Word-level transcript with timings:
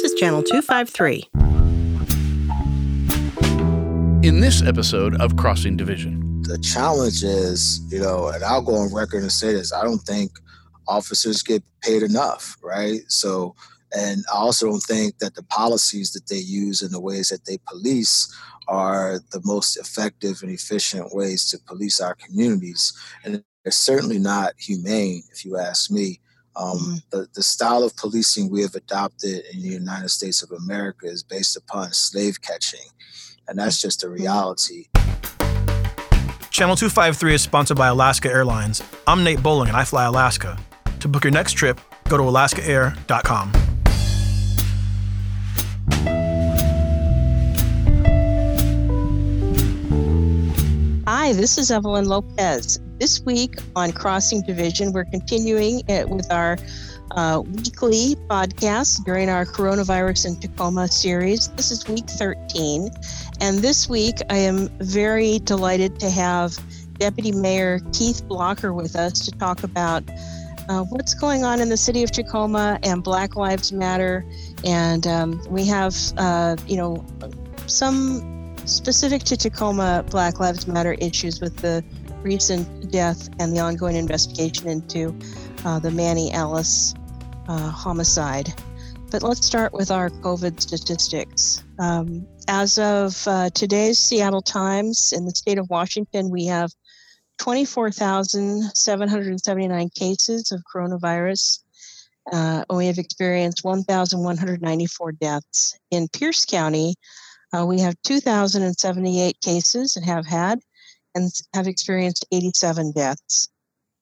This 0.00 0.14
is 0.14 0.18
Channel 0.18 0.42
253. 0.44 1.28
In 4.26 4.40
this 4.40 4.62
episode 4.62 5.20
of 5.20 5.36
Crossing 5.36 5.76
Division, 5.76 6.40
the 6.40 6.56
challenge 6.56 7.22
is, 7.22 7.82
you 7.92 8.00
know, 8.00 8.28
and 8.28 8.42
I'll 8.42 8.62
go 8.62 8.76
on 8.76 8.94
record 8.94 9.20
and 9.20 9.30
say 9.30 9.52
this 9.52 9.74
I 9.74 9.84
don't 9.84 9.98
think 9.98 10.30
officers 10.88 11.42
get 11.42 11.62
paid 11.82 12.02
enough, 12.02 12.56
right? 12.62 13.00
So, 13.08 13.54
and 13.94 14.24
I 14.32 14.38
also 14.38 14.68
don't 14.70 14.82
think 14.82 15.18
that 15.18 15.34
the 15.34 15.42
policies 15.42 16.12
that 16.12 16.28
they 16.28 16.38
use 16.38 16.80
and 16.80 16.94
the 16.94 17.00
ways 17.00 17.28
that 17.28 17.44
they 17.44 17.58
police 17.68 18.34
are 18.68 19.20
the 19.32 19.42
most 19.44 19.76
effective 19.76 20.38
and 20.40 20.50
efficient 20.50 21.14
ways 21.14 21.46
to 21.50 21.58
police 21.66 22.00
our 22.00 22.14
communities. 22.14 22.94
And 23.22 23.44
they're 23.64 23.70
certainly 23.70 24.18
not 24.18 24.54
humane, 24.56 25.24
if 25.30 25.44
you 25.44 25.58
ask 25.58 25.90
me. 25.90 26.20
Um, 26.56 26.78
mm-hmm. 26.78 26.94
the, 27.10 27.28
the 27.34 27.42
style 27.42 27.84
of 27.84 27.96
policing 27.96 28.50
we 28.50 28.62
have 28.62 28.74
adopted 28.74 29.44
in 29.52 29.62
the 29.62 29.68
United 29.68 30.08
States 30.08 30.42
of 30.42 30.50
America 30.50 31.06
is 31.06 31.22
based 31.22 31.56
upon 31.56 31.92
slave 31.92 32.40
catching, 32.42 32.88
and 33.48 33.58
that's 33.58 33.80
just 33.80 34.02
a 34.02 34.06
mm-hmm. 34.06 34.22
reality. 34.22 34.86
Channel 36.50 36.76
253 36.76 37.34
is 37.34 37.42
sponsored 37.42 37.78
by 37.78 37.88
Alaska 37.88 38.28
Airlines. 38.28 38.82
I'm 39.06 39.22
Nate 39.24 39.42
Bowling, 39.42 39.68
and 39.68 39.76
I 39.76 39.84
fly 39.84 40.04
Alaska. 40.04 40.58
To 40.98 41.08
book 41.08 41.24
your 41.24 41.32
next 41.32 41.52
trip, 41.52 41.80
go 42.08 42.16
to 42.16 42.22
alaskaair.com. 42.24 43.52
Hi, 51.06 51.32
this 51.32 51.58
is 51.58 51.70
Evelyn 51.70 52.06
Lopez. 52.06 52.78
This 53.00 53.22
week 53.22 53.54
on 53.76 53.92
Crossing 53.92 54.42
Division, 54.42 54.92
we're 54.92 55.06
continuing 55.06 55.80
with 56.10 56.30
our 56.30 56.58
uh, 57.12 57.40
weekly 57.46 58.14
podcast 58.28 59.02
during 59.06 59.30
our 59.30 59.46
Coronavirus 59.46 60.26
in 60.26 60.36
Tacoma 60.36 60.86
series. 60.86 61.48
This 61.52 61.70
is 61.70 61.88
week 61.88 62.06
13. 62.06 62.90
And 63.40 63.60
this 63.60 63.88
week, 63.88 64.16
I 64.28 64.36
am 64.36 64.68
very 64.80 65.38
delighted 65.38 65.98
to 66.00 66.10
have 66.10 66.58
Deputy 66.98 67.32
Mayor 67.32 67.80
Keith 67.94 68.22
Blocker 68.28 68.74
with 68.74 68.94
us 68.96 69.24
to 69.24 69.30
talk 69.30 69.62
about 69.62 70.04
uh, 70.68 70.82
what's 70.82 71.14
going 71.14 71.42
on 71.42 71.62
in 71.62 71.70
the 71.70 71.78
city 71.78 72.02
of 72.02 72.10
Tacoma 72.10 72.78
and 72.82 73.02
Black 73.02 73.34
Lives 73.34 73.72
Matter. 73.72 74.26
And 74.62 75.06
um, 75.06 75.40
we 75.48 75.64
have, 75.68 75.96
uh, 76.18 76.56
you 76.66 76.76
know, 76.76 77.02
some 77.66 78.54
specific 78.66 79.22
to 79.22 79.38
Tacoma 79.38 80.04
Black 80.10 80.38
Lives 80.38 80.66
Matter 80.66 80.92
issues 81.00 81.40
with 81.40 81.56
the 81.56 81.82
recent 82.22 82.90
death 82.90 83.28
and 83.38 83.54
the 83.54 83.60
ongoing 83.60 83.96
investigation 83.96 84.68
into 84.68 85.14
uh, 85.64 85.78
the 85.78 85.90
Manny 85.90 86.32
Ellis 86.32 86.94
uh, 87.48 87.70
homicide. 87.70 88.52
But 89.10 89.22
let's 89.22 89.44
start 89.44 89.72
with 89.72 89.90
our 89.90 90.10
COVID 90.10 90.60
statistics. 90.60 91.64
Um, 91.78 92.26
as 92.46 92.78
of 92.78 93.26
uh, 93.26 93.48
today's 93.50 93.98
Seattle 93.98 94.42
Times 94.42 95.12
in 95.16 95.24
the 95.24 95.32
state 95.32 95.58
of 95.58 95.68
Washington, 95.68 96.30
we 96.30 96.46
have 96.46 96.70
24,779 97.38 99.90
cases 99.90 100.52
of 100.52 100.62
coronavirus. 100.72 101.58
Uh, 102.32 102.64
we 102.72 102.86
have 102.86 102.98
experienced 102.98 103.64
1,194 103.64 105.12
deaths. 105.12 105.76
In 105.90 106.06
Pierce 106.08 106.44
County, 106.44 106.94
uh, 107.52 107.66
we 107.66 107.80
have 107.80 107.96
2,078 108.04 109.40
cases 109.40 109.96
and 109.96 110.04
have 110.04 110.26
had 110.26 110.60
and 111.14 111.30
have 111.54 111.66
experienced 111.66 112.26
87 112.32 112.92
deaths. 112.92 113.48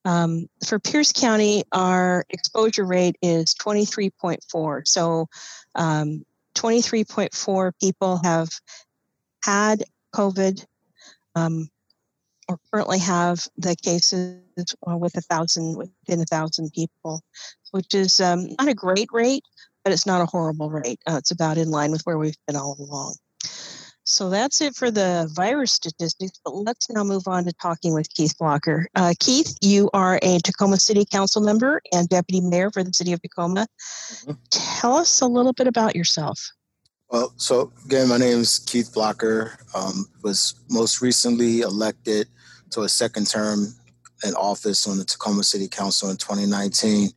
Um, 0.05 0.49
for 0.67 0.79
Pierce 0.79 1.13
County, 1.13 1.65
our 1.73 2.25
exposure 2.31 2.85
rate 2.85 3.17
is 3.21 3.55
23.4. 3.55 4.87
So, 4.87 5.27
um, 5.75 6.25
23.4 6.55 7.73
people 7.81 8.21
have 8.25 8.49
had 9.45 9.85
COVID 10.15 10.65
um, 11.35 11.69
or 12.49 12.59
currently 12.73 12.99
have 12.99 13.47
the 13.57 13.77
cases 13.77 14.41
uh, 14.89 14.97
with 14.97 15.17
a 15.17 15.21
thousand 15.21 15.77
within 15.77 16.21
a 16.21 16.25
thousand 16.25 16.73
people, 16.73 17.23
which 17.71 17.95
is 17.95 18.21
um, 18.21 18.49
not 18.59 18.69
a 18.69 18.75
great 18.75 19.09
rate, 19.13 19.45
but 19.85 19.93
it's 19.93 20.07
not 20.07 20.23
a 20.23 20.27
horrible 20.27 20.71
rate. 20.71 21.01
Uh, 21.07 21.17
it's 21.19 21.31
about 21.31 21.59
in 21.59 21.71
line 21.71 21.91
with 21.91 22.03
where 22.03 22.19
we've 22.19 22.39
been 22.47 22.57
all 22.57 22.77
along. 22.79 23.17
So 24.09 24.31
that's 24.31 24.63
it 24.63 24.75
for 24.75 24.91
the 24.91 25.31
virus 25.35 25.73
statistics, 25.73 26.41
but 26.43 26.55
let's 26.55 26.89
now 26.89 27.05
move 27.05 27.29
on 27.29 27.45
to 27.45 27.53
talking 27.53 27.93
with 27.93 28.09
Keith 28.15 28.35
Blocker. 28.39 28.89
Uh, 28.95 29.13
Keith, 29.21 29.55
you 29.61 29.91
are 29.93 30.19
a 30.23 30.39
Tacoma 30.39 30.79
City 30.79 31.05
Council 31.05 31.43
member 31.43 31.83
and 31.93 32.09
Deputy 32.09 32.41
Mayor 32.41 32.71
for 32.71 32.83
the 32.83 32.93
City 32.95 33.13
of 33.13 33.21
Tacoma. 33.21 33.67
Mm-hmm. 34.11 34.33
Tell 34.51 34.97
us 34.97 35.21
a 35.21 35.27
little 35.27 35.53
bit 35.53 35.67
about 35.67 35.95
yourself. 35.95 36.41
Well, 37.11 37.35
so 37.37 37.71
again, 37.85 38.09
my 38.09 38.17
name 38.17 38.39
is 38.39 38.61
Keith 38.61 38.95
Blocker. 38.95 39.59
Um, 39.75 40.07
was 40.23 40.55
most 40.71 41.03
recently 41.03 41.61
elected 41.61 42.29
to 42.71 42.83
a 42.83 42.89
second 42.89 43.27
term 43.27 43.75
in 44.25 44.33
office 44.37 44.89
on 44.89 44.97
the 44.97 45.05
Tacoma 45.05 45.45
City 45.45 45.69
Council 45.69 46.09
in 46.09 46.17
2019. 46.17 47.11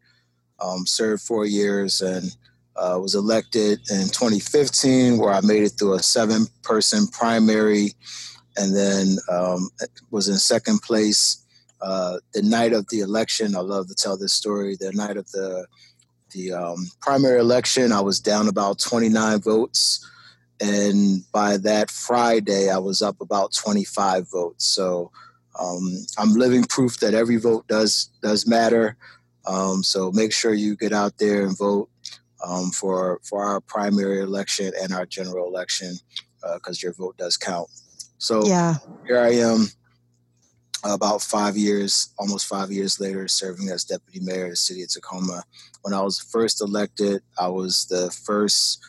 Um, 0.60 0.86
served 0.86 1.24
four 1.24 1.46
years 1.46 2.02
and 2.02 2.36
uh, 2.82 2.98
was 3.00 3.14
elected 3.14 3.80
in 3.92 4.08
2015, 4.08 5.20
where 5.20 5.32
I 5.32 5.42
made 5.42 5.62
it 5.62 5.74
through 5.78 5.94
a 5.94 6.02
seven 6.02 6.48
person 6.64 7.08
primary 7.08 7.94
and 8.58 8.76
then 8.76 9.18
um, 9.30 9.70
was 10.10 10.28
in 10.28 10.36
second 10.38 10.82
place. 10.82 11.46
Uh, 11.82 12.18
the 12.34 12.42
night 12.42 12.74
of 12.74 12.88
the 12.90 13.00
election, 13.00 13.56
I 13.56 13.60
love 13.60 13.88
to 13.88 13.96
tell 13.96 14.18
this 14.18 14.34
story. 14.34 14.76
The 14.80 14.92
night 14.94 15.18
of 15.18 15.30
the 15.32 15.68
the 16.32 16.54
um, 16.54 16.88
primary 17.02 17.40
election, 17.40 17.92
I 17.92 18.00
was 18.00 18.20
down 18.20 18.48
about 18.48 18.80
29 18.80 19.42
votes, 19.42 20.10
and 20.62 21.24
by 21.34 21.58
that 21.58 21.92
Friday, 21.92 22.70
I 22.70 22.78
was 22.78 23.02
up 23.02 23.20
about 23.20 23.54
25 23.54 24.32
votes. 24.32 24.66
So 24.66 25.12
um, 25.60 26.06
I'm 26.18 26.34
living 26.34 26.64
proof 26.64 27.00
that 27.00 27.14
every 27.14 27.38
vote 27.38 27.68
does 27.68 28.10
does 28.24 28.48
matter. 28.48 28.98
Um, 29.46 29.84
so 29.84 30.12
make 30.12 30.34
sure 30.34 30.54
you 30.54 30.76
get 30.76 30.94
out 30.94 31.18
there 31.18 31.44
and 31.46 31.58
vote 31.58 31.91
um, 32.44 32.72
for 32.72 33.20
for 33.24 33.44
our 33.44 33.60
primary 33.62 34.22
election 34.22 34.72
and 34.82 34.94
our 34.94 35.06
general 35.06 35.48
election 35.48 35.96
because 36.56 36.84
uh, 36.84 36.84
your 36.84 36.94
vote 36.94 37.18
does 37.18 37.38
count. 37.38 37.70
So 38.18 38.46
yeah. 38.46 38.76
here 39.06 39.20
I 39.20 39.32
am, 39.32 39.68
about 40.84 41.22
five 41.22 41.58
years, 41.58 42.14
almost 42.18 42.48
five 42.48 42.72
years 42.72 43.00
later, 43.00 43.28
serving 43.28 43.70
as 43.70 43.84
deputy 43.84 44.20
mayor 44.20 44.46
of 44.46 44.52
the 44.52 44.56
city 44.56 44.84
of 44.84 44.90
Tacoma. 44.90 45.44
When 45.82 45.94
I 45.94 46.02
was 46.02 46.20
first 46.20 46.62
elected, 46.62 47.22
I 47.40 47.48
was 47.48 47.86
the 47.86 48.12
first 48.12 48.80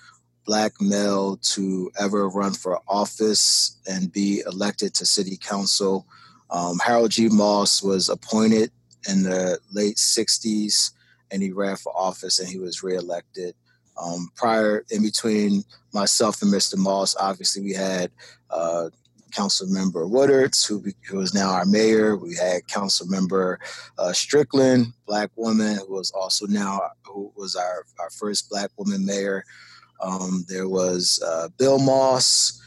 black 0.44 0.72
male 0.80 1.36
to 1.36 1.90
ever 1.98 2.28
run 2.28 2.52
for 2.52 2.80
office 2.88 3.78
and 3.86 4.12
be 4.12 4.42
elected 4.46 4.94
to 4.94 5.06
city 5.06 5.36
council. 5.36 6.06
Um, 6.50 6.78
Harold 6.84 7.12
G. 7.12 7.28
Moss 7.28 7.82
was 7.82 8.08
appointed 8.08 8.70
in 9.08 9.22
the 9.22 9.58
late 9.72 9.96
60s 9.96 10.90
and 11.32 11.43
he 11.43 11.50
ran 11.50 11.76
for 11.76 11.97
office 11.97 12.38
and 12.38 12.48
he 12.48 12.59
was 12.59 12.82
reelected. 12.82 13.54
Um, 14.00 14.31
prior, 14.37 14.84
in 14.91 15.03
between 15.03 15.65
myself 15.93 16.43
and 16.43 16.53
Mr. 16.53 16.76
Moss, 16.76 17.16
obviously 17.19 17.62
we 17.62 17.72
had 17.75 18.10
uh, 18.50 18.91
Council 19.32 19.66
Member 19.69 20.06
Woodards, 20.06 20.66
who, 20.66 20.84
who 21.09 21.20
is 21.20 21.34
now 21.34 21.50
our 21.50 21.65
mayor. 21.65 22.16
We 22.16 22.34
had 22.37 22.66
Council 22.69 23.06
Member 23.06 23.59
uh, 23.98 24.12
Strickland, 24.12 24.93
black 25.06 25.31
woman, 25.37 25.78
who 25.87 25.94
was 25.94 26.10
also 26.10 26.47
now 26.47 26.81
who 27.06 27.32
was 27.37 27.56
our, 27.56 27.87
our 27.99 28.10
first 28.10 28.49
black 28.50 28.70
woman 28.76 29.04
mayor. 29.04 29.44
Um, 30.00 30.44
there 30.49 30.69
was 30.69 31.22
uh, 31.25 31.49
Bill 31.59 31.78
Moss, 31.78 32.60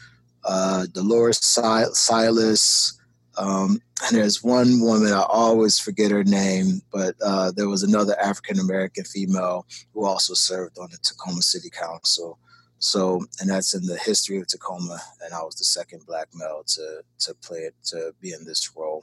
uh, 0.44 0.86
Dolores 0.92 1.44
Silas, 1.44 2.95
um, 3.38 3.80
and 4.04 4.16
there's 4.16 4.42
one 4.42 4.80
woman, 4.80 5.12
I 5.12 5.24
always 5.28 5.78
forget 5.78 6.10
her 6.10 6.24
name, 6.24 6.82
but 6.92 7.14
uh, 7.24 7.50
there 7.52 7.68
was 7.68 7.82
another 7.82 8.18
African 8.20 8.58
American 8.58 9.04
female 9.04 9.66
who 9.92 10.04
also 10.04 10.34
served 10.34 10.78
on 10.78 10.88
the 10.90 10.98
Tacoma 10.98 11.42
City 11.42 11.70
Council. 11.70 12.38
So, 12.78 13.24
and 13.40 13.48
that's 13.50 13.74
in 13.74 13.86
the 13.86 13.96
history 13.96 14.38
of 14.38 14.48
Tacoma, 14.48 14.98
and 15.24 15.32
I 15.32 15.42
was 15.42 15.56
the 15.56 15.64
second 15.64 16.02
black 16.06 16.28
male 16.34 16.62
to 16.66 17.02
to 17.20 17.34
play 17.34 17.60
it 17.60 17.74
to 17.86 18.14
be 18.20 18.32
in 18.32 18.44
this 18.44 18.70
role. 18.76 19.02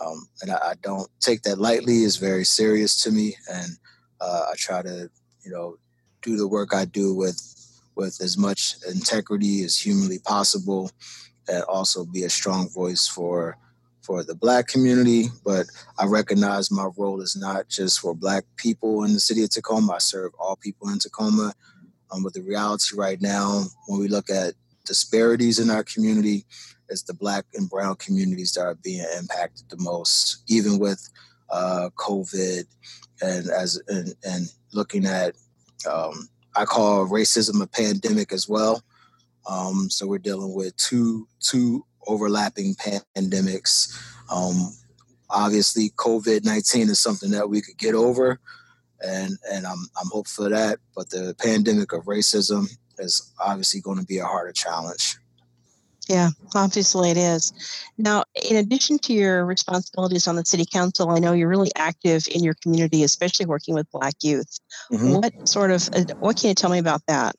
Um, 0.00 0.28
and 0.42 0.50
I, 0.50 0.56
I, 0.56 0.74
don't 0.82 1.08
take 1.20 1.42
that 1.42 1.58
lightly; 1.58 2.04
it's 2.04 2.16
very 2.16 2.44
serious 2.44 3.00
to 3.02 3.10
me, 3.10 3.34
and 3.50 3.72
uh, 4.20 4.46
I 4.50 4.54
try 4.56 4.82
to, 4.82 5.10
you 5.42 5.50
know, 5.50 5.78
do 6.20 6.36
the 6.36 6.46
work 6.46 6.74
I 6.74 6.84
do 6.84 7.14
with 7.14 7.40
with 7.94 8.20
as 8.20 8.36
much 8.36 8.74
integrity 8.88 9.64
as 9.64 9.78
humanly 9.78 10.18
possible 10.18 10.90
and 11.48 11.62
also 11.64 12.04
be 12.04 12.24
a 12.24 12.30
strong 12.30 12.68
voice 12.68 13.06
for 13.06 13.56
for 14.02 14.24
the 14.24 14.34
black 14.34 14.66
community. 14.66 15.26
But 15.44 15.66
i 15.98 16.06
recognize 16.06 16.70
my 16.70 16.88
role 16.96 17.20
is 17.20 17.36
not 17.36 17.68
just 17.68 18.00
for 18.00 18.14
black 18.14 18.44
people 18.56 19.04
in 19.04 19.12
the 19.12 19.20
city 19.20 19.44
of 19.44 19.50
tacoma. 19.50 19.94
I 19.94 19.98
serve 19.98 20.32
all 20.38 20.56
people 20.56 20.88
in 20.88 20.98
tacoma. 20.98 21.54
Um, 22.10 22.22
but 22.22 22.34
the 22.34 22.42
reality 22.42 22.96
right 22.96 23.20
now 23.20 23.64
when 23.86 24.00
we 24.00 24.08
look 24.08 24.28
at 24.28 24.54
disparities 24.84 25.58
in 25.58 25.70
our 25.70 25.84
community 25.84 26.44
it's 26.88 27.04
the 27.04 27.14
black 27.14 27.46
and 27.54 27.70
brown 27.70 27.94
communities 27.96 28.52
that 28.52 28.62
are 28.62 28.74
being 28.74 29.06
impacted 29.16 29.64
the 29.70 29.78
most 29.78 30.42
even 30.48 30.78
with 30.78 31.08
uh, 31.48 31.88
covid 31.96 32.64
and 33.22 33.48
as 33.48 33.80
and, 33.88 34.14
and 34.24 34.52
looking 34.72 35.06
at 35.06 35.34
um, 35.90 36.28
I 36.54 36.64
call 36.64 37.06
racism 37.06 37.62
a 37.62 37.66
pandemic 37.66 38.32
as 38.32 38.48
well. 38.48 38.82
Um, 39.48 39.90
so 39.90 40.06
we're 40.06 40.18
dealing 40.18 40.54
with 40.54 40.76
two 40.76 41.26
two 41.40 41.84
overlapping 42.06 42.74
pandemics. 42.74 43.98
Um, 44.30 44.74
obviously, 45.30 45.90
COVID 45.90 46.44
nineteen 46.44 46.88
is 46.88 47.00
something 47.00 47.30
that 47.32 47.48
we 47.48 47.60
could 47.60 47.78
get 47.78 47.94
over, 47.94 48.40
and 49.00 49.36
and 49.50 49.66
I'm 49.66 49.88
I'm 50.00 50.10
hopeful 50.10 50.44
for 50.44 50.50
that. 50.50 50.78
But 50.94 51.10
the 51.10 51.34
pandemic 51.38 51.92
of 51.92 52.04
racism 52.04 52.68
is 52.98 53.32
obviously 53.40 53.80
going 53.80 53.98
to 53.98 54.06
be 54.06 54.18
a 54.18 54.26
harder 54.26 54.52
challenge. 54.52 55.16
Yeah, 56.08 56.30
obviously 56.54 57.10
it 57.10 57.16
is. 57.16 57.52
Now, 57.96 58.24
in 58.50 58.56
addition 58.56 58.98
to 59.00 59.12
your 59.12 59.46
responsibilities 59.46 60.26
on 60.26 60.36
the 60.36 60.44
city 60.44 60.66
council, 60.70 61.10
I 61.10 61.20
know 61.20 61.32
you're 61.32 61.48
really 61.48 61.70
active 61.76 62.24
in 62.30 62.42
your 62.42 62.54
community, 62.54 63.04
especially 63.04 63.46
working 63.46 63.74
with 63.74 63.90
Black 63.92 64.14
youth. 64.20 64.58
Mm-hmm. 64.90 65.14
What 65.14 65.48
sort 65.48 65.70
of 65.70 65.88
uh, 65.94 66.14
what 66.18 66.36
can 66.36 66.48
you 66.48 66.54
tell 66.54 66.70
me 66.70 66.78
about 66.78 67.02
that? 67.06 67.36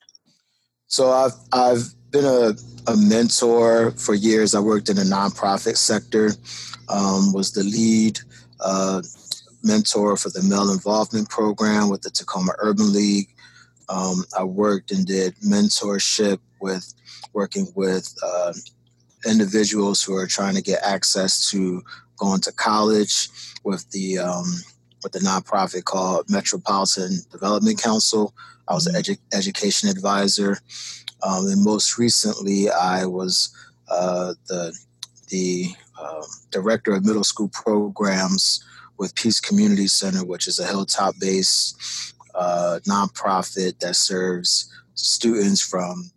So 0.86 1.10
I've 1.10 1.32
I've 1.52 1.94
been 2.10 2.24
a, 2.24 2.54
a 2.90 2.96
mentor 2.96 3.92
for 3.92 4.14
years. 4.14 4.54
I 4.54 4.60
worked 4.60 4.88
in 4.88 4.96
the 4.96 5.02
nonprofit 5.02 5.76
sector, 5.76 6.30
um, 6.88 7.32
was 7.32 7.52
the 7.52 7.64
lead 7.64 8.20
uh, 8.60 9.02
mentor 9.62 10.16
for 10.16 10.30
the 10.30 10.42
male 10.42 10.70
involvement 10.70 11.28
program 11.28 11.88
with 11.88 12.02
the 12.02 12.10
Tacoma 12.10 12.52
Urban 12.58 12.92
League. 12.92 13.34
Um, 13.88 14.24
I 14.38 14.44
worked 14.44 14.92
and 14.92 15.06
did 15.06 15.34
mentorship 15.36 16.38
with 16.60 16.94
working 17.32 17.66
with 17.74 18.14
uh, 18.22 18.52
individuals 19.26 20.02
who 20.02 20.14
are 20.14 20.26
trying 20.26 20.54
to 20.54 20.62
get 20.62 20.82
access 20.82 21.50
to 21.50 21.82
going 22.16 22.40
to 22.42 22.52
college 22.52 23.28
with 23.64 23.90
the 23.90 24.18
um, 24.18 24.46
with 25.04 25.12
the 25.12 25.20
nonprofit 25.20 25.84
called 25.84 26.28
Metropolitan 26.28 27.18
Development 27.30 27.80
Council. 27.80 28.34
I 28.66 28.74
was 28.74 28.86
an 28.86 28.94
mm-hmm. 28.94 29.12
edu- 29.12 29.38
education 29.38 29.88
advisor, 29.88 30.58
um, 31.22 31.46
and 31.46 31.62
most 31.62 31.98
recently, 31.98 32.70
I 32.70 33.04
was 33.04 33.54
uh, 33.88 34.34
the 34.48 34.76
the 35.28 35.68
uh, 36.00 36.22
director 36.50 36.94
of 36.94 37.04
middle 37.04 37.24
school 37.24 37.48
programs 37.48 38.64
with 38.98 39.14
Peace 39.14 39.40
Community 39.40 39.86
Center, 39.86 40.24
which 40.24 40.46
is 40.48 40.58
a 40.58 40.66
hilltop-based 40.66 42.14
uh, 42.34 42.80
nonprofit 42.88 43.78
that 43.80 43.96
serves 43.96 44.72
students 44.94 45.60
from 45.60 46.10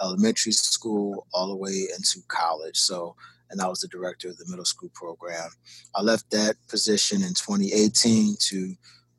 elementary 0.00 0.52
school 0.52 1.26
all 1.32 1.48
the 1.48 1.56
way 1.56 1.86
into 1.94 2.20
college. 2.28 2.76
So, 2.76 3.16
and 3.54 3.62
I 3.62 3.68
was 3.68 3.80
the 3.80 3.88
director 3.88 4.28
of 4.28 4.36
the 4.36 4.46
middle 4.48 4.64
school 4.64 4.90
program. 4.94 5.48
I 5.94 6.02
left 6.02 6.28
that 6.32 6.56
position 6.68 7.22
in 7.22 7.34
2018 7.34 8.34
to 8.38 8.74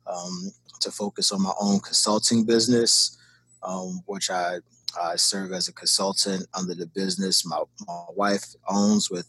um, 0.06 0.52
to 0.80 0.90
focus 0.90 1.32
on 1.32 1.42
my 1.42 1.52
own 1.58 1.80
consulting 1.80 2.44
business, 2.44 3.18
um, 3.62 4.02
which 4.04 4.30
I 4.30 4.58
I 5.00 5.16
serve 5.16 5.52
as 5.52 5.68
a 5.68 5.72
consultant 5.72 6.46
under 6.54 6.74
the 6.74 6.86
business 6.86 7.46
my, 7.46 7.62
my 7.86 8.04
wife 8.14 8.44
owns 8.68 9.10
with 9.10 9.26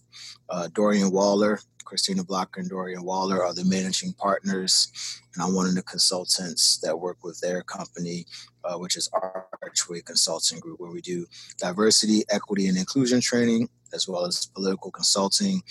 uh, 0.50 0.68
Dorian 0.74 1.12
Waller. 1.12 1.60
Christina 1.84 2.22
Blocker 2.22 2.60
and 2.60 2.70
Dorian 2.70 3.06
Waller 3.06 3.42
are 3.46 3.54
the 3.54 3.64
managing 3.64 4.12
partners, 4.12 4.92
and 5.34 5.42
I'm 5.42 5.56
one 5.56 5.68
of 5.68 5.76
the 5.76 5.84
consultants 5.84 6.80
that 6.80 7.00
work 7.00 7.24
with 7.24 7.40
their 7.40 7.64
company, 7.64 8.26
uh, 8.66 8.76
which 8.78 8.98
is 8.98 9.10
Archway 9.78 10.02
Consulting 10.02 10.60
Group, 10.60 10.80
where 10.80 10.92
we 10.92 11.02
do 11.02 11.26
diversity, 11.58 12.24
equity, 12.30 12.68
and 12.68 12.78
inclusion 12.78 13.22
training, 13.22 13.70
as 13.94 14.08
well 14.08 14.26
as 14.26 14.46
political 14.48 14.92
consulting, 14.92 15.62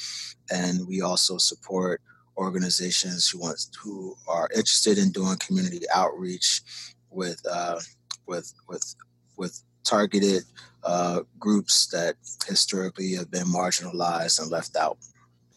and 0.50 0.87
we 0.87 1.00
also 1.00 1.38
support 1.38 2.00
organizations 2.37 3.29
who 3.29 3.38
want 3.38 3.67
who 3.82 4.14
are 4.29 4.49
interested 4.55 4.99
in 4.99 5.11
doing 5.11 5.37
community 5.38 5.81
outreach 5.94 6.62
with 7.11 7.41
uh, 7.50 7.81
with 8.26 8.53
with 8.69 8.94
with 9.37 9.62
targeted 9.85 10.44
uh, 10.85 11.20
groups 11.38 11.87
that 11.88 12.14
historically 12.47 13.14
have 13.14 13.31
been 13.31 13.47
marginalized 13.47 14.41
and 14.41 14.50
left 14.50 14.76
out. 14.76 14.99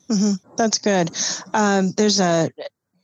Mm-hmm. 0.10 0.56
That's 0.56 0.80
good. 0.80 1.12
Um, 1.54 1.92
there's 1.92 2.19
a 2.19 2.50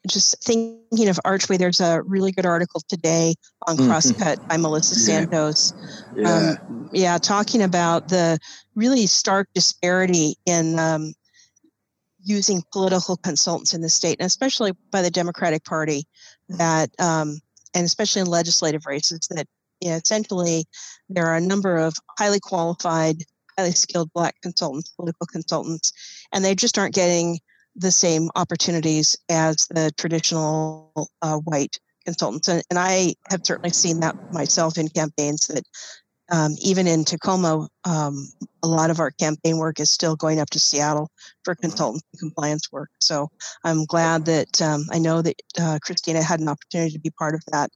just 0.07 0.43
thinking 0.43 1.09
of 1.09 1.19
Archway. 1.25 1.57
There's 1.57 1.79
a 1.79 2.01
really 2.03 2.31
good 2.31 2.45
article 2.45 2.81
today 2.87 3.35
on 3.67 3.77
mm-hmm. 3.77 3.91
Crosscut 3.91 4.47
by 4.47 4.57
Melissa 4.57 4.95
Santos. 4.95 5.73
Yeah. 6.15 6.55
Um, 6.59 6.89
yeah, 6.93 7.17
talking 7.17 7.61
about 7.61 8.09
the 8.09 8.39
really 8.75 9.07
stark 9.07 9.49
disparity 9.53 10.35
in 10.45 10.79
um, 10.79 11.13
using 12.23 12.63
political 12.71 13.17
consultants 13.17 13.73
in 13.73 13.81
the 13.81 13.89
state, 13.89 14.17
and 14.19 14.27
especially 14.27 14.73
by 14.91 15.01
the 15.01 15.11
Democratic 15.11 15.63
Party, 15.63 16.05
that 16.49 16.89
um, 16.99 17.39
and 17.73 17.85
especially 17.85 18.21
in 18.21 18.27
legislative 18.27 18.85
races, 18.85 19.27
that 19.29 19.47
yeah, 19.81 19.97
essentially 19.97 20.65
there 21.09 21.27
are 21.27 21.35
a 21.35 21.41
number 21.41 21.77
of 21.77 21.95
highly 22.17 22.39
qualified, 22.39 23.17
highly 23.57 23.71
skilled 23.71 24.11
Black 24.13 24.35
consultants, 24.41 24.89
political 24.89 25.27
consultants, 25.27 25.91
and 26.33 26.43
they 26.43 26.55
just 26.55 26.77
aren't 26.77 26.95
getting 26.95 27.39
the 27.75 27.91
same 27.91 28.29
opportunities 28.35 29.17
as 29.29 29.67
the 29.69 29.91
traditional 29.97 31.09
uh, 31.21 31.37
white 31.37 31.77
consultants. 32.05 32.47
And, 32.47 32.63
and 32.69 32.79
I 32.79 33.15
have 33.29 33.41
certainly 33.43 33.71
seen 33.71 33.99
that 33.99 34.31
myself 34.31 34.77
in 34.77 34.87
campaigns 34.89 35.47
that 35.47 35.63
um, 36.31 36.55
even 36.59 36.87
in 36.87 37.05
Tacoma, 37.05 37.67
um, 37.83 38.27
a 38.63 38.67
lot 38.67 38.89
of 38.89 38.99
our 38.99 39.11
campaign 39.11 39.57
work 39.57 39.79
is 39.79 39.91
still 39.91 40.15
going 40.15 40.39
up 40.39 40.49
to 40.51 40.59
Seattle 40.59 41.11
for 41.43 41.53
consultant 41.53 42.03
compliance 42.17 42.71
work. 42.71 42.89
So 42.99 43.29
I'm 43.63 43.85
glad 43.85 44.25
that 44.25 44.61
um, 44.61 44.85
I 44.91 44.97
know 44.97 45.21
that 45.21 45.35
uh, 45.59 45.79
Christina 45.81 46.23
had 46.23 46.39
an 46.39 46.47
opportunity 46.47 46.93
to 46.93 46.99
be 46.99 47.11
part 47.11 47.35
of 47.35 47.43
that 47.51 47.69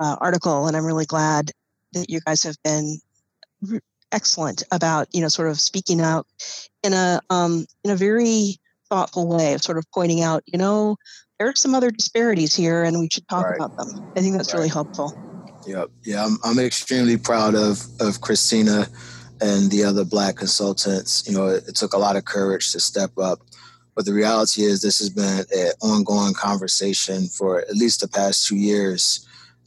uh, 0.00 0.16
article, 0.20 0.66
and 0.66 0.76
I'm 0.76 0.84
really 0.84 1.06
glad 1.06 1.52
that 1.92 2.10
you 2.10 2.20
guys 2.20 2.42
have 2.42 2.56
been 2.64 2.98
re- 3.62 3.80
excellent 4.12 4.62
about 4.72 5.08
you 5.12 5.20
know 5.20 5.28
sort 5.28 5.48
of 5.48 5.60
speaking 5.60 6.00
out 6.00 6.26
in 6.82 6.92
a 6.92 7.20
um, 7.30 7.66
in 7.84 7.90
a 7.92 7.96
very 7.96 8.56
thoughtful 8.88 9.28
way 9.28 9.54
of 9.54 9.62
sort 9.62 9.78
of 9.78 9.84
pointing 9.92 10.22
out 10.22 10.42
you 10.46 10.58
know 10.58 10.96
there 11.38 11.48
are 11.48 11.54
some 11.54 11.74
other 11.74 11.90
disparities 11.90 12.54
here, 12.54 12.82
and 12.84 12.98
we 12.98 13.08
should 13.10 13.28
talk 13.28 13.46
right. 13.46 13.56
about 13.56 13.76
them. 13.76 14.10
I 14.16 14.20
think 14.20 14.36
that's 14.36 14.52
right. 14.52 14.60
really 14.60 14.70
helpful. 14.70 15.12
Yep. 15.66 15.90
Yeah, 16.04 16.24
I'm, 16.24 16.38
I'm 16.44 16.58
extremely 16.58 17.16
proud 17.16 17.54
of 17.54 17.82
of 18.00 18.20
Christina 18.20 18.86
and 19.40 19.70
the 19.70 19.84
other 19.84 20.04
black 20.04 20.36
consultants. 20.36 21.26
You 21.28 21.36
know, 21.36 21.48
it, 21.48 21.68
it, 21.68 21.76
took 21.76 21.92
a 21.92 21.98
lot 21.98 22.16
of 22.16 22.24
courage 22.24 22.72
to 22.72 22.80
step 22.80 23.10
up. 23.18 23.40
But 23.94 24.06
the 24.06 24.14
reality 24.14 24.62
is, 24.62 24.80
this 24.80 24.98
has 24.98 25.10
been 25.10 25.44
an 25.54 25.72
ongoing 25.82 26.34
conversation 26.34 27.28
for 27.28 27.60
at 27.60 27.74
least 27.74 28.00
the 28.00 28.08
past 28.08 28.46
two 28.46 28.56
years. 28.56 29.26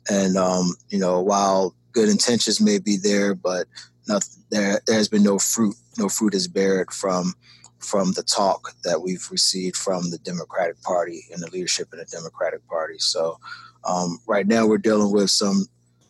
And 0.09 0.37
um, 0.37 0.75
you 0.89 0.99
know, 0.99 1.19
while 1.19 1.75
good 1.91 2.09
intentions 2.09 2.61
may 2.61 2.79
be 2.79 2.95
there, 2.95 3.35
but 3.35 3.67
nothing, 4.07 4.43
there 4.49 4.81
there 4.87 4.97
has 4.97 5.09
been 5.09 5.23
no 5.23 5.37
fruit. 5.37 5.75
No 5.97 6.09
fruit 6.09 6.33
is 6.33 6.47
bared 6.47 6.91
from 6.91 7.33
from 7.79 8.11
the 8.13 8.23
talk 8.23 8.73
that 8.83 9.01
we've 9.01 9.27
received 9.31 9.75
from 9.75 10.09
the 10.11 10.17
Democratic 10.19 10.81
Party 10.81 11.25
and 11.33 11.41
the 11.41 11.49
leadership 11.49 11.89
in 11.93 11.99
the 11.99 12.05
Democratic 12.05 12.65
Party. 12.67 12.99
So 12.99 13.39
um, 13.83 14.19
right 14.27 14.47
now 14.47 14.67
we're 14.67 14.77
dealing 14.77 15.11
with 15.11 15.29
some, 15.29 15.65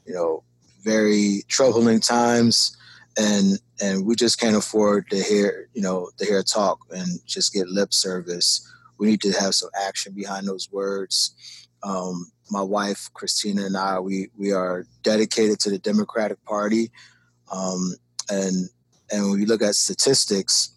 you 0.06 0.14
know, 0.14 0.44
very 0.82 1.44
troubling 1.48 2.00
times, 2.00 2.76
and 3.18 3.60
and 3.82 4.06
we 4.06 4.16
just 4.16 4.40
can't 4.40 4.56
afford 4.56 5.10
to 5.10 5.22
hear, 5.22 5.70
you 5.74 5.82
know, 5.82 6.10
to 6.18 6.26
hear 6.26 6.42
talk 6.44 6.80
and 6.92 7.20
just 7.26 7.54
get 7.54 7.68
lip 7.68 7.94
service. 7.94 8.66
We 8.98 9.08
need 9.08 9.22
to 9.22 9.32
have 9.34 9.56
some 9.56 9.70
action 9.80 10.14
behind 10.14 10.48
those 10.48 10.72
words. 10.72 11.68
Um, 11.84 12.32
my 12.50 12.62
wife 12.62 13.10
Christina 13.14 13.66
and 13.66 13.78
I, 13.78 14.00
we 14.00 14.30
we 14.38 14.52
are 14.52 14.86
dedicated 15.04 15.60
to 15.62 15.70
the 15.70 15.78
Democratic 15.78 16.44
Party, 16.46 16.92
um, 17.52 17.94
and 18.30 18.70
and 19.12 19.30
when 19.30 19.40
you 19.40 19.46
look 19.46 19.62
at 19.62 19.76
statistics, 19.76 20.72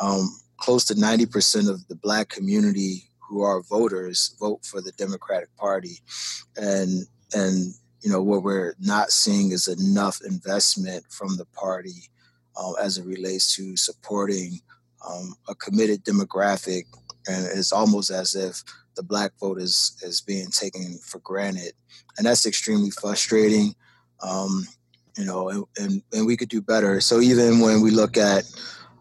um, 0.00 0.38
close 0.56 0.84
to 0.86 0.98
ninety 0.98 1.26
percent 1.26 1.68
of 1.68 1.86
the 1.88 1.96
Black 1.96 2.28
community 2.28 3.10
who 3.28 3.42
are 3.42 3.62
voters 3.62 4.36
vote 4.38 4.64
for 4.64 4.80
the 4.80 4.92
Democratic 4.92 5.54
Party, 5.56 6.00
and 6.56 7.06
and 7.34 7.74
you 8.02 8.10
know 8.10 8.22
what 8.22 8.42
we're 8.42 8.74
not 8.80 9.10
seeing 9.10 9.50
is 9.50 9.68
enough 9.68 10.20
investment 10.24 11.04
from 11.10 11.36
the 11.36 11.46
party 11.46 12.10
uh, 12.56 12.72
as 12.74 12.98
it 12.98 13.04
relates 13.04 13.54
to 13.56 13.76
supporting 13.76 14.60
um, 15.08 15.34
a 15.48 15.54
committed 15.54 16.04
demographic, 16.04 16.84
and 17.28 17.46
it's 17.46 17.72
almost 17.72 18.10
as 18.10 18.34
if 18.34 18.62
the 18.96 19.02
black 19.02 19.32
vote 19.40 19.60
is 19.60 19.96
is 20.02 20.20
being 20.20 20.48
taken 20.48 20.98
for 21.02 21.18
granted, 21.20 21.72
and 22.16 22.26
that's 22.26 22.46
extremely 22.46 22.90
frustrating. 22.90 23.74
Um, 24.22 24.66
you 25.18 25.24
know, 25.24 25.48
and, 25.48 25.64
and, 25.78 26.02
and 26.12 26.26
we 26.26 26.36
could 26.36 26.50
do 26.50 26.60
better. 26.60 27.00
So 27.00 27.20
even 27.20 27.60
when 27.60 27.80
we 27.80 27.90
look 27.90 28.18
at 28.18 28.44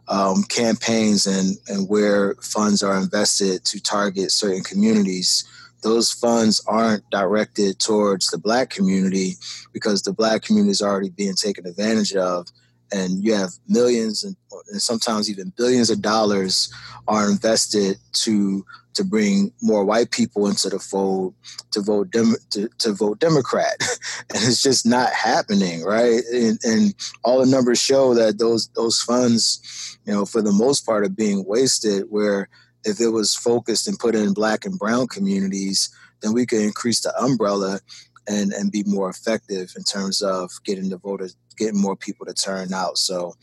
um, 0.07 0.43
campaigns 0.43 1.25
and 1.25 1.57
and 1.67 1.89
where 1.89 2.35
funds 2.35 2.83
are 2.83 2.97
invested 2.97 3.65
to 3.65 3.81
target 3.81 4.31
certain 4.31 4.63
communities, 4.63 5.43
those 5.81 6.11
funds 6.11 6.63
aren't 6.67 7.07
directed 7.09 7.79
towards 7.79 8.27
the 8.27 8.37
black 8.37 8.69
community 8.69 9.33
because 9.73 10.01
the 10.01 10.13
black 10.13 10.41
community 10.41 10.71
is 10.71 10.81
already 10.81 11.09
being 11.09 11.35
taken 11.35 11.65
advantage 11.65 12.15
of 12.15 12.47
and 12.91 13.23
you 13.23 13.33
have 13.33 13.51
millions 13.67 14.23
and, 14.23 14.35
and 14.71 14.81
sometimes 14.81 15.29
even 15.29 15.53
billions 15.57 15.89
of 15.89 16.01
dollars 16.01 16.73
are 17.07 17.29
invested 17.29 17.97
to 18.13 18.65
to 18.95 19.03
bring 19.03 19.51
more 19.61 19.83
white 19.83 20.11
people 20.11 20.47
into 20.47 20.69
the 20.69 20.79
fold 20.79 21.35
to 21.71 21.81
vote 21.81 22.09
dem- 22.11 22.37
to, 22.49 22.69
to 22.79 22.93
vote 22.93 23.19
Democrat, 23.19 23.75
and 24.33 24.43
it's 24.43 24.61
just 24.61 24.85
not 24.85 25.11
happening, 25.11 25.83
right? 25.83 26.21
And, 26.33 26.57
and, 26.63 26.95
all 27.23 27.39
the 27.39 27.51
numbers 27.51 27.81
show 27.81 28.13
that 28.13 28.39
those 28.39 28.69
those 28.69 29.01
funds, 29.01 29.97
you 30.05 30.13
know, 30.13 30.25
for 30.25 30.41
the 30.41 30.51
most 30.51 30.85
part, 30.85 31.05
are 31.05 31.09
being 31.09 31.45
wasted. 31.45 32.05
Where 32.09 32.49
if 32.85 33.01
it 33.01 33.09
was 33.09 33.35
focused 33.35 33.87
and 33.87 33.99
put 33.99 34.15
in 34.15 34.33
black 34.33 34.65
and 34.65 34.79
brown 34.79 35.07
communities, 35.07 35.89
then 36.21 36.33
we 36.33 36.45
could 36.45 36.61
increase 36.61 37.01
the 37.01 37.15
umbrella 37.17 37.79
and 38.27 38.53
and 38.53 38.71
be 38.71 38.83
more 38.85 39.09
effective 39.09 39.73
in 39.75 39.83
terms 39.83 40.21
of 40.21 40.51
getting 40.63 40.89
the 40.89 40.97
voters 40.97 41.35
getting 41.57 41.79
more 41.79 41.95
people 41.95 42.25
to 42.25 42.33
turn 42.33 42.73
out 42.73 42.97
so 42.97 43.33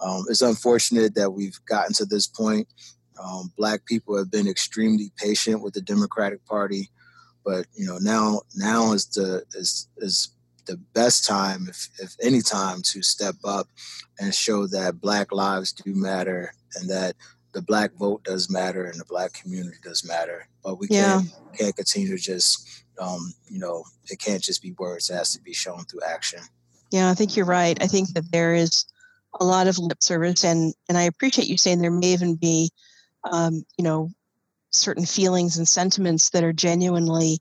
um, 0.00 0.24
it's 0.28 0.42
unfortunate 0.42 1.14
that 1.14 1.30
we've 1.30 1.58
gotten 1.66 1.92
to 1.92 2.04
this 2.04 2.26
point 2.26 2.66
um, 3.22 3.52
black 3.56 3.84
people 3.86 4.16
have 4.16 4.30
been 4.30 4.48
extremely 4.48 5.12
patient 5.16 5.62
with 5.62 5.74
the 5.74 5.80
democratic 5.80 6.44
party 6.46 6.88
but 7.44 7.66
you 7.74 7.86
know 7.86 7.98
now 7.98 8.40
now 8.56 8.92
is 8.92 9.06
the 9.06 9.44
is 9.54 9.88
is 9.98 10.30
the 10.66 10.76
best 10.94 11.26
time 11.26 11.66
if 11.68 11.88
if 11.98 12.14
any 12.22 12.40
time 12.40 12.82
to 12.82 13.02
step 13.02 13.34
up 13.44 13.66
and 14.18 14.34
show 14.34 14.66
that 14.66 15.00
black 15.00 15.32
lives 15.32 15.72
do 15.72 15.94
matter 15.94 16.52
and 16.76 16.88
that 16.88 17.14
the 17.52 17.60
black 17.60 17.92
vote 17.94 18.22
does 18.24 18.48
matter 18.48 18.86
and 18.86 18.98
the 18.98 19.04
black 19.04 19.32
community 19.32 19.76
does 19.82 20.06
matter 20.06 20.48
but 20.64 20.78
we 20.78 20.86
yeah. 20.88 21.20
can't 21.20 21.58
can't 21.58 21.76
continue 21.76 22.16
to 22.16 22.22
just 22.22 22.82
um, 23.00 23.32
you 23.48 23.58
know, 23.58 23.84
it 24.10 24.18
can't 24.18 24.42
just 24.42 24.62
be 24.62 24.72
words; 24.72 25.10
it 25.10 25.14
has 25.14 25.32
to 25.34 25.40
be 25.40 25.52
shown 25.52 25.84
through 25.84 26.00
action. 26.06 26.40
Yeah, 26.92 27.10
I 27.10 27.14
think 27.14 27.36
you're 27.36 27.46
right. 27.46 27.82
I 27.82 27.86
think 27.86 28.10
that 28.10 28.30
there 28.30 28.54
is 28.54 28.84
a 29.40 29.44
lot 29.44 29.66
of 29.66 29.78
lip 29.78 30.02
service, 30.02 30.44
and 30.44 30.74
and 30.88 30.98
I 30.98 31.02
appreciate 31.02 31.48
you 31.48 31.56
saying 31.56 31.80
there 31.80 31.90
may 31.90 32.12
even 32.12 32.36
be, 32.36 32.70
um, 33.24 33.64
you 33.78 33.84
know, 33.84 34.10
certain 34.70 35.06
feelings 35.06 35.56
and 35.56 35.66
sentiments 35.66 36.30
that 36.30 36.44
are 36.44 36.52
genuinely 36.52 37.38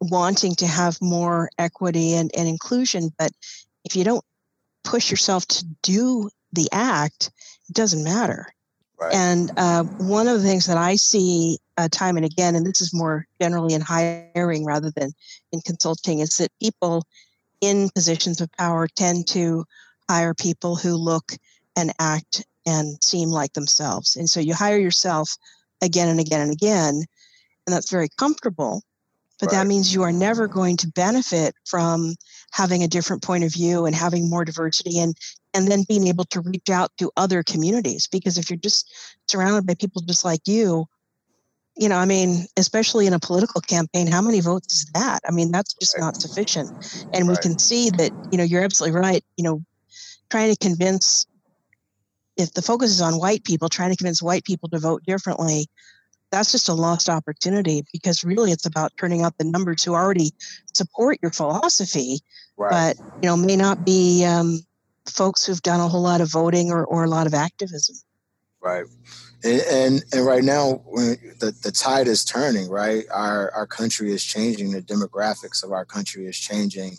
wanting 0.00 0.54
to 0.56 0.66
have 0.66 1.00
more 1.00 1.50
equity 1.58 2.14
and, 2.14 2.30
and 2.36 2.48
inclusion. 2.48 3.10
But 3.18 3.30
if 3.84 3.94
you 3.94 4.04
don't 4.04 4.24
push 4.84 5.10
yourself 5.10 5.46
to 5.46 5.66
do 5.82 6.30
the 6.52 6.68
act, 6.72 7.30
it 7.68 7.74
doesn't 7.74 8.02
matter. 8.02 8.46
Right. 8.98 9.14
And 9.14 9.50
uh, 9.56 9.84
one 9.84 10.28
of 10.28 10.40
the 10.40 10.48
things 10.48 10.66
that 10.66 10.76
I 10.76 10.96
see 10.96 11.58
uh, 11.76 11.88
time 11.90 12.16
and 12.16 12.24
again, 12.24 12.54
and 12.54 12.64
this 12.64 12.80
is 12.80 12.94
more 12.94 13.26
generally 13.40 13.74
in 13.74 13.80
hiring 13.80 14.64
rather 14.64 14.90
than 14.94 15.12
in 15.52 15.60
consulting, 15.60 16.20
is 16.20 16.36
that 16.36 16.50
people 16.60 17.04
in 17.62 17.88
positions 17.94 18.42
of 18.42 18.52
power 18.58 18.86
tend 18.86 19.26
to 19.28 19.64
hire 20.10 20.34
people 20.34 20.76
who 20.76 20.94
look 20.96 21.32
and 21.76 21.92
act 21.98 22.44
and 22.66 23.02
seem 23.02 23.30
like 23.30 23.54
themselves. 23.54 24.16
And 24.16 24.28
so 24.28 24.40
you 24.40 24.52
hire 24.52 24.78
yourself 24.78 25.30
again 25.80 26.08
and 26.08 26.20
again 26.20 26.42
and 26.42 26.52
again, 26.52 27.02
and 27.66 27.74
that's 27.74 27.90
very 27.90 28.08
comfortable. 28.18 28.82
But 29.40 29.50
right. 29.50 29.58
that 29.58 29.66
means 29.66 29.94
you 29.94 30.02
are 30.02 30.12
never 30.12 30.46
going 30.46 30.76
to 30.78 30.88
benefit 30.88 31.54
from 31.66 32.14
having 32.52 32.82
a 32.82 32.88
different 32.88 33.22
point 33.22 33.44
of 33.44 33.52
view 33.52 33.86
and 33.86 33.94
having 33.94 34.28
more 34.28 34.44
diversity 34.44 34.98
and 34.98 35.16
and 35.54 35.68
then 35.68 35.84
being 35.88 36.06
able 36.06 36.24
to 36.24 36.40
reach 36.40 36.70
out 36.70 36.90
to 36.98 37.10
other 37.16 37.42
communities 37.42 38.06
because 38.06 38.38
if 38.38 38.48
you're 38.48 38.56
just 38.56 38.90
surrounded 39.28 39.66
by 39.66 39.74
people 39.74 40.00
just 40.02 40.24
like 40.24 40.40
you 40.46 40.86
you 41.76 41.88
know, 41.88 41.96
I 41.96 42.04
mean, 42.04 42.46
especially 42.56 43.06
in 43.06 43.14
a 43.14 43.18
political 43.18 43.60
campaign, 43.60 44.06
how 44.06 44.20
many 44.20 44.40
votes 44.40 44.74
is 44.74 44.86
that? 44.94 45.20
I 45.26 45.32
mean, 45.32 45.50
that's 45.50 45.72
just 45.74 45.98
not 45.98 46.20
sufficient. 46.20 46.70
And 47.14 47.28
right. 47.28 47.36
we 47.36 47.36
can 47.36 47.58
see 47.58 47.90
that, 47.90 48.12
you 48.30 48.38
know, 48.38 48.44
you're 48.44 48.62
absolutely 48.62 48.98
right. 49.00 49.24
You 49.36 49.44
know, 49.44 49.64
trying 50.30 50.54
to 50.54 50.58
convince, 50.58 51.26
if 52.36 52.52
the 52.52 52.62
focus 52.62 52.90
is 52.90 53.00
on 53.00 53.18
white 53.18 53.44
people, 53.44 53.68
trying 53.68 53.90
to 53.90 53.96
convince 53.96 54.22
white 54.22 54.44
people 54.44 54.68
to 54.68 54.78
vote 54.78 55.02
differently, 55.06 55.66
that's 56.30 56.52
just 56.52 56.68
a 56.68 56.74
lost 56.74 57.08
opportunity 57.08 57.84
because 57.92 58.24
really 58.24 58.52
it's 58.52 58.66
about 58.66 58.92
turning 58.98 59.22
out 59.22 59.36
the 59.38 59.44
numbers 59.44 59.84
who 59.84 59.94
already 59.94 60.32
support 60.74 61.18
your 61.22 61.30
philosophy, 61.30 62.20
right. 62.56 62.94
but, 62.96 63.06
you 63.22 63.28
know, 63.28 63.36
may 63.36 63.56
not 63.56 63.84
be 63.84 64.24
um, 64.24 64.60
folks 65.06 65.44
who've 65.44 65.62
done 65.62 65.80
a 65.80 65.88
whole 65.88 66.02
lot 66.02 66.20
of 66.20 66.30
voting 66.30 66.70
or, 66.70 66.84
or 66.84 67.04
a 67.04 67.08
lot 67.08 67.26
of 67.26 67.34
activism. 67.34 67.96
Right 68.60 68.84
and 69.44 69.60
and, 69.62 70.04
and 70.12 70.26
right 70.26 70.44
now 70.44 70.82
the, 71.40 71.54
the 71.62 71.72
tide 71.72 72.06
is 72.06 72.24
turning 72.24 72.68
right? 72.68 73.04
Our 73.10 73.50
our 73.52 73.66
country 73.66 74.12
is 74.12 74.24
changing. 74.24 74.72
The 74.72 74.82
demographics 74.82 75.64
of 75.64 75.72
our 75.72 75.84
country 75.84 76.26
is 76.26 76.38
changing. 76.38 76.98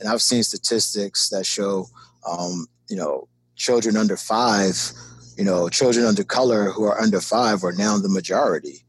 And 0.00 0.08
i've 0.08 0.22
seen 0.22 0.42
statistics 0.44 1.28
that 1.30 1.44
show 1.44 1.86
um, 2.28 2.66
you 2.88 2.96
know 2.96 3.28
children 3.56 3.96
under 3.96 4.16
five 4.16 4.92
you 5.36 5.44
know 5.44 5.68
children 5.68 6.06
under 6.06 6.24
color 6.24 6.70
who 6.70 6.84
are 6.84 7.00
under 7.00 7.20
five 7.20 7.64
are 7.64 7.72
now 7.72 7.98
the 7.98 8.08
majority. 8.08 8.84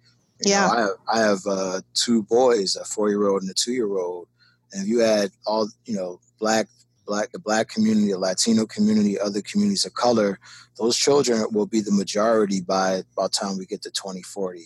You 0.46 0.52
yeah. 0.52 0.68
Know, 0.68 0.74
i 0.74 0.80
have, 0.80 0.90
I 1.14 1.20
have 1.20 1.40
uh, 1.48 1.82
two 1.94 2.24
boys 2.24 2.76
a 2.76 2.86
four 2.86 3.10
year 3.10 3.28
old 3.28 3.42
and 3.42 3.52
a 3.52 3.54
two 3.54 3.74
year 3.74 3.98
old 3.98 4.28
and 4.72 4.84
if 4.84 4.88
you 4.88 5.04
add 5.04 5.32
all 5.46 5.70
you 5.86 5.96
know 5.96 6.20
black 6.40 6.68
black 7.10 7.32
the 7.32 7.40
black 7.40 7.68
community, 7.68 8.12
the 8.12 8.18
Latino 8.20 8.66
community, 8.68 9.20
other 9.20 9.42
communities 9.42 9.86
of 9.86 9.94
color, 9.96 10.40
those 10.78 10.96
children 10.96 11.44
will 11.52 11.66
be 11.66 11.82
the 11.82 11.92
majority 11.92 12.62
by 12.62 13.04
about 13.14 13.34
the 13.34 13.40
time 13.40 13.58
we 13.58 13.66
get 13.66 13.82
to 13.82 13.90
2040. 13.90 14.62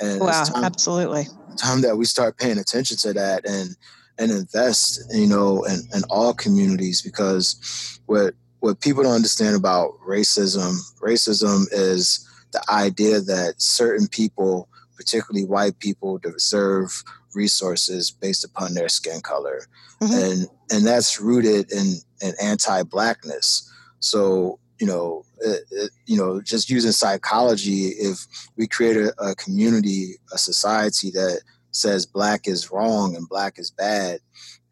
And 0.00 0.20
wow, 0.20 0.44
time, 0.44 0.64
absolutely. 0.64 1.26
Time 1.58 1.82
that 1.82 1.96
we 1.96 2.06
start 2.06 2.38
paying 2.38 2.58
attention 2.58 2.96
to 2.98 3.12
that 3.12 3.46
and 3.46 3.76
and 4.18 4.30
invest, 4.30 5.02
you 5.12 5.26
know, 5.26 5.62
in, 5.64 5.80
in 5.94 6.02
all 6.08 6.32
communities 6.32 7.02
because 7.02 8.00
what 8.06 8.34
what 8.60 8.80
people 8.80 9.02
don't 9.02 9.12
understand 9.12 9.54
about 9.54 9.90
racism, 10.00 10.78
racism 11.00 11.66
is 11.70 12.26
the 12.52 12.62
idea 12.70 13.20
that 13.20 13.60
certain 13.60 14.08
people, 14.08 14.68
particularly 14.96 15.44
white 15.44 15.78
people, 15.78 16.16
deserve 16.18 17.04
resources 17.36 18.10
based 18.10 18.44
upon 18.44 18.74
their 18.74 18.88
skin 18.88 19.20
color, 19.20 19.66
mm-hmm. 20.00 20.14
and 20.14 20.48
and 20.70 20.86
that's 20.86 21.20
rooted 21.20 21.70
in 21.70 21.96
in 22.22 22.34
anti-blackness. 22.42 23.70
So 24.00 24.58
you 24.80 24.86
know, 24.86 25.24
it, 25.40 25.62
it, 25.70 25.90
you 26.06 26.16
know, 26.16 26.40
just 26.40 26.68
using 26.68 26.92
psychology, 26.92 27.86
if 27.88 28.26
we 28.56 28.66
create 28.66 28.96
a, 28.96 29.14
a 29.18 29.34
community, 29.36 30.14
a 30.32 30.38
society 30.38 31.10
that 31.12 31.40
says 31.70 32.04
black 32.04 32.46
is 32.46 32.70
wrong 32.70 33.16
and 33.16 33.28
black 33.28 33.58
is 33.58 33.70
bad, 33.70 34.20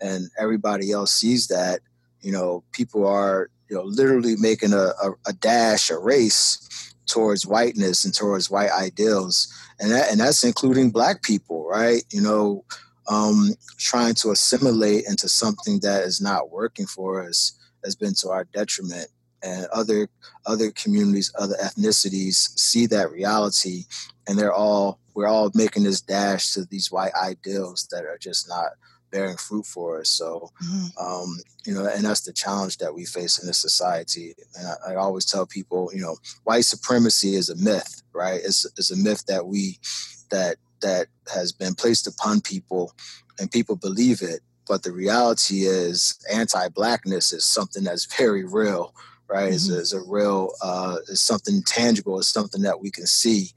and 0.00 0.30
everybody 0.38 0.90
else 0.90 1.12
sees 1.12 1.48
that, 1.48 1.80
you 2.20 2.32
know, 2.32 2.64
people 2.72 3.06
are 3.06 3.50
you 3.68 3.76
know 3.76 3.84
literally 3.84 4.36
making 4.36 4.72
a, 4.72 4.92
a, 5.02 5.12
a 5.26 5.32
dash, 5.34 5.90
a 5.90 5.98
race 5.98 6.93
towards 7.06 7.46
whiteness 7.46 8.04
and 8.04 8.14
towards 8.14 8.50
white 8.50 8.70
ideals 8.70 9.52
and 9.78 9.90
that 9.90 10.10
and 10.10 10.20
that's 10.20 10.44
including 10.44 10.90
black 10.90 11.22
people 11.22 11.66
right? 11.68 12.04
You 12.10 12.22
know 12.22 12.64
um, 13.08 13.50
trying 13.76 14.14
to 14.14 14.30
assimilate 14.30 15.04
into 15.06 15.28
something 15.28 15.80
that 15.80 16.04
is 16.04 16.20
not 16.20 16.50
working 16.50 16.86
for 16.86 17.22
us 17.22 17.52
has 17.84 17.94
been 17.94 18.14
to 18.14 18.30
our 18.30 18.44
detriment 18.44 19.08
and 19.42 19.66
other 19.66 20.08
other 20.46 20.70
communities 20.70 21.32
other 21.38 21.56
ethnicities 21.62 22.58
see 22.58 22.86
that 22.86 23.10
reality 23.10 23.84
and 24.26 24.38
they're 24.38 24.52
all 24.52 24.98
we're 25.14 25.28
all 25.28 25.50
making 25.54 25.84
this 25.84 26.00
dash 26.00 26.52
to 26.52 26.64
these 26.64 26.90
white 26.90 27.12
ideals 27.22 27.86
that 27.90 28.04
are 28.04 28.18
just 28.18 28.48
not 28.48 28.70
bearing 29.14 29.36
fruit 29.36 29.64
for 29.64 30.00
us. 30.00 30.10
So, 30.10 30.50
mm-hmm. 30.62 30.86
um, 30.98 31.38
you 31.64 31.72
know, 31.72 31.86
and 31.86 32.04
that's 32.04 32.22
the 32.22 32.32
challenge 32.32 32.78
that 32.78 32.92
we 32.92 33.04
face 33.04 33.38
in 33.38 33.46
this 33.46 33.58
society. 33.58 34.34
And 34.58 34.66
I, 34.66 34.92
I, 34.92 34.94
always 34.96 35.24
tell 35.24 35.46
people, 35.46 35.88
you 35.94 36.02
know, 36.02 36.16
white 36.42 36.64
supremacy 36.64 37.36
is 37.36 37.48
a 37.48 37.56
myth, 37.56 38.02
right? 38.12 38.40
It's, 38.44 38.64
it's 38.76 38.90
a 38.90 38.96
myth 38.96 39.24
that 39.26 39.46
we 39.46 39.78
that 40.30 40.56
that 40.82 41.06
has 41.32 41.52
been 41.52 41.74
placed 41.74 42.08
upon 42.08 42.40
people, 42.40 42.92
and 43.38 43.50
people 43.50 43.76
believe 43.76 44.20
it. 44.20 44.40
But 44.66 44.82
the 44.82 44.92
reality 44.92 45.62
is, 45.62 46.18
anti-blackness 46.32 47.32
is 47.32 47.44
something 47.44 47.84
that's 47.84 48.12
very 48.18 48.44
real, 48.44 48.94
right? 49.28 49.52
Mm-hmm. 49.52 49.54
It's, 49.54 49.68
it's, 49.68 49.92
a 49.92 50.00
real, 50.00 50.50
uh, 50.60 50.96
it's 51.08 51.20
something 51.20 51.62
tangible. 51.62 52.18
It's 52.18 52.28
something 52.32 52.62
that 52.62 52.80
we 52.80 52.90
can 52.90 53.06
see, 53.06 53.50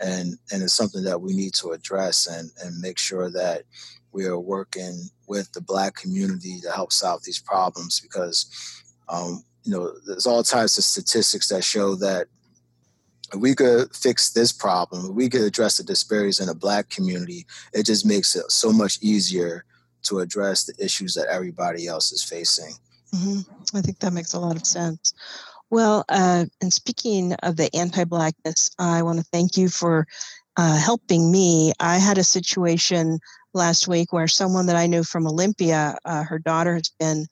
and 0.00 0.38
and 0.50 0.62
it's 0.62 0.72
something 0.72 1.04
that 1.04 1.20
we 1.20 1.34
need 1.34 1.52
to 1.54 1.72
address 1.72 2.26
and 2.26 2.50
and 2.64 2.80
make 2.80 2.98
sure 2.98 3.30
that 3.30 3.64
we 4.12 4.26
are 4.26 4.38
working 4.38 5.08
with 5.26 5.50
the 5.52 5.60
black 5.60 5.96
community 5.96 6.60
to 6.60 6.70
help 6.70 6.92
solve 6.92 7.22
these 7.24 7.40
problems 7.40 8.00
because 8.00 8.82
um, 9.08 9.42
you 9.64 9.72
know 9.72 9.92
there's 10.06 10.26
all 10.26 10.42
types 10.42 10.78
of 10.78 10.84
statistics 10.84 11.48
that 11.48 11.64
show 11.64 11.94
that 11.96 12.26
we 13.36 13.54
could 13.54 13.94
fix 13.94 14.30
this 14.30 14.52
problem 14.52 15.14
we 15.14 15.28
could 15.28 15.42
address 15.42 15.78
the 15.78 15.82
disparities 15.82 16.40
in 16.40 16.46
the 16.46 16.54
black 16.54 16.88
community 16.90 17.46
it 17.72 17.86
just 17.86 18.04
makes 18.04 18.36
it 18.36 18.50
so 18.50 18.72
much 18.72 18.98
easier 19.00 19.64
to 20.02 20.18
address 20.18 20.64
the 20.64 20.84
issues 20.84 21.14
that 21.14 21.28
everybody 21.28 21.86
else 21.86 22.12
is 22.12 22.22
facing 22.22 22.74
mm-hmm. 23.14 23.76
i 23.76 23.80
think 23.80 23.98
that 24.00 24.12
makes 24.12 24.34
a 24.34 24.40
lot 24.40 24.56
of 24.56 24.66
sense 24.66 25.14
well 25.70 26.04
uh, 26.10 26.44
and 26.60 26.72
speaking 26.72 27.32
of 27.42 27.56
the 27.56 27.74
anti-blackness 27.74 28.70
i 28.78 29.00
want 29.00 29.18
to 29.18 29.24
thank 29.32 29.56
you 29.56 29.68
for 29.68 30.06
uh, 30.56 30.76
helping 30.76 31.30
me 31.32 31.72
i 31.80 31.98
had 31.98 32.18
a 32.18 32.24
situation 32.24 33.18
last 33.54 33.88
week 33.88 34.12
where 34.12 34.28
someone 34.28 34.66
that 34.66 34.76
I 34.76 34.86
knew 34.86 35.04
from 35.04 35.26
Olympia, 35.26 35.96
uh, 36.04 36.24
her 36.24 36.38
daughter 36.38 36.74
has 36.74 36.90
been 36.98 37.26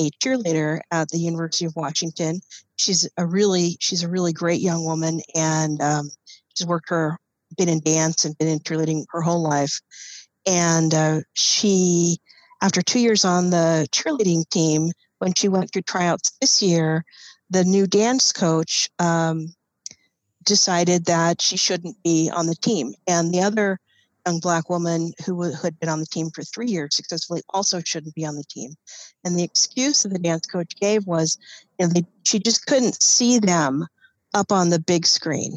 a 0.00 0.10
cheerleader 0.22 0.80
at 0.90 1.08
the 1.08 1.18
University 1.18 1.64
of 1.64 1.76
Washington. 1.76 2.40
She's 2.76 3.08
a 3.16 3.26
really 3.26 3.76
she's 3.80 4.02
a 4.02 4.08
really 4.08 4.32
great 4.32 4.60
young 4.60 4.84
woman, 4.84 5.20
and 5.34 5.80
um, 5.82 6.10
she's 6.54 6.66
worked 6.66 6.90
her 6.90 7.18
been 7.56 7.68
in 7.68 7.80
dance 7.80 8.24
and 8.24 8.36
been 8.38 8.48
in 8.48 8.60
cheerleading 8.60 9.04
her 9.10 9.20
whole 9.20 9.42
life. 9.42 9.80
And 10.46 10.92
uh, 10.94 11.20
she, 11.34 12.16
after 12.62 12.82
two 12.82 12.98
years 12.98 13.24
on 13.24 13.50
the 13.50 13.86
cheerleading 13.92 14.48
team, 14.48 14.92
when 15.18 15.34
she 15.34 15.48
went 15.48 15.72
through 15.72 15.82
tryouts 15.82 16.32
this 16.40 16.62
year, 16.62 17.04
the 17.50 17.64
new 17.64 17.86
dance 17.86 18.32
coach 18.32 18.88
um, 18.98 19.54
decided 20.44 21.06
that 21.06 21.40
she 21.40 21.56
shouldn't 21.56 22.02
be 22.02 22.30
on 22.32 22.46
the 22.46 22.54
team. 22.54 22.94
And 23.06 23.32
the 23.32 23.40
other 23.40 23.78
young 24.26 24.40
black 24.40 24.70
woman 24.70 25.12
who, 25.24 25.42
who 25.42 25.62
had 25.62 25.78
been 25.80 25.88
on 25.88 26.00
the 26.00 26.06
team 26.06 26.30
for 26.30 26.42
three 26.42 26.68
years 26.68 26.96
successfully 26.96 27.42
also 27.50 27.80
shouldn't 27.84 28.14
be 28.14 28.24
on 28.24 28.36
the 28.36 28.44
team. 28.44 28.74
And 29.24 29.36
the 29.36 29.42
excuse 29.42 30.02
that 30.02 30.10
the 30.10 30.18
dance 30.18 30.46
coach 30.46 30.76
gave 30.76 31.06
was 31.06 31.38
you 31.78 31.86
know, 31.86 31.92
they, 31.92 32.04
she 32.24 32.38
just 32.38 32.66
couldn't 32.66 33.02
see 33.02 33.38
them 33.38 33.86
up 34.34 34.52
on 34.52 34.70
the 34.70 34.78
big 34.78 35.06
screen. 35.06 35.56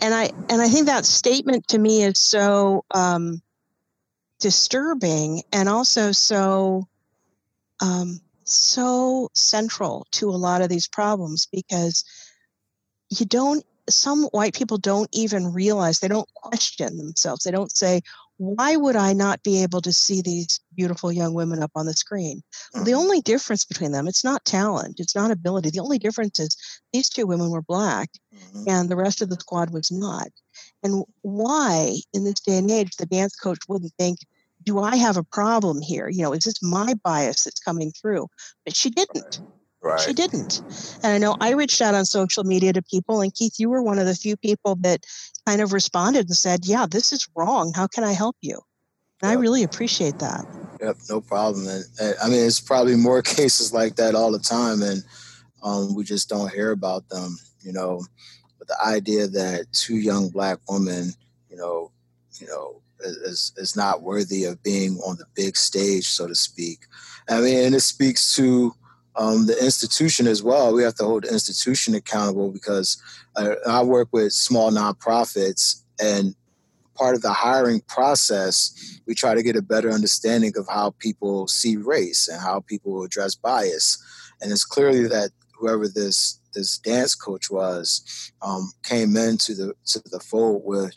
And 0.00 0.14
I 0.14 0.30
and 0.50 0.60
I 0.60 0.68
think 0.68 0.86
that 0.86 1.06
statement 1.06 1.68
to 1.68 1.78
me 1.78 2.02
is 2.02 2.18
so 2.18 2.84
um, 2.90 3.40
disturbing 4.40 5.42
and 5.52 5.68
also 5.68 6.12
so 6.12 6.86
um, 7.80 8.20
so 8.44 9.30
central 9.34 10.06
to 10.12 10.28
a 10.28 10.32
lot 10.32 10.60
of 10.60 10.68
these 10.68 10.88
problems 10.88 11.46
because 11.50 12.04
you 13.08 13.24
don't 13.24 13.64
some 13.88 14.24
white 14.24 14.54
people 14.54 14.78
don't 14.78 15.08
even 15.12 15.52
realize 15.52 15.98
they 15.98 16.08
don't 16.08 16.32
question 16.34 16.96
themselves 16.96 17.44
they 17.44 17.50
don't 17.50 17.76
say 17.76 18.00
why 18.36 18.76
would 18.76 18.96
i 18.96 19.12
not 19.12 19.42
be 19.42 19.62
able 19.62 19.80
to 19.80 19.92
see 19.92 20.20
these 20.22 20.60
beautiful 20.74 21.12
young 21.12 21.34
women 21.34 21.62
up 21.62 21.70
on 21.74 21.86
the 21.86 21.92
screen 21.92 22.42
well, 22.72 22.84
the 22.84 22.92
mm-hmm. 22.92 23.00
only 23.00 23.20
difference 23.20 23.64
between 23.64 23.92
them 23.92 24.08
it's 24.08 24.24
not 24.24 24.44
talent 24.44 24.98
it's 24.98 25.14
not 25.14 25.30
ability 25.30 25.70
the 25.70 25.80
only 25.80 25.98
difference 25.98 26.38
is 26.38 26.56
these 26.92 27.08
two 27.08 27.26
women 27.26 27.50
were 27.50 27.62
black 27.62 28.10
mm-hmm. 28.34 28.64
and 28.68 28.88
the 28.88 28.96
rest 28.96 29.22
of 29.22 29.28
the 29.28 29.36
squad 29.36 29.70
was 29.70 29.90
not 29.90 30.28
and 30.82 31.04
why 31.22 31.94
in 32.12 32.24
this 32.24 32.40
day 32.40 32.58
and 32.58 32.70
age 32.70 32.96
the 32.96 33.06
dance 33.06 33.36
coach 33.36 33.58
wouldn't 33.68 33.92
think 33.98 34.18
do 34.64 34.80
I 34.80 34.96
have 34.96 35.16
a 35.16 35.22
problem 35.22 35.80
here? 35.80 36.08
You 36.08 36.22
know, 36.22 36.32
is 36.32 36.44
this 36.44 36.62
my 36.62 36.94
bias 37.04 37.44
that's 37.44 37.60
coming 37.60 37.92
through? 37.92 38.28
But 38.64 38.74
she 38.74 38.90
didn't. 38.90 39.40
Right. 39.84 40.00
She 40.00 40.14
didn't. 40.14 40.62
And 41.02 41.12
I 41.12 41.18
know 41.18 41.36
I 41.42 41.50
reached 41.50 41.82
out 41.82 41.94
on 41.94 42.06
social 42.06 42.42
media 42.42 42.72
to 42.72 42.80
people, 42.80 43.20
and 43.20 43.34
Keith, 43.34 43.56
you 43.58 43.68
were 43.68 43.82
one 43.82 43.98
of 43.98 44.06
the 44.06 44.14
few 44.14 44.34
people 44.34 44.76
that 44.76 45.04
kind 45.46 45.60
of 45.60 45.74
responded 45.74 46.26
and 46.26 46.36
said, 46.36 46.64
Yeah, 46.64 46.86
this 46.90 47.12
is 47.12 47.28
wrong. 47.36 47.74
How 47.76 47.86
can 47.86 48.02
I 48.02 48.12
help 48.12 48.34
you? 48.40 48.58
And 49.20 49.30
yep. 49.30 49.38
I 49.38 49.40
really 49.42 49.62
appreciate 49.62 50.20
that. 50.20 50.46
Yep, 50.80 50.96
no 51.10 51.20
problem. 51.20 51.68
And, 51.68 51.84
and, 52.00 52.14
I 52.22 52.30
mean, 52.30 52.46
it's 52.46 52.62
probably 52.62 52.96
more 52.96 53.20
cases 53.36 53.74
like 53.74 53.96
that 53.96 54.14
all 54.14 54.32
the 54.32 54.38
time, 54.38 54.80
and 54.80 55.04
um, 55.62 55.94
we 55.94 56.02
just 56.02 56.30
don't 56.30 56.50
hear 56.50 56.70
about 56.70 57.06
them, 57.10 57.36
you 57.60 57.74
know. 57.74 58.02
But 58.58 58.68
the 58.68 58.82
idea 58.86 59.26
that 59.26 59.66
two 59.72 59.96
young 59.96 60.30
black 60.30 60.60
women, 60.66 61.12
you 61.50 61.58
know, 61.58 61.92
you 62.40 62.46
know, 62.46 62.80
is, 63.00 63.52
is 63.58 63.76
not 63.76 64.02
worthy 64.02 64.44
of 64.44 64.62
being 64.62 64.96
on 65.06 65.18
the 65.18 65.26
big 65.34 65.58
stage, 65.58 66.06
so 66.06 66.26
to 66.26 66.34
speak. 66.34 66.86
I 67.28 67.42
mean, 67.42 67.66
and 67.66 67.74
it 67.74 67.80
speaks 67.80 68.34
to 68.36 68.74
um, 69.16 69.46
the 69.46 69.62
institution 69.62 70.26
as 70.26 70.42
well. 70.42 70.74
We 70.74 70.82
have 70.82 70.94
to 70.96 71.04
hold 71.04 71.24
the 71.24 71.32
institution 71.32 71.94
accountable 71.94 72.50
because 72.50 73.00
I, 73.36 73.54
I 73.66 73.82
work 73.82 74.08
with 74.12 74.32
small 74.32 74.70
nonprofits, 74.70 75.82
and 76.00 76.34
part 76.94 77.14
of 77.14 77.22
the 77.22 77.32
hiring 77.32 77.80
process, 77.82 79.00
we 79.06 79.14
try 79.14 79.34
to 79.34 79.42
get 79.42 79.56
a 79.56 79.62
better 79.62 79.90
understanding 79.90 80.52
of 80.56 80.66
how 80.68 80.94
people 80.98 81.48
see 81.48 81.76
race 81.76 82.28
and 82.28 82.40
how 82.40 82.60
people 82.60 83.02
address 83.02 83.34
bias. 83.34 84.02
And 84.40 84.52
it's 84.52 84.64
clearly 84.64 85.06
that 85.08 85.30
whoever 85.52 85.88
this 85.88 86.40
this 86.54 86.78
dance 86.78 87.16
coach 87.16 87.50
was 87.50 88.32
um, 88.42 88.70
came 88.84 89.16
into 89.16 89.54
the 89.54 89.74
to 89.86 90.02
the 90.10 90.20
fold 90.20 90.62
with 90.64 90.94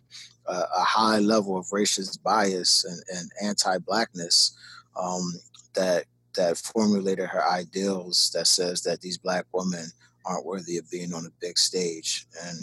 a, 0.48 0.54
a 0.54 0.82
high 0.82 1.20
level 1.20 1.58
of 1.58 1.66
racist 1.68 2.22
bias 2.22 2.86
and, 2.86 3.02
and 3.18 3.32
anti-blackness 3.50 4.56
um, 5.00 5.34
that 5.74 6.06
that 6.38 6.58
formulated 6.58 7.27
her 7.27 7.48
ideals 7.50 8.32
that 8.34 8.48
says 8.48 8.82
that 8.84 9.01
these 9.01 9.17
black 9.17 9.46
women 9.53 9.86
aren't 10.25 10.46
worthy 10.46 10.78
of 10.78 10.89
being 10.89 11.13
on 11.13 11.26
a 11.26 11.30
big 11.41 11.58
stage 11.58 12.26
and 12.45 12.60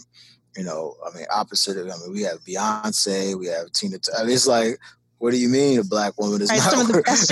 you 0.57 0.65
know 0.65 0.95
i 1.07 1.17
mean 1.17 1.27
opposite 1.35 1.77
of 1.77 1.87
i 1.87 1.97
mean 1.99 2.13
we 2.13 2.23
have 2.23 2.39
beyonce 2.45 3.39
we 3.39 3.47
have 3.47 3.71
tina 3.73 3.99
I 4.19 4.25
mean, 4.25 4.33
it's 4.33 4.47
like 4.47 4.79
what 5.19 5.31
do 5.31 5.39
you 5.39 5.49
mean 5.49 5.79
a 5.79 5.85
black 5.85 6.21
woman 6.21 6.43
is 6.43 6.51
right, 6.51 6.59
not 6.59 6.71
some 6.71 6.81
of 6.81 6.89
the 6.89 7.03
best, 7.03 7.31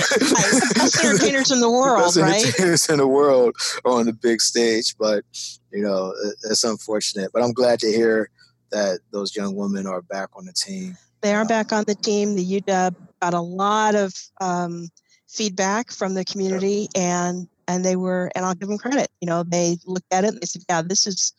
best 0.75 1.05
entertainers 1.05 1.51
in 1.51 1.61
the 1.61 1.71
world, 1.71 2.05
best 2.05 2.17
right? 2.17 2.43
Entertainers 2.43 2.89
in 2.89 2.97
the 2.97 3.07
world 3.07 3.55
are 3.85 3.93
on 3.93 4.07
the 4.07 4.15
big 4.15 4.41
stage, 4.41 4.97
but 4.99 5.25
you 5.73 5.83
know 5.83 6.15
it's 6.45 6.65
unfortunate. 6.65 7.33
But 7.35 7.43
I'm 7.43 7.53
glad 7.53 7.81
to 7.81 7.89
hear 7.89 8.31
that 8.71 9.01
those 9.13 9.37
young 9.37 9.57
women 9.57 9.87
are 9.87 10.01
back 10.01 10.31
on 10.35 10.47
the 10.47 10.55
team. 10.55 10.97
They 11.21 11.35
are 11.35 11.45
back 11.45 11.73
on 11.73 11.85
the 11.87 11.95
team. 11.95 12.35
The 12.35 12.61
UW 12.61 12.95
got 13.21 13.35
a 13.35 13.41
lot 13.41 13.95
of 13.95 14.15
um, 14.41 14.89
feedback 15.33 15.91
from 15.91 16.15
the 16.15 16.25
community, 16.25 16.89
and 16.95 17.49
and 17.69 17.85
they 17.85 17.97
were, 17.97 18.31
and 18.35 18.45
I'll 18.45 18.55
give 18.55 18.69
them 18.69 18.79
credit. 18.79 19.09
You 19.21 19.27
know, 19.27 19.43
they 19.43 19.79
looked 19.87 20.13
at 20.13 20.25
it 20.25 20.29
and 20.29 20.41
they 20.41 20.47
said, 20.47 20.63
"Yeah, 20.69 20.83
this 20.83 21.07
is 21.07 21.33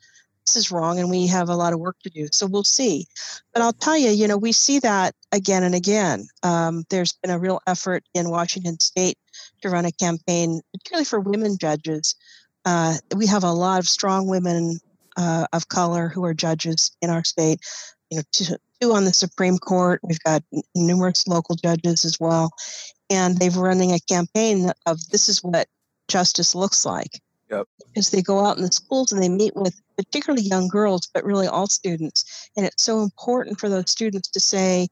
this 0.45 0.55
is 0.55 0.71
wrong, 0.71 0.99
and 0.99 1.09
we 1.09 1.27
have 1.27 1.49
a 1.49 1.55
lot 1.55 1.73
of 1.73 1.79
work 1.79 1.97
to 2.03 2.09
do." 2.09 2.27
So 2.31 2.47
we'll 2.47 2.63
see. 2.63 3.07
But 3.53 3.61
I'll 3.61 3.73
tell 3.73 3.97
you, 3.97 4.09
you 4.09 4.27
know, 4.27 4.37
we 4.37 4.51
see 4.51 4.79
that 4.79 5.15
again 5.31 5.63
and 5.63 5.75
again. 5.75 6.27
Um, 6.41 6.85
there's 6.89 7.13
been 7.13 7.31
a 7.31 7.39
real 7.39 7.61
effort 7.67 8.03
in 8.13 8.29
Washington 8.29 8.79
State 8.79 9.17
to 9.61 9.69
run 9.69 9.85
a 9.85 9.91
campaign, 9.91 10.61
particularly 10.73 11.05
for 11.05 11.19
women 11.19 11.57
judges. 11.57 12.15
Uh, 12.65 12.95
we 13.15 13.27
have 13.27 13.43
a 13.43 13.51
lot 13.51 13.79
of 13.79 13.87
strong 13.87 14.27
women 14.27 14.79
uh, 15.17 15.45
of 15.53 15.67
color 15.67 16.09
who 16.09 16.23
are 16.23 16.33
judges 16.33 16.91
in 17.01 17.09
our 17.09 17.23
state. 17.23 17.59
You 18.09 18.17
know, 18.17 18.23
two, 18.31 18.45
two 18.81 18.93
on 18.93 19.05
the 19.05 19.13
Supreme 19.13 19.57
Court. 19.57 19.99
We've 20.03 20.23
got 20.23 20.43
numerous 20.75 21.27
local 21.27 21.55
judges 21.55 22.05
as 22.05 22.19
well, 22.19 22.51
and 23.13 23.37
they've 23.37 23.55
running 23.55 23.91
a 23.91 23.99
campaign 23.99 24.71
of 24.85 25.09
this 25.09 25.29
is 25.29 25.43
what 25.43 25.67
justice 26.07 26.55
looks 26.55 26.85
like. 26.85 27.21
Yep. 27.51 27.67
Because 27.87 28.09
they 28.09 28.21
go 28.21 28.43
out 28.43 28.57
in 28.57 28.63
the 28.63 28.71
schools 28.71 29.11
and 29.11 29.21
they 29.21 29.29
meet 29.29 29.55
with 29.55 29.79
particularly 29.95 30.43
young 30.43 30.67
girls, 30.67 31.07
but 31.13 31.23
really 31.23 31.47
all 31.47 31.67
students, 31.67 32.49
and 32.57 32.65
it's 32.65 32.83
so 32.83 33.01
important 33.01 33.59
for 33.59 33.69
those 33.69 33.91
students 33.91 34.29
to 34.29 34.39
say, 34.39 34.87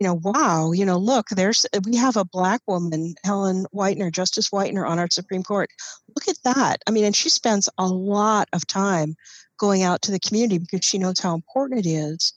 you 0.00 0.06
know, 0.06 0.20
wow, 0.22 0.70
you 0.72 0.86
know, 0.86 0.96
look, 0.96 1.28
there's 1.30 1.66
we 1.84 1.96
have 1.96 2.16
a 2.16 2.24
black 2.24 2.60
woman, 2.66 3.14
Helen 3.24 3.66
Whitener, 3.74 4.12
Justice 4.12 4.50
Whitener, 4.50 4.88
on 4.88 4.98
our 4.98 5.08
Supreme 5.10 5.42
Court. 5.42 5.70
Look 6.14 6.28
at 6.28 6.42
that. 6.44 6.82
I 6.86 6.92
mean, 6.92 7.04
and 7.04 7.16
she 7.16 7.28
spends 7.28 7.68
a 7.78 7.86
lot 7.86 8.48
of 8.52 8.66
time 8.66 9.16
going 9.58 9.82
out 9.82 10.00
to 10.02 10.12
the 10.12 10.20
community 10.20 10.58
because 10.58 10.84
she 10.84 10.98
knows 10.98 11.18
how 11.18 11.34
important 11.34 11.84
it 11.84 11.88
is 11.88 12.32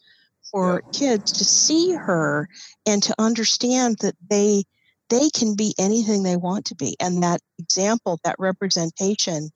for 0.52 0.82
yeah. 0.86 1.00
kids 1.00 1.32
to 1.34 1.46
see 1.46 1.94
her 1.94 2.50
and 2.88 3.02
to 3.04 3.16
understand 3.20 3.98
that 4.02 4.16
they 4.30 4.64
they 5.12 5.30
can 5.30 5.56
be 5.56 5.76
anything 5.78 6.24
they 6.24 6.38
want 6.38 6.66
to 6.66 6.76
be 6.76 6.96
and 7.00 7.22
that 7.22 7.40
example 7.60 8.20
that 8.24 8.36
representation 8.40 9.50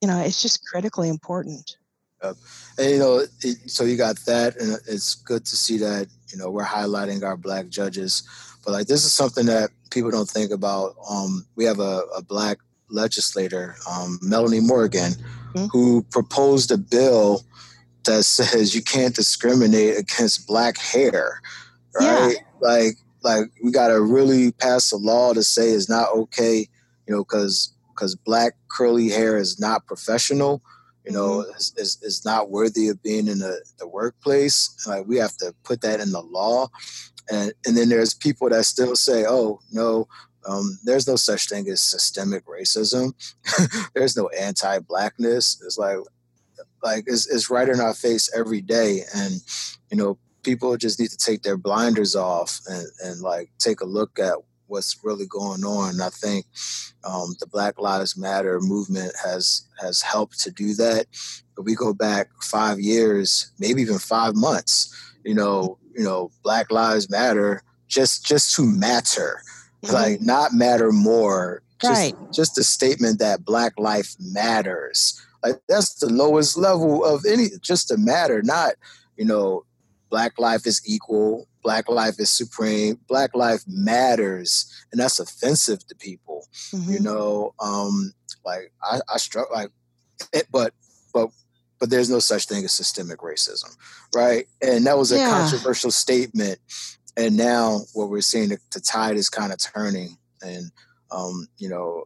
you 0.00 0.06
know 0.06 0.20
it's 0.20 0.40
just 0.40 0.64
critically 0.66 1.08
important 1.08 1.76
and 2.78 2.90
you 2.90 2.98
know 2.98 3.24
it, 3.42 3.70
so 3.70 3.84
you 3.84 3.96
got 3.96 4.16
that 4.26 4.56
and 4.56 4.78
it's 4.86 5.14
good 5.14 5.44
to 5.44 5.56
see 5.56 5.76
that 5.78 6.06
you 6.32 6.38
know 6.38 6.50
we're 6.50 6.64
highlighting 6.64 7.22
our 7.24 7.36
black 7.36 7.68
judges 7.68 8.22
but 8.64 8.72
like 8.72 8.86
this 8.86 9.04
is 9.04 9.12
something 9.12 9.46
that 9.46 9.70
people 9.90 10.10
don't 10.10 10.30
think 10.30 10.50
about 10.50 10.94
um, 11.10 11.44
we 11.56 11.64
have 11.64 11.80
a, 11.80 12.02
a 12.16 12.22
black 12.22 12.58
legislator 12.88 13.74
um, 13.90 14.18
melanie 14.22 14.60
morgan 14.60 15.12
mm-hmm. 15.54 15.66
who 15.66 16.02
proposed 16.04 16.70
a 16.70 16.78
bill 16.78 17.44
that 18.04 18.24
says 18.24 18.74
you 18.74 18.82
can't 18.82 19.14
discriminate 19.14 19.98
against 19.98 20.46
black 20.46 20.78
hair, 20.78 21.40
right? 21.98 22.36
Yeah. 22.36 22.42
Like, 22.60 22.96
like 23.24 23.50
we 23.62 23.72
got 23.72 23.88
to 23.88 24.00
really 24.00 24.52
pass 24.52 24.92
a 24.92 24.96
law 24.96 25.32
to 25.32 25.42
say 25.42 25.70
it's 25.70 25.88
not 25.88 26.12
okay, 26.12 26.68
you 27.06 27.14
know, 27.14 27.24
because 27.24 27.72
because 27.88 28.14
black 28.14 28.54
curly 28.68 29.08
hair 29.08 29.36
is 29.36 29.58
not 29.58 29.86
professional, 29.86 30.62
you 31.04 31.12
know, 31.12 31.38
mm-hmm. 31.38 31.56
is, 31.56 31.72
is, 31.76 31.98
is, 32.02 32.24
not 32.24 32.50
worthy 32.50 32.88
of 32.88 33.02
being 33.02 33.28
in 33.28 33.38
the, 33.38 33.64
the 33.78 33.86
workplace. 33.86 34.76
Like 34.86 35.06
we 35.06 35.16
have 35.18 35.36
to 35.38 35.54
put 35.62 35.80
that 35.82 36.00
in 36.00 36.10
the 36.10 36.20
law. 36.20 36.68
And, 37.30 37.52
and 37.64 37.76
then 37.76 37.88
there's 37.88 38.12
people 38.12 38.48
that 38.50 38.64
still 38.64 38.96
say, 38.96 39.24
oh, 39.26 39.60
no, 39.72 40.08
um, 40.46 40.78
there's 40.84 41.06
no 41.06 41.16
such 41.16 41.48
thing 41.48 41.68
as 41.68 41.80
systemic 41.80 42.44
racism. 42.46 43.12
there's 43.94 44.16
no 44.16 44.28
anti-blackness. 44.28 45.62
It's 45.64 45.78
like, 45.78 45.98
like 46.82 47.04
it's, 47.06 47.26
it's 47.28 47.48
right 47.48 47.68
in 47.68 47.80
our 47.80 47.94
face 47.94 48.30
every 48.36 48.60
day, 48.60 49.04
and 49.14 49.40
you 49.90 49.96
know, 49.96 50.18
people 50.44 50.76
just 50.76 51.00
need 51.00 51.10
to 51.10 51.16
take 51.16 51.42
their 51.42 51.56
blinders 51.56 52.14
off 52.14 52.60
and, 52.68 52.86
and 53.02 53.20
like 53.20 53.50
take 53.58 53.80
a 53.80 53.86
look 53.86 54.18
at 54.18 54.34
what's 54.66 54.98
really 55.02 55.26
going 55.26 55.64
on. 55.64 56.00
I 56.00 56.08
think 56.08 56.46
um, 57.04 57.34
the 57.40 57.46
Black 57.46 57.80
Lives 57.80 58.16
Matter 58.16 58.60
movement 58.60 59.12
has 59.24 59.66
has 59.80 60.02
helped 60.02 60.40
to 60.40 60.50
do 60.50 60.74
that. 60.74 61.06
But 61.56 61.64
we 61.64 61.74
go 61.74 61.92
back 61.94 62.28
five 62.42 62.80
years, 62.80 63.52
maybe 63.58 63.82
even 63.82 63.98
five 63.98 64.34
months. 64.34 64.94
You 65.24 65.34
know, 65.34 65.78
you 65.96 66.04
know, 66.04 66.30
Black 66.42 66.70
Lives 66.70 67.10
Matter 67.10 67.62
just 67.88 68.26
just 68.26 68.54
to 68.56 68.62
matter 68.62 69.42
mm-hmm. 69.82 69.94
like 69.94 70.20
not 70.20 70.52
matter 70.52 70.90
more 70.90 71.62
Just, 71.80 71.92
right. 71.92 72.32
Just 72.32 72.58
a 72.58 72.64
statement 72.64 73.18
that 73.18 73.44
Black 73.44 73.72
life 73.78 74.14
matters. 74.18 75.20
Like 75.42 75.60
that's 75.68 75.94
the 75.94 76.08
lowest 76.08 76.56
level 76.56 77.04
of 77.04 77.24
any. 77.26 77.48
Just 77.60 77.88
to 77.88 77.96
matter, 77.96 78.42
not 78.42 78.74
you 79.16 79.24
know, 79.24 79.64
Black 80.14 80.38
life 80.38 80.64
is 80.64 80.80
equal. 80.86 81.48
Black 81.64 81.88
life 81.88 82.20
is 82.20 82.30
supreme. 82.30 83.00
Black 83.08 83.34
life 83.34 83.64
matters, 83.66 84.72
and 84.92 85.00
that's 85.00 85.18
offensive 85.18 85.84
to 85.88 85.96
people. 85.96 86.46
Mm-hmm. 86.70 86.92
You 86.92 87.00
know, 87.00 87.52
um, 87.58 88.12
like 88.44 88.70
I, 88.80 89.00
I 89.12 89.16
struck 89.16 89.50
like, 89.50 89.70
it, 90.32 90.46
but 90.52 90.72
but 91.12 91.30
but 91.80 91.90
there's 91.90 92.10
no 92.10 92.20
such 92.20 92.46
thing 92.46 92.62
as 92.64 92.72
systemic 92.72 93.18
racism, 93.22 93.76
right? 94.14 94.46
And 94.62 94.86
that 94.86 94.96
was 94.96 95.10
a 95.10 95.16
yeah. 95.16 95.30
controversial 95.30 95.90
statement. 95.90 96.60
And 97.16 97.36
now 97.36 97.80
what 97.94 98.08
we're 98.08 98.20
seeing, 98.20 98.50
the, 98.50 98.58
the 98.72 98.78
tide 98.78 99.16
is 99.16 99.28
kind 99.28 99.52
of 99.52 99.58
turning, 99.58 100.16
and 100.42 100.70
um, 101.10 101.48
you 101.58 101.68
know, 101.68 102.04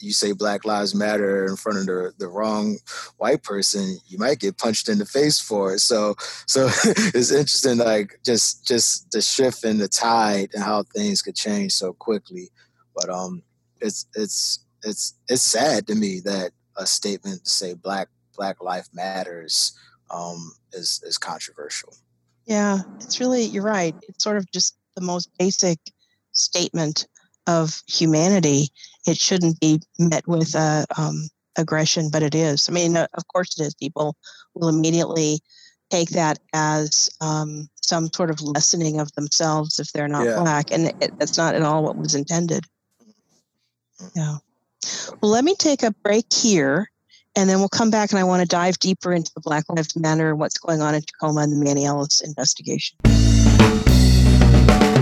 you 0.00 0.12
say 0.12 0.32
Black 0.32 0.64
Lives 0.64 0.94
Matter 0.94 1.46
in 1.46 1.56
front 1.56 1.78
of 1.78 1.86
the, 1.86 2.12
the 2.18 2.28
wrong 2.28 2.78
white 3.16 3.42
person, 3.42 3.98
you 4.06 4.18
might 4.18 4.40
get 4.40 4.58
punched 4.58 4.88
in 4.88 4.98
the 4.98 5.06
face 5.06 5.40
for 5.40 5.74
it. 5.74 5.80
So 5.80 6.14
so 6.46 6.68
it's 6.84 7.30
interesting, 7.30 7.78
like 7.78 8.20
just 8.24 8.66
just 8.66 9.10
the 9.10 9.22
shift 9.22 9.64
in 9.64 9.78
the 9.78 9.88
tide 9.88 10.50
and 10.54 10.62
how 10.62 10.82
things 10.82 11.22
could 11.22 11.36
change 11.36 11.72
so 11.72 11.92
quickly. 11.92 12.50
But 12.94 13.08
um, 13.10 13.42
it's 13.80 14.06
it's 14.14 14.64
it's 14.84 15.14
it's 15.28 15.42
sad 15.42 15.86
to 15.88 15.94
me 15.94 16.20
that 16.24 16.52
a 16.76 16.86
statement 16.86 17.44
to 17.44 17.50
say 17.50 17.74
Black 17.74 18.08
Black 18.36 18.62
Life 18.62 18.88
Matters 18.92 19.72
um, 20.10 20.52
is 20.72 21.02
is 21.04 21.18
controversial. 21.18 21.94
Yeah, 22.46 22.80
it's 23.00 23.20
really 23.20 23.44
you're 23.44 23.62
right. 23.62 23.94
It's 24.08 24.22
sort 24.22 24.36
of 24.36 24.50
just 24.52 24.76
the 24.94 25.02
most 25.02 25.30
basic 25.38 25.78
statement 26.32 27.06
of 27.46 27.82
humanity. 27.86 28.68
It 29.06 29.18
shouldn't 29.18 29.60
be 29.60 29.80
met 29.98 30.26
with 30.26 30.54
uh, 30.54 30.86
um, 30.96 31.28
aggression, 31.56 32.10
but 32.10 32.22
it 32.22 32.34
is. 32.34 32.68
I 32.68 32.72
mean, 32.72 32.96
uh, 32.96 33.06
of 33.14 33.26
course 33.28 33.58
it 33.58 33.64
is. 33.64 33.74
People 33.74 34.16
will 34.54 34.68
immediately 34.68 35.40
take 35.90 36.10
that 36.10 36.38
as 36.52 37.08
um, 37.20 37.68
some 37.82 38.10
sort 38.12 38.30
of 38.30 38.40
lessening 38.40 39.00
of 39.00 39.12
themselves 39.12 39.78
if 39.78 39.92
they're 39.92 40.08
not 40.08 40.24
yeah. 40.24 40.40
black, 40.40 40.70
and 40.70 40.86
it, 41.02 41.18
that's 41.18 41.36
not 41.36 41.54
at 41.54 41.62
all 41.62 41.84
what 41.84 41.96
was 41.96 42.14
intended. 42.14 42.64
Yeah. 44.14 44.36
Well, 45.20 45.30
let 45.30 45.44
me 45.44 45.54
take 45.54 45.82
a 45.82 45.92
break 46.02 46.32
here 46.32 46.90
and 47.36 47.48
then 47.48 47.58
we'll 47.58 47.68
come 47.68 47.90
back 47.90 48.10
and 48.10 48.18
I 48.18 48.24
want 48.24 48.42
to 48.42 48.48
dive 48.48 48.78
deeper 48.78 49.12
into 49.12 49.32
the 49.34 49.40
Black 49.40 49.64
Lives 49.68 49.96
Matter, 49.96 50.30
and 50.30 50.38
what's 50.38 50.58
going 50.58 50.80
on 50.80 50.94
in 50.94 51.02
Tacoma 51.02 51.40
and 51.40 51.52
the 51.52 51.64
Manny 51.64 51.84
Ellis 51.84 52.20
investigation. 52.20 52.96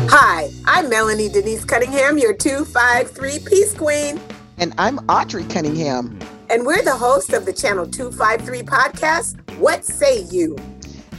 Hi, 0.08 0.50
I'm 0.66 0.88
Melanie 0.88 1.28
Denise 1.28 1.64
Cunningham, 1.64 2.18
your 2.18 2.34
253 2.34 3.38
Peace 3.46 3.72
Queen. 3.72 4.20
And 4.58 4.74
I'm 4.76 4.98
Audrey 5.08 5.44
Cunningham. 5.44 6.18
And 6.50 6.66
we're 6.66 6.82
the 6.82 6.96
host 6.96 7.32
of 7.32 7.46
the 7.46 7.52
Channel 7.52 7.86
253 7.86 8.62
podcast, 8.62 9.58
What 9.58 9.84
Say 9.84 10.22
You? 10.24 10.56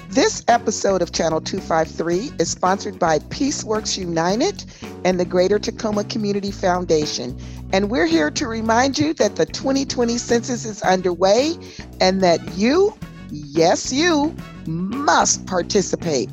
This 0.10 0.44
episode 0.48 1.02
of 1.02 1.12
Channel 1.12 1.42
253 1.42 2.34
is 2.40 2.52
sponsored 2.52 3.00
by 3.00 3.20
PeaceWorks 3.20 3.98
United 3.98 4.66
and 5.06 5.20
the 5.20 5.26
Greater 5.26 5.58
Tacoma 5.58 6.04
Community 6.04 6.52
Foundation. 6.52 7.40
And 7.72 7.90
we're 7.90 8.06
here 8.06 8.30
to 8.32 8.48
remind 8.48 9.00
you 9.00 9.14
that 9.16 9.38
the 9.38 9.46
2020 9.46 10.18
census 10.18 10.66
is 10.66 10.82
underway 10.82 11.56
and 12.02 12.22
that 12.22 12.56
you, 12.56 12.96
yes, 13.32 13.94
you, 13.94 14.36
must 14.68 15.46
participate. 15.48 16.30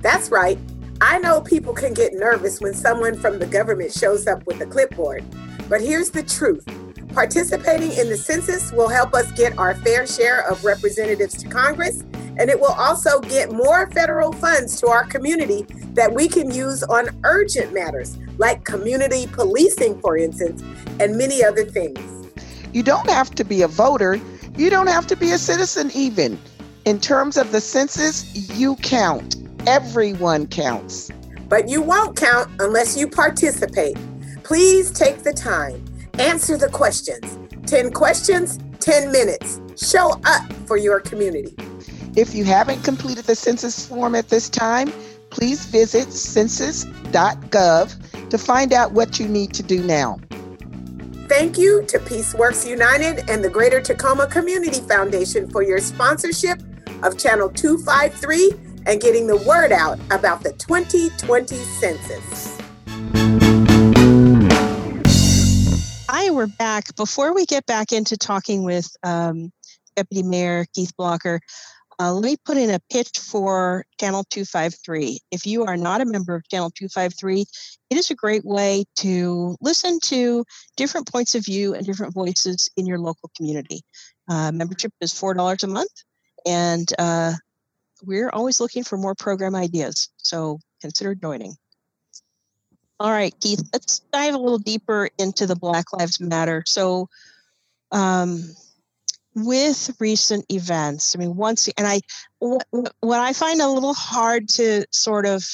That's 0.00 0.30
right. 0.30 0.58
I 1.00 1.18
know 1.18 1.42
people 1.42 1.74
can 1.74 1.92
get 1.92 2.14
nervous 2.14 2.58
when 2.60 2.72
someone 2.72 3.16
from 3.16 3.38
the 3.38 3.46
government 3.46 3.92
shows 3.92 4.26
up 4.26 4.46
with 4.46 4.62
a 4.62 4.66
clipboard, 4.66 5.22
but 5.68 5.82
here's 5.82 6.10
the 6.10 6.22
truth. 6.22 6.66
Participating 7.12 7.92
in 7.92 8.08
the 8.08 8.16
census 8.16 8.72
will 8.72 8.88
help 8.88 9.12
us 9.12 9.30
get 9.32 9.58
our 9.58 9.74
fair 9.74 10.06
share 10.06 10.48
of 10.48 10.64
representatives 10.64 11.34
to 11.42 11.48
Congress, 11.48 12.00
and 12.38 12.48
it 12.48 12.58
will 12.58 12.72
also 12.72 13.20
get 13.20 13.52
more 13.52 13.90
federal 13.90 14.32
funds 14.32 14.80
to 14.80 14.86
our 14.88 15.04
community 15.04 15.66
that 15.92 16.14
we 16.14 16.28
can 16.28 16.50
use 16.50 16.82
on 16.84 17.08
urgent 17.24 17.74
matters 17.74 18.16
like 18.38 18.64
community 18.64 19.26
policing, 19.26 20.00
for 20.00 20.16
instance, 20.16 20.62
and 20.98 21.18
many 21.18 21.44
other 21.44 21.66
things. 21.66 22.00
You 22.72 22.82
don't 22.82 23.08
have 23.10 23.30
to 23.34 23.44
be 23.44 23.60
a 23.60 23.68
voter, 23.68 24.18
you 24.56 24.70
don't 24.70 24.88
have 24.88 25.06
to 25.08 25.16
be 25.16 25.32
a 25.32 25.38
citizen, 25.38 25.90
even. 25.94 26.38
In 26.86 27.00
terms 27.00 27.36
of 27.36 27.52
the 27.52 27.60
census, 27.60 28.50
you 28.58 28.76
count. 28.76 29.36
Everyone 29.66 30.46
counts. 30.46 31.10
But 31.48 31.68
you 31.68 31.82
won't 31.82 32.16
count 32.16 32.48
unless 32.60 32.96
you 32.96 33.08
participate. 33.08 33.98
Please 34.44 34.92
take 34.92 35.24
the 35.24 35.32
time. 35.32 35.84
Answer 36.20 36.56
the 36.56 36.68
questions. 36.68 37.36
10 37.66 37.92
questions, 37.92 38.60
10 38.78 39.10
minutes. 39.10 39.60
Show 39.76 40.20
up 40.24 40.52
for 40.66 40.76
your 40.76 41.00
community. 41.00 41.56
If 42.14 42.32
you 42.32 42.44
haven't 42.44 42.84
completed 42.84 43.24
the 43.24 43.34
census 43.34 43.84
form 43.84 44.14
at 44.14 44.28
this 44.28 44.48
time, 44.48 44.92
please 45.30 45.66
visit 45.66 46.12
census.gov 46.12 48.30
to 48.30 48.38
find 48.38 48.72
out 48.72 48.92
what 48.92 49.18
you 49.18 49.26
need 49.26 49.52
to 49.54 49.64
do 49.64 49.82
now. 49.82 50.20
Thank 51.28 51.58
you 51.58 51.84
to 51.86 51.98
PeaceWorks 51.98 52.68
United 52.68 53.28
and 53.28 53.42
the 53.42 53.50
Greater 53.50 53.80
Tacoma 53.80 54.28
Community 54.28 54.80
Foundation 54.82 55.50
for 55.50 55.64
your 55.64 55.80
sponsorship 55.80 56.62
of 57.02 57.18
Channel 57.18 57.50
253 57.50 58.65
and 58.86 59.00
getting 59.00 59.26
the 59.26 59.36
word 59.38 59.72
out 59.72 59.98
about 60.10 60.42
the 60.42 60.52
2020 60.52 61.56
census. 61.56 62.56
Hi, 66.08 66.30
we're 66.30 66.46
back. 66.46 66.94
Before 66.96 67.34
we 67.34 67.44
get 67.46 67.66
back 67.66 67.92
into 67.92 68.16
talking 68.16 68.62
with 68.62 68.88
um, 69.02 69.52
Deputy 69.96 70.22
Mayor 70.22 70.66
Keith 70.72 70.92
Blocker, 70.96 71.40
uh, 71.98 72.12
let 72.12 72.24
me 72.24 72.36
put 72.44 72.58
in 72.58 72.70
a 72.70 72.78
pitch 72.90 73.18
for 73.18 73.84
Channel 73.98 74.24
253. 74.30 75.18
If 75.30 75.46
you 75.46 75.64
are 75.64 75.76
not 75.76 76.00
a 76.00 76.04
member 76.04 76.34
of 76.34 76.46
Channel 76.48 76.70
253, 76.70 77.44
it 77.90 77.96
is 77.96 78.10
a 78.10 78.14
great 78.14 78.44
way 78.44 78.84
to 78.96 79.56
listen 79.60 79.98
to 80.04 80.44
different 80.76 81.10
points 81.10 81.34
of 81.34 81.44
view 81.44 81.74
and 81.74 81.86
different 81.86 82.12
voices 82.12 82.68
in 82.76 82.86
your 82.86 82.98
local 82.98 83.30
community. 83.36 83.80
Uh, 84.28 84.52
membership 84.52 84.92
is 85.00 85.12
$4 85.12 85.62
a 85.62 85.66
month, 85.66 85.90
and 86.44 86.92
uh, 86.98 87.32
we're 88.06 88.30
always 88.30 88.60
looking 88.60 88.84
for 88.84 88.96
more 88.96 89.14
program 89.14 89.54
ideas. 89.54 90.08
So 90.16 90.60
consider 90.80 91.14
joining. 91.14 91.56
All 92.98 93.10
right, 93.10 93.34
Keith, 93.40 93.62
let's 93.74 93.98
dive 94.12 94.34
a 94.34 94.38
little 94.38 94.58
deeper 94.58 95.10
into 95.18 95.46
the 95.46 95.56
Black 95.56 95.92
Lives 95.92 96.18
Matter. 96.18 96.62
So, 96.66 97.10
um, 97.92 98.54
with 99.34 99.94
recent 100.00 100.46
events, 100.50 101.14
I 101.14 101.18
mean, 101.18 101.36
once, 101.36 101.68
and 101.76 101.86
I, 101.86 102.00
what, 102.38 103.20
I 103.20 103.34
find 103.34 103.60
a 103.60 103.68
little 103.68 103.92
hard 103.92 104.48
to 104.50 104.86
sort 104.92 105.26
of 105.26 105.44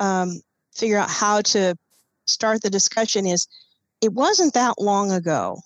um, 0.00 0.40
figure 0.74 0.98
out 0.98 1.08
how 1.08 1.42
to 1.42 1.76
start 2.26 2.62
the 2.62 2.70
discussion 2.70 3.26
is 3.26 3.46
it 4.00 4.12
wasn't 4.12 4.54
that 4.54 4.80
long 4.80 5.12
ago 5.12 5.60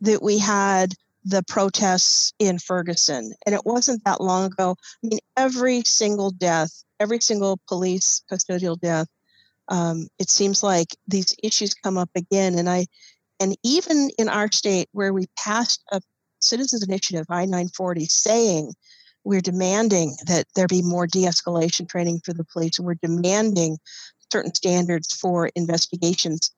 that 0.00 0.20
we 0.20 0.38
had 0.38 0.94
the 1.26 1.42
protests 1.48 2.32
in 2.38 2.58
Ferguson. 2.58 3.32
And 3.44 3.54
it 3.54 3.62
wasn't 3.64 4.04
that 4.04 4.20
long 4.20 4.44
ago. 4.46 4.76
I 5.02 5.08
mean, 5.08 5.18
every 5.36 5.82
single 5.82 6.30
death, 6.30 6.70
every 7.00 7.20
single 7.20 7.58
police 7.66 8.22
custodial 8.30 8.78
death, 8.78 9.08
um, 9.68 10.06
it 10.20 10.30
seems 10.30 10.62
like 10.62 10.96
these 11.08 11.34
issues 11.42 11.74
come 11.74 11.98
up 11.98 12.10
again. 12.14 12.56
And 12.56 12.70
I, 12.70 12.86
and 13.40 13.56
even 13.64 14.10
in 14.18 14.28
our 14.28 14.50
state 14.52 14.88
where 14.92 15.12
we 15.12 15.26
passed 15.36 15.82
a 15.90 16.00
citizens 16.40 16.84
initiative, 16.86 17.26
I 17.28 17.44
940, 17.44 18.04
saying 18.04 18.72
we're 19.24 19.40
demanding 19.40 20.16
that 20.26 20.46
there 20.54 20.68
be 20.68 20.82
more 20.82 21.08
de 21.08 21.24
escalation 21.24 21.88
training 21.88 22.20
for 22.24 22.34
the 22.34 22.46
police 22.52 22.78
and 22.78 22.86
we're 22.86 22.94
demanding 23.02 23.78
certain 24.32 24.54
standards 24.54 25.12
for 25.12 25.50
investigations, 25.56 26.52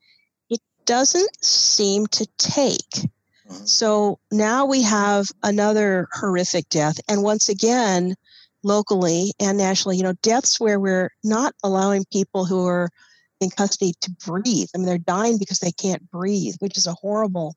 it 0.50 0.60
doesn't 0.84 1.42
seem 1.42 2.06
to 2.08 2.26
take. 2.36 3.08
Mm-hmm. 3.48 3.64
So 3.64 4.18
now 4.30 4.66
we 4.66 4.82
have 4.82 5.26
another 5.42 6.08
horrific 6.12 6.68
death. 6.68 6.98
And 7.08 7.22
once 7.22 7.48
again, 7.48 8.14
locally 8.62 9.32
and 9.40 9.56
nationally, 9.58 9.96
you 9.96 10.02
know, 10.02 10.14
deaths 10.22 10.60
where 10.60 10.78
we're 10.80 11.10
not 11.24 11.54
allowing 11.62 12.04
people 12.12 12.44
who 12.44 12.66
are 12.66 12.88
in 13.40 13.50
custody 13.50 13.94
to 14.00 14.10
breathe. 14.26 14.68
I 14.74 14.78
mean, 14.78 14.86
they're 14.86 14.98
dying 14.98 15.38
because 15.38 15.60
they 15.60 15.72
can't 15.72 16.10
breathe, 16.10 16.54
which 16.58 16.76
is 16.76 16.86
a 16.86 16.94
horrible 16.94 17.54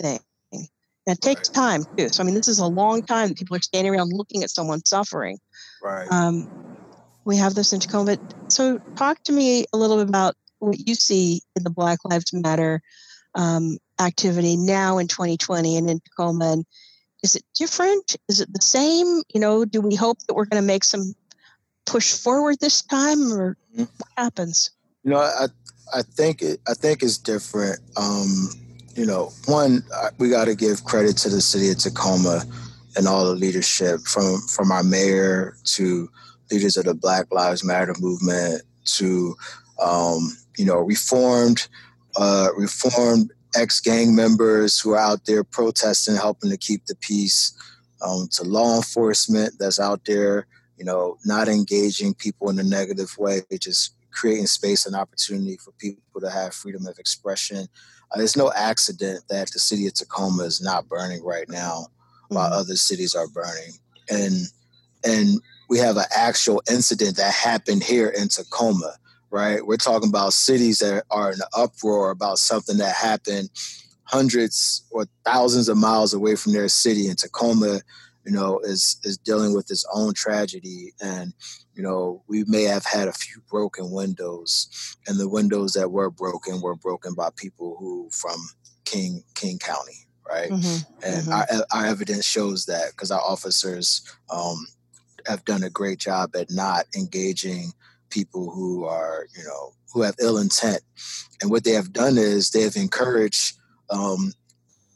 thing. 0.00 0.18
And 1.06 1.16
it 1.16 1.22
takes 1.22 1.48
time 1.48 1.84
too. 1.96 2.08
So, 2.08 2.22
I 2.22 2.26
mean, 2.26 2.34
this 2.34 2.48
is 2.48 2.58
a 2.58 2.66
long 2.66 3.02
time 3.02 3.28
that 3.28 3.38
people 3.38 3.56
are 3.56 3.60
standing 3.60 3.92
around 3.94 4.12
looking 4.12 4.42
at 4.42 4.50
someone 4.50 4.84
suffering. 4.84 5.38
Right. 5.82 6.06
Um, 6.10 6.50
we 7.24 7.36
have 7.36 7.54
this 7.54 7.72
in 7.72 7.80
Tacoma. 7.80 8.18
So, 8.48 8.78
talk 8.96 9.22
to 9.24 9.32
me 9.32 9.64
a 9.72 9.78
little 9.78 9.96
bit 9.96 10.08
about 10.08 10.34
what 10.58 10.78
you 10.86 10.94
see 10.94 11.40
in 11.56 11.62
the 11.62 11.70
Black 11.70 11.98
Lives 12.04 12.32
Matter 12.32 12.82
um, 13.34 13.78
activity 14.00 14.56
now 14.56 14.98
in 14.98 15.06
2020 15.06 15.76
and 15.76 15.90
in 15.90 16.00
Tacoma? 16.00 16.52
And 16.52 16.66
is 17.22 17.36
it 17.36 17.42
different? 17.54 18.16
Is 18.28 18.40
it 18.40 18.52
the 18.52 18.62
same? 18.62 19.22
You 19.34 19.40
know, 19.40 19.64
do 19.64 19.80
we 19.80 19.94
hope 19.94 20.18
that 20.26 20.34
we're 20.34 20.46
going 20.46 20.62
to 20.62 20.66
make 20.66 20.84
some 20.84 21.14
push 21.86 22.12
forward 22.12 22.58
this 22.60 22.82
time, 22.82 23.32
or 23.32 23.56
mm-hmm. 23.72 23.84
what 23.98 24.08
happens? 24.16 24.70
You 25.04 25.12
know, 25.12 25.18
I 25.18 25.46
I 25.94 26.02
think 26.02 26.42
it, 26.42 26.60
I 26.68 26.74
think 26.74 27.02
it's 27.02 27.18
different. 27.18 27.80
Um, 27.96 28.50
you 28.94 29.06
know, 29.06 29.32
one 29.46 29.82
we 30.18 30.30
got 30.30 30.46
to 30.46 30.54
give 30.54 30.84
credit 30.84 31.16
to 31.18 31.28
the 31.28 31.40
city 31.40 31.70
of 31.70 31.78
Tacoma 31.78 32.42
and 32.96 33.06
all 33.06 33.24
the 33.24 33.34
leadership 33.34 34.00
from 34.00 34.40
from 34.48 34.72
our 34.72 34.82
mayor 34.82 35.56
to 35.64 36.08
leaders 36.50 36.76
of 36.76 36.84
the 36.84 36.94
Black 36.94 37.26
Lives 37.32 37.64
Matter 37.64 37.94
movement 38.00 38.62
to 38.96 39.34
um, 39.80 40.36
you 40.56 40.64
know 40.64 40.78
reformed 40.78 41.68
uh, 42.16 42.48
reformed 42.56 43.30
ex 43.54 43.80
gang 43.80 44.14
members 44.14 44.78
who 44.78 44.92
are 44.92 44.98
out 44.98 45.26
there 45.26 45.44
protesting, 45.44 46.16
helping 46.16 46.50
to 46.50 46.56
keep 46.56 46.86
the 46.86 46.96
peace. 46.96 47.52
Um, 48.02 48.28
to 48.32 48.44
law 48.44 48.76
enforcement 48.76 49.56
that's 49.58 49.78
out 49.78 50.06
there, 50.06 50.46
you 50.78 50.86
know, 50.86 51.18
not 51.26 51.48
engaging 51.48 52.14
people 52.14 52.48
in 52.48 52.58
a 52.58 52.62
negative 52.62 53.14
way, 53.18 53.42
just 53.60 53.92
creating 54.10 54.46
space 54.46 54.86
and 54.86 54.96
opportunity 54.96 55.58
for 55.58 55.72
people 55.72 56.20
to 56.20 56.30
have 56.30 56.54
freedom 56.54 56.86
of 56.86 56.98
expression. 56.98 57.68
Uh, 58.10 58.18
there's 58.18 58.36
no 58.36 58.50
accident 58.56 59.22
that 59.28 59.50
the 59.52 59.58
city 59.58 59.86
of 59.86 59.94
Tacoma 59.94 60.44
is 60.44 60.62
not 60.62 60.88
burning 60.88 61.22
right 61.22 61.48
now 61.48 61.86
while 62.28 62.50
mm-hmm. 62.50 62.60
other 62.60 62.76
cities 62.76 63.14
are 63.14 63.28
burning. 63.28 63.72
And 64.08 64.46
and 65.04 65.40
we 65.68 65.78
have 65.78 65.96
an 65.96 66.04
actual 66.14 66.62
incident 66.70 67.16
that 67.16 67.32
happened 67.32 67.82
here 67.82 68.08
in 68.08 68.28
Tacoma, 68.28 68.94
right? 69.30 69.64
We're 69.64 69.76
talking 69.76 70.08
about 70.08 70.32
cities 70.32 70.78
that 70.78 71.04
are 71.10 71.32
in 71.32 71.40
an 71.40 71.48
uproar 71.56 72.10
about 72.10 72.38
something 72.38 72.78
that 72.78 72.94
happened 72.94 73.50
hundreds 74.04 74.84
or 74.90 75.06
thousands 75.24 75.68
of 75.68 75.76
miles 75.76 76.12
away 76.12 76.34
from 76.34 76.52
their 76.52 76.68
city. 76.68 77.06
And 77.06 77.16
Tacoma, 77.16 77.80
you 78.26 78.32
know, 78.32 78.58
is 78.60 79.00
is 79.04 79.16
dealing 79.16 79.54
with 79.54 79.70
its 79.70 79.86
own 79.94 80.14
tragedy. 80.14 80.92
And, 81.00 81.32
you 81.74 81.82
know, 81.82 82.22
we 82.26 82.44
may 82.46 82.64
have 82.64 82.84
had 82.84 83.08
a 83.08 83.12
few 83.12 83.40
broken 83.48 83.90
windows, 83.90 84.96
and 85.06 85.18
the 85.18 85.28
windows 85.28 85.72
that 85.72 85.90
were 85.90 86.10
broken 86.10 86.60
were 86.60 86.76
broken 86.76 87.14
by 87.14 87.30
people 87.36 87.76
who 87.78 88.08
from 88.10 88.36
King 88.84 89.22
King 89.34 89.58
County, 89.58 90.06
right? 90.28 90.50
Mm-hmm, 90.50 91.04
and 91.04 91.26
mm-hmm. 91.26 91.32
Our, 91.32 91.66
our 91.72 91.86
evidence 91.86 92.26
shows 92.26 92.66
that 92.66 92.90
because 92.90 93.10
our 93.10 93.20
officers 93.20 94.02
um, 94.28 94.66
have 95.26 95.44
done 95.44 95.62
a 95.62 95.70
great 95.70 95.98
job 95.98 96.34
at 96.34 96.50
not 96.50 96.86
engaging 96.96 97.72
people 98.10 98.50
who 98.50 98.84
are, 98.84 99.26
you 99.36 99.44
know, 99.44 99.72
who 99.92 100.02
have 100.02 100.14
ill 100.20 100.38
intent. 100.38 100.82
And 101.40 101.50
what 101.50 101.64
they 101.64 101.72
have 101.72 101.92
done 101.92 102.18
is 102.18 102.50
they 102.50 102.62
have 102.62 102.76
encouraged 102.76 103.54
um, 103.90 104.32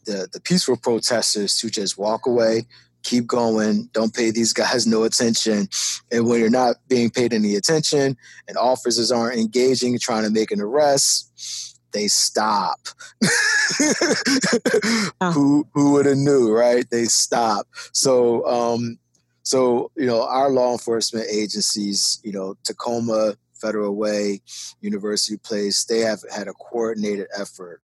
the 0.04 0.28
the 0.32 0.40
peaceful 0.40 0.76
protesters 0.76 1.58
to 1.58 1.70
just 1.70 1.98
walk 1.98 2.26
away, 2.26 2.66
keep 3.02 3.26
going, 3.26 3.88
don't 3.92 4.14
pay 4.14 4.30
these 4.30 4.52
guys 4.62 4.86
no 4.86 5.04
attention. 5.04 5.68
And 6.12 6.26
when 6.26 6.40
you're 6.40 6.50
not 6.50 6.76
being 6.88 7.10
paid 7.10 7.32
any 7.32 7.54
attention 7.54 8.16
and 8.48 8.56
officers 8.56 9.10
aren't 9.10 9.38
engaging, 9.38 9.98
trying 9.98 10.24
to 10.24 10.30
make 10.30 10.50
an 10.50 10.60
arrest, 10.60 11.30
they 11.92 12.08
stop. 12.08 12.80
oh. 15.20 15.30
Who 15.32 15.66
who 15.72 15.92
would 15.92 16.06
have 16.06 16.18
knew, 16.18 16.52
right? 16.52 16.88
They 16.90 17.04
stop. 17.04 17.66
So 17.92 18.44
um, 18.46 18.98
so 19.44 19.90
you 19.96 20.06
know 20.06 20.22
our 20.26 20.50
law 20.50 20.72
enforcement 20.72 21.26
agencies, 21.30 22.20
you 22.24 22.32
know 22.32 22.56
Tacoma 22.64 23.36
Federal 23.54 23.94
Way, 23.94 24.40
University 24.80 25.36
Place, 25.38 25.84
they 25.84 26.00
have 26.00 26.20
had 26.34 26.48
a 26.48 26.52
coordinated 26.54 27.28
effort. 27.38 27.80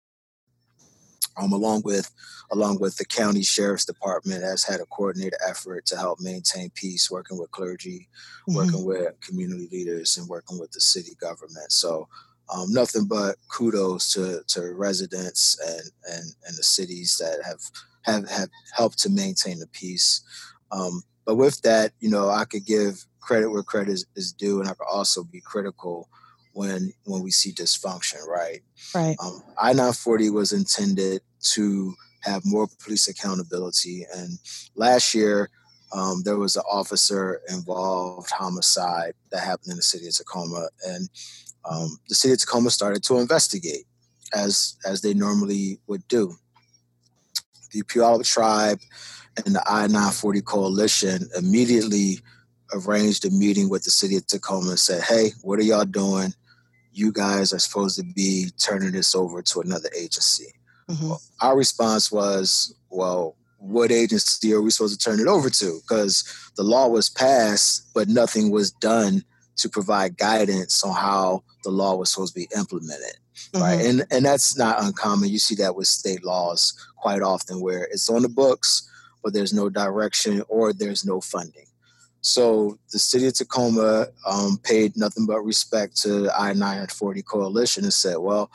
Um, 1.38 1.52
along 1.52 1.82
with 1.84 2.10
along 2.52 2.80
with 2.80 2.96
the 2.96 3.04
county 3.04 3.42
sheriff's 3.42 3.84
department 3.84 4.44
has 4.44 4.64
had 4.64 4.80
a 4.80 4.86
coordinated 4.86 5.38
effort 5.46 5.86
to 5.88 5.98
help 5.98 6.22
maintain 6.22 6.70
peace, 6.76 7.12
working 7.12 7.38
with 7.38 7.52
clergy, 7.52 8.08
mm-hmm. 8.48 8.56
working 8.56 8.86
with 8.86 9.20
community 9.20 9.68
leaders, 9.72 10.18
and 10.18 10.30
working 10.30 10.60
with 10.60 10.72
the 10.72 10.80
city 10.80 11.12
government. 11.20 11.72
So 11.72 12.08
um, 12.54 12.72
nothing 12.72 13.06
but 13.06 13.36
kudos 13.50 14.14
to, 14.14 14.42
to 14.48 14.74
residents 14.74 15.60
and, 15.66 15.92
and, 16.14 16.24
and 16.48 16.58
the 16.58 16.64
cities 16.64 17.18
that 17.18 17.42
have, 17.44 17.60
have, 18.04 18.30
have 18.30 18.50
helped 18.74 19.00
to 19.00 19.10
maintain 19.10 19.60
the 19.60 19.68
peace. 19.68 20.22
Um, 20.72 21.04
but 21.26 21.36
with 21.36 21.62
that, 21.62 21.92
you 22.00 22.10
know, 22.10 22.30
I 22.30 22.46
could 22.46 22.66
give 22.66 23.06
credit 23.20 23.50
where 23.50 23.64
credit 23.64 23.92
is, 23.92 24.06
is, 24.16 24.32
due, 24.32 24.60
and 24.60 24.70
I 24.70 24.74
could 24.74 24.88
also 24.90 25.24
be 25.24 25.42
critical 25.42 26.08
when 26.54 26.94
when 27.06 27.22
we 27.22 27.32
see 27.32 27.52
dysfunction. 27.52 28.26
Right. 28.28 28.62
Right. 28.94 29.16
Um, 29.24 29.44
I 29.58 29.74
nine 29.74 29.94
forty 29.94 30.30
was 30.30 30.54
intended 30.54 31.22
to 31.54 31.94
have 32.22 32.44
more 32.46 32.68
police 32.84 33.08
accountability, 33.08 34.06
and 34.16 34.38
last 34.76 35.14
year 35.14 35.50
um, 35.94 36.22
there 36.24 36.38
was 36.38 36.56
an 36.56 36.64
officer 36.70 37.42
involved 37.50 38.30
homicide 38.30 39.14
that 39.32 39.40
happened 39.40 39.72
in 39.72 39.78
the 39.78 39.84
city 39.84 40.08
of 40.08 40.16
Tacoma, 40.16 40.70
and 40.86 41.10
um, 41.70 41.98
the 42.10 42.16
city 42.16 42.34
of 42.34 42.40
Tacoma 42.40 42.70
started 42.70 43.04
to 43.04 43.18
investigate 43.18 43.86
as 44.34 44.78
as 44.86 45.02
they 45.02 45.14
normally 45.14 45.80
would 45.88 46.08
do. 46.08 46.36
The 47.72 47.84
Puyallup 47.84 48.26
tribe 48.26 48.80
and 49.46 49.56
the 49.56 49.64
I-940 49.68 50.44
coalition 50.46 51.30
immediately 51.38 52.20
arranged 52.74 53.26
a 53.26 53.32
meeting 53.32 53.70
with 53.70 53.84
the 53.84 53.92
city 53.92 54.16
of 54.16 54.26
Tacoma 54.28 54.72
and 54.72 54.80
said, 54.80 55.04
"Hey, 55.04 55.32
what 55.42 55.60
are 55.60 55.64
y'all 55.64 55.86
doing? 55.86 56.34
You 56.94 57.12
guys 57.12 57.54
are 57.54 57.60
supposed 57.60 57.98
to 57.98 58.04
be 58.04 58.50
turning 58.58 58.92
this 58.92 59.16
over 59.16 59.42
to 59.42 59.62
another 59.62 59.90
agency." 59.98 60.54
Mm-hmm. 60.90 61.10
Well, 61.10 61.22
our 61.42 61.58
response 61.58 62.12
was, 62.12 62.74
"Well, 62.90 63.36
what 63.58 63.92
agency 63.92 64.54
are 64.54 64.62
we 64.62 64.72
supposed 64.72 65.00
to 65.00 65.10
turn 65.10 65.20
it 65.20 65.28
over 65.28 65.50
to? 65.50 65.80
Because 65.82 66.24
the 66.56 66.64
law 66.64 66.88
was 66.88 67.10
passed, 67.10 67.94
but 67.94 68.08
nothing 68.08 68.52
was 68.52 68.72
done 68.72 69.24
to 69.58 69.70
provide 69.70 70.18
guidance 70.18 70.84
on 70.84 70.94
how 70.94 71.44
the 71.64 71.70
law 71.70 71.96
was 71.96 72.12
supposed 72.12 72.34
to 72.34 72.40
be 72.40 72.48
implemented 72.56 73.18
mm-hmm. 73.54 73.62
right 73.62 73.86
and 73.86 74.06
and 74.12 74.26
that's 74.26 74.58
not 74.58 74.84
uncommon 74.84 75.30
you 75.30 75.40
see 75.40 75.56
that 75.56 75.76
with 75.76 75.88
state 75.88 76.24
laws 76.24 76.74
quite 76.98 77.22
often 77.22 77.62
where 77.62 77.84
it's 77.86 78.10
on 78.10 78.22
the 78.22 78.30
books 78.30 78.90
but 79.26 79.34
there's 79.34 79.54
no 79.54 79.68
direction 79.68 80.42
or 80.48 80.72
there's 80.72 81.04
no 81.04 81.20
funding 81.20 81.66
so 82.22 82.78
the 82.94 83.00
city 83.00 83.28
of 83.28 83.34
tacoma 83.34 84.06
um, 84.26 84.58
paid 84.64 84.96
nothing 84.96 85.26
but 85.26 85.42
respect 85.42 85.98
to 85.98 86.22
the 86.22 86.40
i-940 86.40 87.26
coalition 87.26 87.84
and 87.84 87.94
said 87.94 88.18
well 88.18 88.50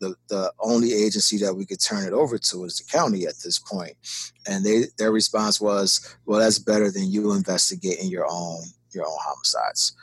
the, 0.00 0.14
the 0.28 0.52
only 0.58 0.92
agency 0.92 1.36
that 1.38 1.54
we 1.54 1.66
could 1.66 1.78
turn 1.78 2.06
it 2.06 2.12
over 2.12 2.38
to 2.38 2.64
is 2.64 2.78
the 2.78 2.90
county 2.90 3.26
at 3.26 3.34
this 3.44 3.58
point. 3.58 3.92
And 4.48 4.64
they 4.64 4.84
their 4.98 5.12
response 5.12 5.60
was, 5.60 6.16
well, 6.26 6.40
that's 6.40 6.58
better 6.58 6.90
than 6.90 7.10
you 7.10 7.32
investigating 7.32 8.10
your 8.10 8.26
own 8.28 8.62
your 8.92 9.06
own 9.06 9.18
homicides. 9.20 9.94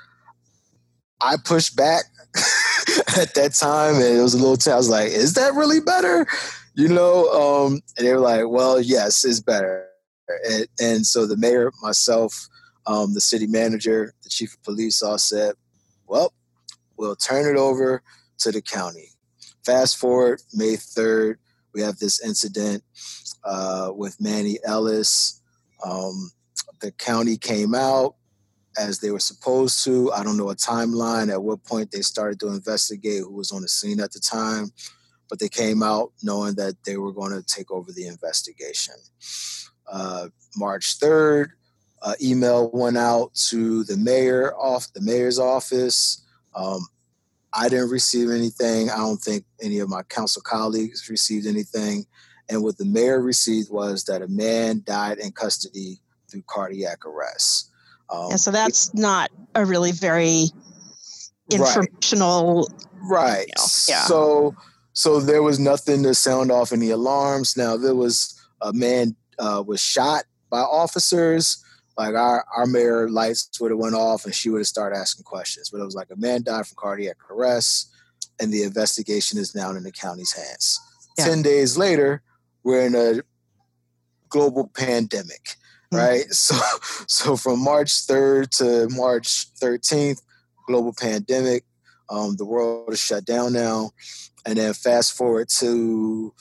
I 1.20 1.36
pushed 1.44 1.76
back 1.76 2.06
at 3.18 3.34
that 3.34 3.56
time, 3.60 3.96
and 3.96 4.18
it 4.18 4.22
was 4.22 4.36
a 4.36 4.38
little. 4.38 4.56
T- 4.56 4.72
I 4.72 4.76
was 4.76 4.90
like, 4.90 5.10
"Is 5.10 5.34
that 5.34 5.56
really 5.56 5.80
better?" 5.80 6.28
You 6.76 6.90
know, 6.90 7.30
um, 7.32 7.82
and 7.98 8.06
they 8.06 8.14
were 8.14 8.20
like, 8.20 8.48
"Well, 8.48 8.80
yes, 8.80 9.26
it's 9.26 9.40
better." 9.40 9.87
And, 10.50 10.68
and 10.80 11.06
so 11.06 11.26
the 11.26 11.38
mayor, 11.38 11.72
myself, 11.82 12.48
um, 12.86 13.14
the 13.14 13.22
city 13.22 13.48
manager, 13.48 14.14
the 14.24 14.30
chief 14.30 14.54
of 14.54 14.64
police, 14.64 15.02
all 15.02 15.18
said, 15.18 15.56
"Well, 16.08 16.34
we'll 16.98 17.16
turn 17.16 17.54
it 17.54 17.60
over 17.60 18.02
to 18.40 18.52
the 18.52 18.62
county." 18.62 19.12
Fast 19.66 19.98
forward 19.98 20.42
May 20.54 20.78
third, 20.78 21.40
we 21.74 21.82
have 21.82 22.00
this 22.00 22.24
incident 22.24 22.84
uh, 23.44 23.92
with 23.94 24.20
Manny 24.22 24.58
Ellis. 24.64 25.42
Um, 25.86 26.32
the 26.80 26.92
county 26.92 27.38
came 27.38 27.76
out 27.76 28.16
as 28.78 29.00
they 29.00 29.12
were 29.12 29.20
supposed 29.20 29.84
to. 29.84 30.12
I 30.14 30.24
don't 30.24 30.38
know 30.38 30.50
a 30.50 30.56
timeline 30.56 31.32
at 31.32 31.42
what 31.42 31.64
point 31.64 31.92
they 31.92 32.02
started 32.02 32.40
to 32.42 32.50
investigate 32.50 33.22
who 33.22 33.34
was 33.34 33.52
on 33.52 33.62
the 33.62 33.68
scene 33.68 34.00
at 34.00 34.12
the 34.12 34.20
time, 34.20 34.72
but 35.30 35.40
they 35.40 35.50
came 35.50 35.84
out 35.84 36.14
knowing 36.24 36.56
that 36.56 36.76
they 36.86 36.98
were 36.98 37.12
going 37.12 37.32
to 37.32 37.44
take 37.44 37.72
over 37.72 37.92
the 37.92 38.08
investigation. 38.08 38.96
Uh, 39.92 40.28
March 40.56 41.00
3rd, 41.00 41.50
uh, 42.02 42.14
email 42.22 42.70
went 42.72 42.98
out 42.98 43.34
to 43.34 43.84
the 43.86 43.98
mayor 43.98 44.56
off 44.56 44.92
the 44.94 45.02
mayor's 45.02 45.40
office. 45.40 46.24
Um, 46.56 46.86
I 47.54 47.70
didn't 47.70 47.90
receive 47.90 48.30
anything. 48.30 48.90
I 48.90 48.98
don't 48.98 49.22
think 49.22 49.46
any 49.62 49.80
of 49.80 49.90
my 49.90 50.04
council 50.04 50.42
colleagues 50.42 51.10
received 51.10 51.48
anything. 51.48 52.06
And 52.50 52.64
what 52.64 52.78
the 52.78 52.86
mayor 52.86 53.22
received 53.22 53.72
was 53.72 54.06
that 54.06 54.22
a 54.22 54.28
man 54.28 54.84
died 54.86 55.18
in 55.18 55.32
custody 55.32 56.00
through 56.30 56.44
cardiac 56.48 57.06
arrest. 57.06 57.72
Um, 58.10 58.28
yeah, 58.30 58.36
so 58.38 58.52
that's 58.52 58.94
not 58.94 59.32
a 59.56 59.66
really 59.66 59.92
very 59.92 60.46
informational. 61.52 62.70
Right. 63.02 63.48
You 63.48 63.54
know, 63.58 63.66
yeah. 63.90 64.04
So 64.04 64.56
so 64.94 65.20
there 65.20 65.44
was 65.44 65.60
nothing 65.60 66.04
to 66.04 66.14
sound 66.16 66.52
off 66.52 66.72
any 66.72 66.90
alarms. 66.90 67.58
Now 67.58 67.78
there 67.78 67.96
was 67.96 68.34
a 68.62 68.72
man 68.74 69.16
uh, 69.40 69.64
was 69.66 69.82
shot 69.82 70.26
by 70.50 70.60
officers. 70.60 71.64
Like 71.98 72.16
our 72.16 72.46
our 72.56 72.68
mayor 72.68 73.10
lights 73.10 73.50
would 73.60 73.72
have 73.72 73.80
went 73.80 73.96
off 73.96 74.26
and 74.26 74.34
she 74.34 74.50
would 74.50 74.60
have 74.60 74.68
started 74.68 74.98
asking 74.98 75.24
questions. 75.24 75.70
But 75.70 75.82
it 75.82 75.86
was 75.86 75.96
like 75.96 76.10
a 76.12 76.16
man 76.16 76.44
died 76.44 76.68
from 76.68 76.76
cardiac 76.78 77.18
arrest, 77.30 77.92
and 78.40 78.54
the 78.54 78.64
investigation 78.64 79.40
is 79.40 79.56
now 79.56 79.72
in 79.72 79.84
the 79.84 79.92
county's 79.92 80.34
hands. 80.34 80.80
Yeah. 81.18 81.26
Ten 81.26 81.42
days 81.42 81.78
later, 81.78 82.22
we're 82.64 82.86
in 82.86 82.96
a 82.96 83.22
global 84.30 84.70
pandemic. 84.76 85.56
Hmm. 85.92 85.98
right? 85.98 86.26
So, 86.32 86.56
so 87.08 87.38
from 87.38 87.64
March 87.64 87.90
3rd 87.90 88.50
to 88.58 88.96
March 88.96 89.48
13th, 89.62 90.22
global 90.68 90.94
pandemic. 90.94 91.64
Um, 92.10 92.36
the 92.36 92.46
world 92.46 92.94
is 92.94 93.00
shut 93.00 93.26
down 93.26 93.54
now. 93.54 93.92
And 94.46 94.58
then 94.58 94.74
fast 94.74 95.14
forward 95.14 95.50
to 95.58 96.34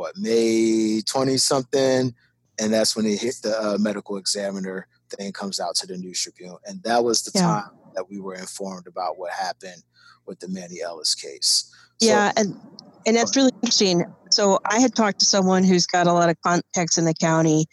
what, 0.00 0.16
May 0.16 1.02
20 1.02 1.36
something. 1.36 2.14
And 2.58 2.72
that's 2.72 2.96
when 2.96 3.04
it 3.04 3.20
hit 3.20 3.36
the 3.42 3.54
uh, 3.58 3.78
medical 3.78 4.16
examiner 4.16 4.86
thing 5.10 5.30
comes 5.32 5.60
out 5.60 5.74
to 5.76 5.86
the 5.86 5.98
News 5.98 6.22
Tribune. 6.22 6.56
And 6.64 6.82
that 6.84 7.04
was 7.04 7.22
the 7.22 7.32
yeah. 7.34 7.42
time 7.42 7.70
that 7.94 8.08
we 8.08 8.18
were 8.18 8.34
informed 8.34 8.86
about 8.86 9.18
what 9.18 9.30
happened 9.32 9.82
with 10.26 10.40
the 10.40 10.48
Manny 10.48 10.80
Ellis 10.82 11.14
case. 11.14 11.70
So, 12.00 12.08
yeah. 12.08 12.32
And, 12.36 12.58
and 13.06 13.16
that's 13.16 13.36
really 13.36 13.52
interesting. 13.62 14.04
So 14.30 14.58
I 14.64 14.80
had 14.80 14.94
talked 14.94 15.20
to 15.20 15.26
someone 15.26 15.64
who's 15.64 15.86
got 15.86 16.06
a 16.06 16.12
lot 16.14 16.30
of 16.30 16.40
contacts 16.40 16.96
in 16.96 17.04
the 17.04 17.14
county, 17.14 17.66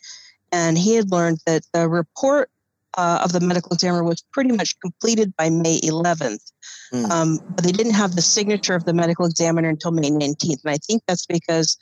and 0.52 0.78
he 0.78 0.96
had 0.96 1.12
learned 1.12 1.40
that 1.46 1.64
the 1.74 1.88
report 1.88 2.50
uh, 2.98 3.20
of 3.24 3.32
the 3.32 3.40
medical 3.40 3.72
examiner 3.72 4.04
was 4.04 4.24
pretty 4.34 4.52
much 4.52 4.78
completed 4.80 5.34
by 5.38 5.50
May 5.50 5.80
11th. 5.82 6.52
Mm. 6.92 7.10
Um, 7.10 7.40
but 7.50 7.64
they 7.64 7.72
didn't 7.72 7.94
have 7.94 8.16
the 8.16 8.22
signature 8.22 8.74
of 8.74 8.86
the 8.86 8.94
medical 8.94 9.26
examiner 9.26 9.70
until 9.70 9.92
May 9.92 10.10
19th. 10.10 10.64
And 10.64 10.72
I 10.72 10.78
think 10.78 11.04
that's 11.08 11.28
because 11.28 11.78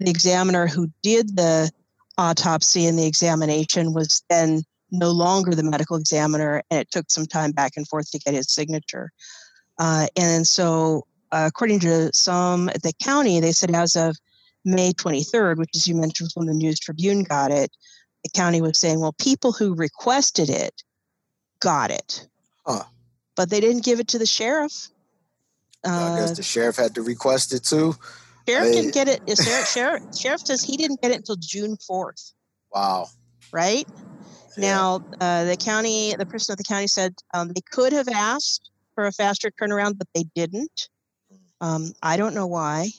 the 0.00 0.10
examiner 0.10 0.66
who 0.66 0.90
did 1.02 1.36
the 1.36 1.70
autopsy 2.18 2.86
and 2.86 2.98
the 2.98 3.06
examination 3.06 3.92
was 3.92 4.22
then 4.28 4.62
no 4.90 5.10
longer 5.10 5.54
the 5.54 5.62
medical 5.62 5.96
examiner, 5.96 6.62
and 6.70 6.80
it 6.80 6.90
took 6.90 7.10
some 7.10 7.26
time 7.26 7.52
back 7.52 7.72
and 7.76 7.86
forth 7.86 8.10
to 8.10 8.18
get 8.18 8.34
his 8.34 8.52
signature. 8.52 9.12
Uh, 9.78 10.06
and 10.16 10.46
so, 10.46 11.06
uh, 11.32 11.44
according 11.46 11.80
to 11.80 12.10
some 12.12 12.68
at 12.70 12.82
the 12.82 12.92
county, 13.00 13.38
they 13.40 13.52
said 13.52 13.70
as 13.74 13.94
of 13.94 14.16
May 14.64 14.92
23rd, 14.92 15.58
which, 15.58 15.70
as 15.74 15.86
you 15.86 15.94
mentioned, 15.94 16.26
was 16.26 16.32
when 16.34 16.46
the 16.46 16.54
News 16.54 16.80
Tribune 16.80 17.22
got 17.22 17.50
it, 17.50 17.70
the 18.24 18.30
county 18.30 18.60
was 18.60 18.78
saying, 18.78 19.00
well, 19.00 19.14
people 19.20 19.52
who 19.52 19.74
requested 19.74 20.50
it 20.50 20.82
got 21.60 21.90
it. 21.90 22.26
Huh. 22.66 22.84
But 23.36 23.48
they 23.48 23.60
didn't 23.60 23.84
give 23.84 24.00
it 24.00 24.08
to 24.08 24.18
the 24.18 24.26
sheriff. 24.26 24.88
Uh, 25.86 26.14
I 26.14 26.20
guess 26.20 26.32
uh, 26.32 26.34
the 26.34 26.42
sheriff 26.42 26.76
had 26.76 26.94
to 26.96 27.02
request 27.02 27.54
it 27.54 27.64
too. 27.64 27.94
Sheriff 28.48 28.68
I, 28.68 28.72
didn't 28.72 28.94
get 28.94 29.08
it. 29.08 29.20
Sheriff, 29.38 29.68
sheriff, 29.68 30.02
sheriff 30.16 30.40
says 30.40 30.62
he 30.62 30.76
didn't 30.76 31.00
get 31.02 31.10
it 31.10 31.18
until 31.18 31.36
June 31.36 31.76
4th. 31.76 32.32
Wow. 32.72 33.08
Right? 33.52 33.86
Yeah. 34.56 34.72
Now, 34.72 35.04
uh, 35.20 35.44
the 35.44 35.56
county, 35.56 36.14
the 36.18 36.26
person 36.26 36.52
at 36.52 36.58
the 36.58 36.64
county 36.64 36.86
said 36.86 37.14
um, 37.34 37.48
they 37.48 37.62
could 37.70 37.92
have 37.92 38.08
asked 38.08 38.70
for 38.94 39.06
a 39.06 39.12
faster 39.12 39.50
turnaround, 39.50 39.98
but 39.98 40.08
they 40.14 40.24
didn't. 40.34 40.88
Um, 41.60 41.92
I 42.02 42.16
don't 42.16 42.34
know 42.34 42.46
why. 42.46 42.90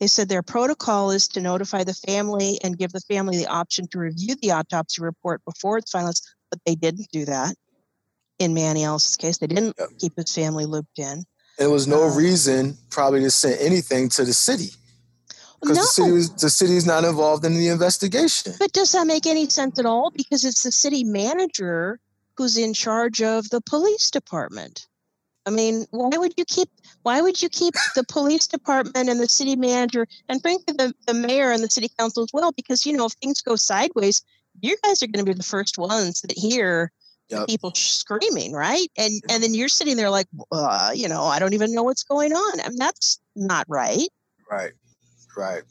They 0.00 0.06
said 0.06 0.28
their 0.28 0.42
protocol 0.42 1.10
is 1.10 1.28
to 1.28 1.40
notify 1.40 1.84
the 1.84 1.94
family 1.94 2.58
and 2.64 2.78
give 2.78 2.92
the 2.92 3.00
family 3.00 3.36
the 3.36 3.46
option 3.46 3.86
to 3.88 3.98
review 3.98 4.34
the 4.40 4.52
autopsy 4.52 5.02
report 5.02 5.42
before 5.44 5.76
it's 5.78 5.92
finalized, 5.92 6.22
but 6.50 6.58
they 6.64 6.74
didn't 6.74 7.08
do 7.12 7.26
that. 7.26 7.54
In 8.38 8.54
Manny 8.54 8.84
Ellis's 8.84 9.16
case, 9.16 9.36
they 9.36 9.46
didn't 9.46 9.76
yep. 9.78 9.90
keep 9.98 10.16
his 10.16 10.34
family 10.34 10.64
looped 10.64 10.98
in. 10.98 11.24
There 11.58 11.68
was 11.68 11.86
no 11.86 12.04
uh, 12.04 12.14
reason 12.14 12.78
probably 12.88 13.20
to 13.20 13.30
send 13.30 13.60
anything 13.60 14.08
to 14.10 14.24
the 14.24 14.32
city 14.32 14.70
because 15.60 15.76
no. 15.76 15.82
the 15.82 15.88
city 15.88 16.12
was 16.12 16.34
the 16.34 16.50
city 16.50 16.76
is 16.76 16.86
not 16.86 17.04
involved 17.04 17.44
in 17.44 17.54
the 17.54 17.68
investigation. 17.68 18.54
But 18.58 18.72
does 18.72 18.92
that 18.92 19.06
make 19.06 19.26
any 19.26 19.48
sense 19.48 19.78
at 19.78 19.86
all? 19.86 20.10
Because 20.10 20.44
it's 20.44 20.62
the 20.62 20.72
city 20.72 21.04
manager 21.04 22.00
who's 22.36 22.56
in 22.56 22.72
charge 22.72 23.22
of 23.22 23.50
the 23.50 23.60
police 23.60 24.10
department. 24.10 24.86
I 25.46 25.50
mean, 25.50 25.86
why 25.90 26.16
would 26.16 26.34
you 26.36 26.44
keep 26.44 26.68
why 27.02 27.20
would 27.20 27.42
you 27.42 27.48
keep 27.48 27.74
the 27.94 28.04
police 28.04 28.46
department 28.46 29.08
and 29.08 29.20
the 29.20 29.28
city 29.28 29.56
manager 29.56 30.06
and 30.28 30.40
frankly 30.40 30.74
the, 30.76 30.94
the 31.06 31.14
mayor 31.14 31.50
and 31.50 31.62
the 31.62 31.70
city 31.70 31.90
council 31.98 32.22
as 32.22 32.30
well? 32.32 32.52
Because 32.52 32.86
you 32.86 32.96
know, 32.96 33.06
if 33.06 33.12
things 33.12 33.40
go 33.40 33.56
sideways, 33.56 34.22
you 34.60 34.76
guys 34.84 35.02
are 35.02 35.06
going 35.06 35.24
to 35.24 35.30
be 35.30 35.36
the 35.36 35.42
first 35.42 35.78
ones 35.78 36.20
that 36.22 36.32
hear 36.32 36.92
yep. 37.28 37.46
people 37.46 37.72
screaming, 37.74 38.52
right? 38.52 38.88
And 38.96 39.22
and 39.28 39.42
then 39.42 39.54
you're 39.54 39.68
sitting 39.68 39.96
there 39.96 40.10
like, 40.10 40.26
uh, 40.52 40.92
you 40.94 41.08
know, 41.08 41.24
I 41.24 41.38
don't 41.38 41.54
even 41.54 41.74
know 41.74 41.82
what's 41.82 42.04
going 42.04 42.32
on. 42.32 42.60
I 42.60 42.68
mean, 42.68 42.78
that's 42.78 43.20
not 43.36 43.66
right. 43.68 44.08
Right, 44.50 44.72
right. 45.40 45.62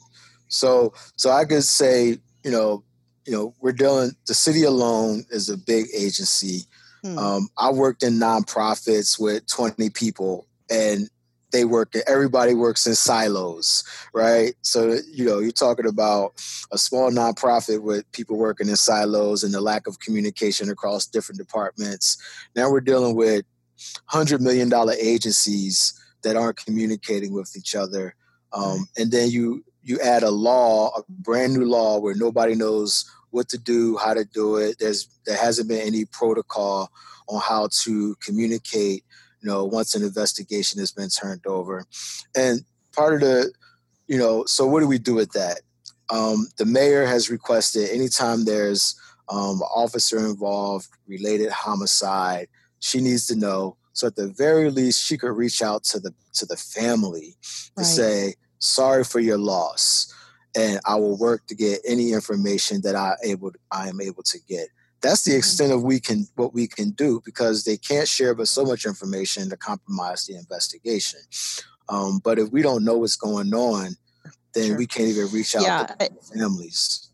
So 0.48 0.92
so 1.16 1.30
I 1.30 1.44
could 1.44 1.64
say, 1.64 2.18
you 2.44 2.50
know, 2.50 2.84
you 3.26 3.32
know, 3.32 3.54
we're 3.60 3.72
dealing. 3.72 4.12
The 4.26 4.34
city 4.34 4.64
alone 4.64 5.24
is 5.30 5.48
a 5.48 5.56
big 5.56 5.86
agency 5.94 6.66
Hmm. 7.02 7.18
Um, 7.18 7.48
I 7.56 7.70
worked 7.70 8.02
in 8.02 8.14
nonprofits 8.14 9.18
with 9.18 9.46
20 9.46 9.90
people 9.90 10.46
and 10.70 11.08
they 11.52 11.64
work 11.64 11.92
everybody 12.06 12.54
works 12.54 12.86
in 12.86 12.94
silos 12.94 13.82
right 14.14 14.54
so 14.62 14.98
you 15.10 15.24
know 15.24 15.40
you're 15.40 15.50
talking 15.50 15.86
about 15.88 16.32
a 16.70 16.78
small 16.78 17.10
nonprofit 17.10 17.82
with 17.82 18.10
people 18.12 18.36
working 18.36 18.68
in 18.68 18.76
silos 18.76 19.42
and 19.42 19.52
the 19.52 19.60
lack 19.60 19.88
of 19.88 19.98
communication 19.98 20.70
across 20.70 21.06
different 21.06 21.40
departments 21.40 22.16
now 22.54 22.70
we're 22.70 22.80
dealing 22.80 23.16
with 23.16 23.44
100 24.12 24.40
million 24.40 24.68
dollar 24.68 24.92
agencies 24.92 25.92
that 26.22 26.36
aren't 26.36 26.64
communicating 26.64 27.32
with 27.32 27.56
each 27.56 27.74
other 27.74 28.14
um, 28.52 28.86
and 28.96 29.10
then 29.10 29.30
you 29.30 29.64
you 29.82 29.98
add 30.00 30.22
a 30.22 30.30
law 30.30 30.90
a 30.96 31.02
brand 31.08 31.54
new 31.54 31.64
law 31.64 31.98
where 31.98 32.14
nobody 32.14 32.54
knows 32.54 33.10
what 33.30 33.48
to 33.48 33.58
do, 33.58 33.96
how 33.96 34.14
to 34.14 34.24
do 34.24 34.56
it. 34.56 34.76
There's 34.78 35.08
there 35.26 35.36
hasn't 35.36 35.68
been 35.68 35.80
any 35.80 36.04
protocol 36.04 36.90
on 37.28 37.40
how 37.40 37.68
to 37.84 38.16
communicate. 38.24 39.04
You 39.40 39.48
know, 39.48 39.64
once 39.64 39.94
an 39.94 40.02
investigation 40.02 40.80
has 40.80 40.92
been 40.92 41.08
turned 41.08 41.46
over, 41.46 41.86
and 42.36 42.62
part 42.92 43.14
of 43.14 43.20
the, 43.20 43.52
you 44.06 44.18
know, 44.18 44.44
so 44.44 44.66
what 44.66 44.80
do 44.80 44.86
we 44.86 44.98
do 44.98 45.14
with 45.14 45.32
that? 45.32 45.60
Um, 46.10 46.48
the 46.58 46.66
mayor 46.66 47.06
has 47.06 47.30
requested 47.30 47.88
anytime 47.88 48.44
there's 48.44 49.00
um, 49.30 49.62
officer 49.62 50.18
involved, 50.18 50.88
related 51.06 51.50
homicide, 51.50 52.48
she 52.80 53.00
needs 53.00 53.26
to 53.28 53.36
know. 53.36 53.76
So 54.00 54.06
at 54.06 54.16
the 54.16 54.28
very 54.28 54.70
least, 54.70 55.04
she 55.04 55.18
could 55.18 55.36
reach 55.36 55.62
out 55.62 55.84
to 55.84 56.00
the 56.00 56.14
to 56.34 56.46
the 56.46 56.56
family 56.56 57.36
to 57.42 57.72
right. 57.76 57.86
say, 57.86 58.34
"Sorry 58.58 59.04
for 59.04 59.20
your 59.20 59.38
loss." 59.38 60.14
and 60.56 60.80
I 60.84 60.96
will 60.96 61.16
work 61.16 61.46
to 61.46 61.54
get 61.54 61.80
any 61.86 62.12
information 62.12 62.80
that 62.82 62.96
I 62.96 63.14
able 63.24 63.52
I 63.70 63.88
am 63.88 64.00
able 64.00 64.22
to 64.24 64.38
get. 64.48 64.68
That's 65.00 65.22
the 65.22 65.32
mm-hmm. 65.32 65.38
extent 65.38 65.72
of 65.72 65.82
we 65.82 66.00
can 66.00 66.26
what 66.34 66.52
we 66.52 66.66
can 66.66 66.90
do 66.90 67.22
because 67.24 67.64
they 67.64 67.76
can't 67.76 68.08
share 68.08 68.34
but 68.34 68.48
so 68.48 68.64
much 68.64 68.84
information 68.84 69.48
to 69.50 69.56
compromise 69.56 70.26
the 70.26 70.34
investigation. 70.34 71.20
Um, 71.88 72.20
but 72.22 72.38
if 72.38 72.50
we 72.50 72.62
don't 72.62 72.84
know 72.84 72.98
what's 72.98 73.16
going 73.16 73.52
on, 73.54 73.96
then 74.54 74.68
sure. 74.68 74.78
we 74.78 74.86
can't 74.86 75.08
even 75.08 75.28
reach 75.32 75.54
out 75.54 75.62
yeah, 75.62 75.86
to 75.86 76.10
families. 76.34 77.09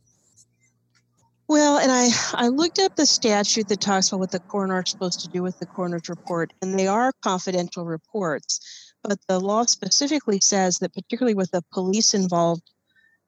Well, 1.48 1.78
and 1.78 1.92
I, 1.92 2.08
I 2.34 2.48
looked 2.48 2.80
up 2.80 2.96
the 2.96 3.06
statute 3.06 3.68
that 3.68 3.80
talks 3.80 4.08
about 4.08 4.18
what 4.18 4.30
the 4.32 4.40
coroner 4.40 4.82
is 4.82 4.90
supposed 4.90 5.20
to 5.20 5.28
do 5.28 5.42
with 5.42 5.58
the 5.60 5.66
coroner's 5.66 6.08
report, 6.08 6.52
and 6.60 6.76
they 6.76 6.88
are 6.88 7.12
confidential 7.22 7.84
reports. 7.84 8.94
But 9.02 9.18
the 9.28 9.38
law 9.38 9.64
specifically 9.64 10.40
says 10.40 10.78
that, 10.78 10.92
particularly 10.92 11.34
with 11.34 11.50
a 11.52 11.62
police 11.72 12.14
involved 12.14 12.62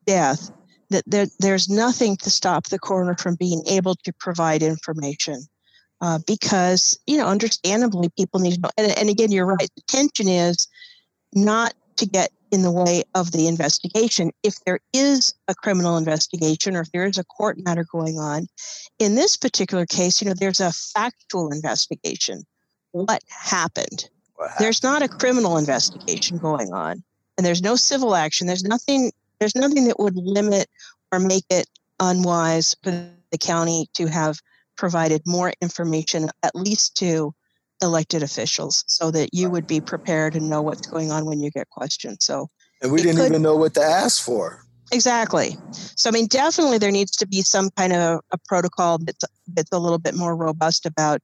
death, 0.04 0.50
that 0.90 1.04
there, 1.06 1.26
there's 1.38 1.68
nothing 1.68 2.16
to 2.16 2.30
stop 2.30 2.66
the 2.66 2.78
coroner 2.78 3.14
from 3.16 3.36
being 3.36 3.62
able 3.68 3.94
to 3.94 4.12
provide 4.18 4.62
information. 4.62 5.42
Uh, 6.00 6.18
because, 6.26 6.98
you 7.06 7.18
know, 7.18 7.26
understandably, 7.26 8.08
people 8.16 8.40
need 8.40 8.54
to 8.54 8.60
know. 8.60 8.70
And, 8.76 8.96
and 8.98 9.10
again, 9.10 9.32
you're 9.32 9.46
right. 9.46 9.68
The 9.76 9.82
tension 9.88 10.28
is 10.28 10.68
not 11.34 11.74
to 11.98 12.06
get 12.06 12.30
in 12.50 12.62
the 12.62 12.70
way 12.70 13.04
of 13.14 13.32
the 13.32 13.46
investigation. 13.46 14.30
If 14.42 14.64
there 14.64 14.80
is 14.92 15.34
a 15.48 15.54
criminal 15.54 15.96
investigation 15.96 16.76
or 16.76 16.80
if 16.80 16.92
there 16.92 17.06
is 17.06 17.18
a 17.18 17.24
court 17.24 17.58
matter 17.58 17.84
going 17.84 18.18
on, 18.18 18.48
in 18.98 19.14
this 19.14 19.36
particular 19.36 19.86
case, 19.86 20.20
you 20.20 20.28
know, 20.28 20.34
there's 20.34 20.60
a 20.60 20.72
factual 20.72 21.52
investigation. 21.52 22.44
What 22.92 23.22
happened? 23.28 24.08
What 24.34 24.48
happened? 24.48 24.64
There's 24.64 24.82
not 24.82 25.02
a 25.02 25.08
criminal 25.08 25.58
investigation 25.58 26.38
going 26.38 26.72
on, 26.72 27.02
and 27.36 27.46
there's 27.46 27.62
no 27.62 27.76
civil 27.76 28.14
action. 28.14 28.46
There's 28.46 28.64
nothing 28.64 29.12
there's 29.38 29.54
nothing 29.54 29.84
that 29.86 30.00
would 30.00 30.16
limit 30.16 30.68
or 31.12 31.20
make 31.20 31.44
it 31.48 31.68
unwise 32.00 32.74
for 32.82 32.90
the 33.30 33.38
county 33.38 33.88
to 33.94 34.06
have 34.06 34.40
provided 34.76 35.22
more 35.26 35.52
information, 35.60 36.30
at 36.42 36.54
least 36.54 36.96
to 36.96 37.34
elected 37.82 38.22
officials, 38.22 38.84
so 38.86 39.10
that 39.10 39.30
you 39.32 39.50
would 39.50 39.66
be 39.66 39.80
prepared 39.80 40.34
and 40.34 40.50
know 40.50 40.62
what's 40.62 40.86
going 40.86 41.10
on 41.10 41.24
when 41.24 41.40
you 41.40 41.50
get 41.50 41.68
questioned. 41.70 42.18
So, 42.20 42.48
and 42.82 42.92
we 42.92 43.02
didn't 43.02 43.16
could, 43.16 43.26
even 43.26 43.42
know 43.42 43.56
what 43.56 43.74
to 43.74 43.82
ask 43.82 44.22
for. 44.22 44.64
Exactly. 44.90 45.56
So, 45.72 46.08
I 46.08 46.12
mean, 46.12 46.26
definitely 46.26 46.78
there 46.78 46.90
needs 46.90 47.16
to 47.16 47.26
be 47.26 47.42
some 47.42 47.70
kind 47.70 47.92
of 47.92 48.20
a 48.32 48.38
protocol 48.46 48.98
that's, 48.98 49.24
that's 49.54 49.72
a 49.72 49.78
little 49.78 49.98
bit 49.98 50.14
more 50.14 50.34
robust 50.34 50.86
about, 50.86 51.20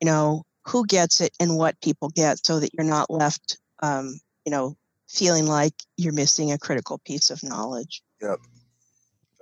you 0.00 0.06
know, 0.06 0.44
who 0.64 0.86
gets 0.86 1.20
it 1.20 1.32
and 1.38 1.56
what 1.56 1.80
people 1.80 2.08
get 2.08 2.44
so 2.44 2.60
that 2.60 2.70
you're 2.72 2.86
not 2.86 3.10
left, 3.10 3.58
um, 3.82 4.18
you 4.46 4.52
know, 4.52 4.76
feeling 5.08 5.46
like 5.46 5.74
you're 5.96 6.12
missing 6.12 6.52
a 6.52 6.58
critical 6.58 7.00
piece 7.04 7.30
of 7.30 7.42
knowledge. 7.42 8.02
Yep. 8.22 8.38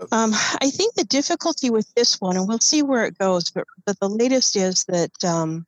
yep. 0.00 0.08
Um, 0.12 0.32
I 0.60 0.70
think 0.70 0.94
the 0.94 1.04
difficulty 1.04 1.70
with 1.70 1.92
this 1.94 2.20
one, 2.20 2.36
and 2.36 2.48
we'll 2.48 2.58
see 2.58 2.82
where 2.82 3.04
it 3.04 3.18
goes, 3.18 3.50
but, 3.50 3.64
but 3.86 4.00
the 4.00 4.08
latest 4.08 4.56
is 4.56 4.84
that 4.84 5.12
um, 5.24 5.66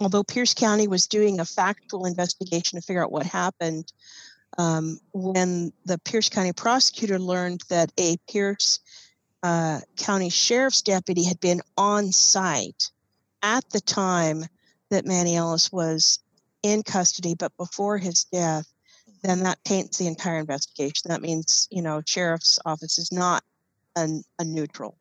although 0.00 0.24
Pierce 0.24 0.54
County 0.54 0.88
was 0.88 1.06
doing 1.06 1.40
a 1.40 1.44
factual 1.44 2.06
investigation 2.06 2.78
to 2.78 2.84
figure 2.84 3.02
out 3.02 3.12
what 3.12 3.26
happened, 3.26 3.92
um, 4.58 4.98
when 5.12 5.72
the 5.84 5.98
Pierce 5.98 6.28
County 6.28 6.52
prosecutor 6.52 7.18
learned 7.18 7.62
that 7.68 7.92
a 7.98 8.16
Pierce 8.28 8.80
uh, 9.42 9.80
County 9.96 10.30
Sheriff's 10.30 10.82
deputy 10.82 11.24
had 11.24 11.40
been 11.40 11.60
on 11.76 12.12
site 12.12 12.90
at 13.42 13.68
the 13.70 13.80
time 13.80 14.44
that 14.90 15.06
Manny 15.06 15.36
Ellis 15.36 15.70
was 15.70 16.18
in 16.62 16.82
custody, 16.82 17.34
but 17.34 17.56
before 17.56 17.98
his 17.98 18.24
death, 18.24 18.66
then 19.22 19.42
that 19.42 19.62
taints 19.64 19.98
the 19.98 20.06
entire 20.06 20.38
investigation. 20.38 21.10
That 21.10 21.22
means, 21.22 21.68
you 21.70 21.82
know, 21.82 22.02
sheriff's 22.06 22.58
office 22.64 22.98
is 22.98 23.12
not 23.12 23.44
an, 23.94 24.22
a 24.38 24.44
neutral 24.44 24.96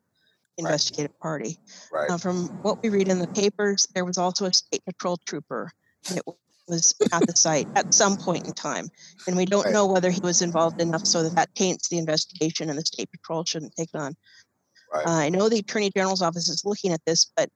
investigative 0.57 1.17
party. 1.19 1.57
Right. 1.91 2.09
Uh, 2.09 2.17
from 2.17 2.47
what 2.61 2.81
we 2.81 2.89
read 2.89 3.07
in 3.07 3.19
the 3.19 3.27
papers, 3.27 3.87
there 3.93 4.05
was 4.05 4.17
also 4.17 4.45
a 4.45 4.53
state 4.53 4.83
patrol 4.85 5.17
trooper 5.25 5.71
that 6.09 6.23
was 6.67 6.95
at 7.11 7.25
the 7.27 7.35
site 7.35 7.67
at 7.75 7.93
some 7.93 8.17
point 8.17 8.45
in 8.47 8.53
time. 8.53 8.89
And 9.27 9.35
we 9.35 9.45
don't 9.45 9.65
Right. 9.65 9.73
know 9.73 9.85
whether 9.85 10.09
he 10.09 10.21
was 10.21 10.41
involved 10.41 10.81
enough 10.81 11.05
so 11.05 11.23
that 11.23 11.35
that 11.35 11.53
taints 11.55 11.89
the 11.89 11.97
investigation 11.97 12.69
and 12.69 12.79
the 12.79 12.85
state 12.85 13.11
patrol 13.11 13.43
shouldn't 13.45 13.75
take 13.75 13.89
it 13.93 13.97
on. 13.97 14.15
Right. 14.93 15.05
Uh, 15.07 15.11
I 15.11 15.29
know 15.29 15.49
the 15.49 15.59
attorney 15.59 15.91
general's 15.95 16.21
office 16.21 16.49
is 16.49 16.63
looking 16.65 16.91
at 16.91 17.03
this, 17.05 17.31
but 17.35 17.49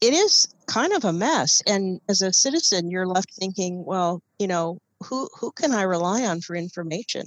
it 0.00 0.14
is 0.14 0.48
kind 0.66 0.92
of 0.92 1.04
a 1.04 1.12
mess. 1.12 1.62
And 1.66 2.00
as 2.08 2.22
a 2.22 2.32
citizen, 2.32 2.90
you're 2.90 3.06
left 3.06 3.34
thinking, 3.34 3.84
well, 3.84 4.22
you 4.38 4.46
know, 4.46 4.78
who 5.02 5.28
who 5.38 5.52
can 5.52 5.72
I 5.72 5.82
rely 5.82 6.24
on 6.24 6.40
for 6.40 6.54
information? 6.56 7.26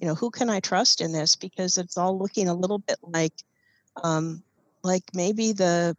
You 0.00 0.06
know, 0.06 0.14
who 0.14 0.30
can 0.30 0.48
I 0.48 0.60
trust 0.60 1.00
in 1.00 1.12
this? 1.12 1.36
Because 1.36 1.76
it's 1.76 1.96
all 1.96 2.18
looking 2.18 2.48
a 2.48 2.54
little 2.54 2.78
bit 2.78 2.98
like, 3.02 3.32
um, 4.02 4.42
like 4.82 5.04
maybe 5.14 5.52
the 5.52 5.96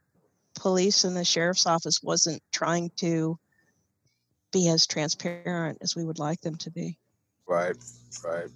police 0.55 1.03
and 1.03 1.15
the 1.15 1.25
sheriff's 1.25 1.65
office 1.65 2.01
wasn't 2.03 2.41
trying 2.51 2.91
to 2.97 3.37
be 4.51 4.69
as 4.69 4.85
transparent 4.85 5.79
as 5.81 5.95
we 5.95 6.03
would 6.03 6.19
like 6.19 6.41
them 6.41 6.55
to 6.57 6.71
be. 6.71 6.97
Right, 7.47 7.75
right. 8.23 8.47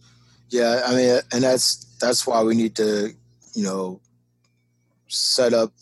Yeah, 0.49 0.83
I 0.85 0.95
mean, 0.95 1.19
and 1.33 1.43
that's 1.43 1.85
that's 1.99 2.25
why 2.25 2.41
we 2.43 2.55
need 2.55 2.75
to, 2.77 3.13
you 3.53 3.63
know, 3.63 3.99
set 5.07 5.53
up 5.53 5.73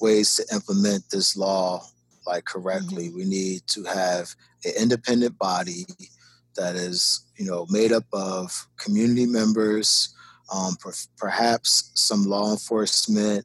ways 0.00 0.36
to 0.36 0.54
implement 0.54 1.10
this 1.10 1.36
law 1.36 1.84
like 2.26 2.44
correctly. 2.44 3.10
We 3.10 3.24
need 3.24 3.66
to 3.68 3.84
have 3.84 4.34
an 4.64 4.72
independent 4.78 5.38
body 5.38 5.86
that 6.56 6.76
is, 6.76 7.24
you 7.36 7.46
know, 7.46 7.66
made 7.70 7.92
up 7.92 8.04
of 8.12 8.68
community 8.76 9.26
members, 9.26 10.14
um, 10.52 10.76
per- 10.76 10.92
perhaps 11.16 11.90
some 11.94 12.24
law 12.24 12.50
enforcement, 12.52 13.44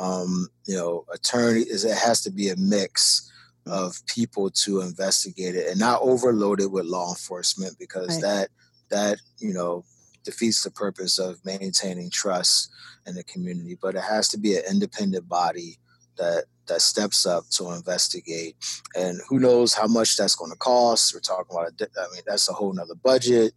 um, 0.00 0.48
you 0.66 0.76
know, 0.76 1.04
attorney. 1.12 1.60
Is 1.60 1.84
it 1.84 1.96
has 1.96 2.20
to 2.22 2.30
be 2.30 2.48
a 2.48 2.56
mix 2.56 3.30
of 3.66 4.04
people 4.06 4.50
to 4.50 4.80
investigate 4.82 5.54
it 5.54 5.68
and 5.70 5.80
not 5.80 6.02
overload 6.02 6.60
it 6.60 6.70
with 6.70 6.84
law 6.84 7.10
enforcement 7.10 7.78
because 7.78 8.08
Right. 8.08 8.22
that 8.22 8.48
that 8.90 9.18
you 9.38 9.54
know 9.54 9.84
defeats 10.24 10.62
the 10.62 10.70
purpose 10.70 11.18
of 11.18 11.42
maintaining 11.44 12.10
trust 12.10 12.70
in 13.06 13.14
the 13.14 13.24
community 13.24 13.76
but 13.80 13.94
it 13.94 14.02
has 14.02 14.28
to 14.28 14.38
be 14.38 14.54
an 14.56 14.62
independent 14.70 15.26
body 15.28 15.78
that 16.16 16.44
that 16.66 16.80
steps 16.80 17.26
up 17.26 17.44
to 17.50 17.72
investigate. 17.72 18.56
And 18.96 19.20
who 19.28 19.38
knows 19.38 19.74
how 19.74 19.86
much 19.86 20.16
that's 20.16 20.34
going 20.34 20.50
to 20.50 20.56
cost. 20.56 21.12
We're 21.12 21.20
talking 21.20 21.54
about 21.54 21.68
a 21.68 21.72
de- 21.72 22.00
i 22.00 22.12
mean 22.12 22.22
that's 22.26 22.48
a 22.48 22.52
whole 22.52 22.72
nother 22.72 22.94
budget. 22.94 23.54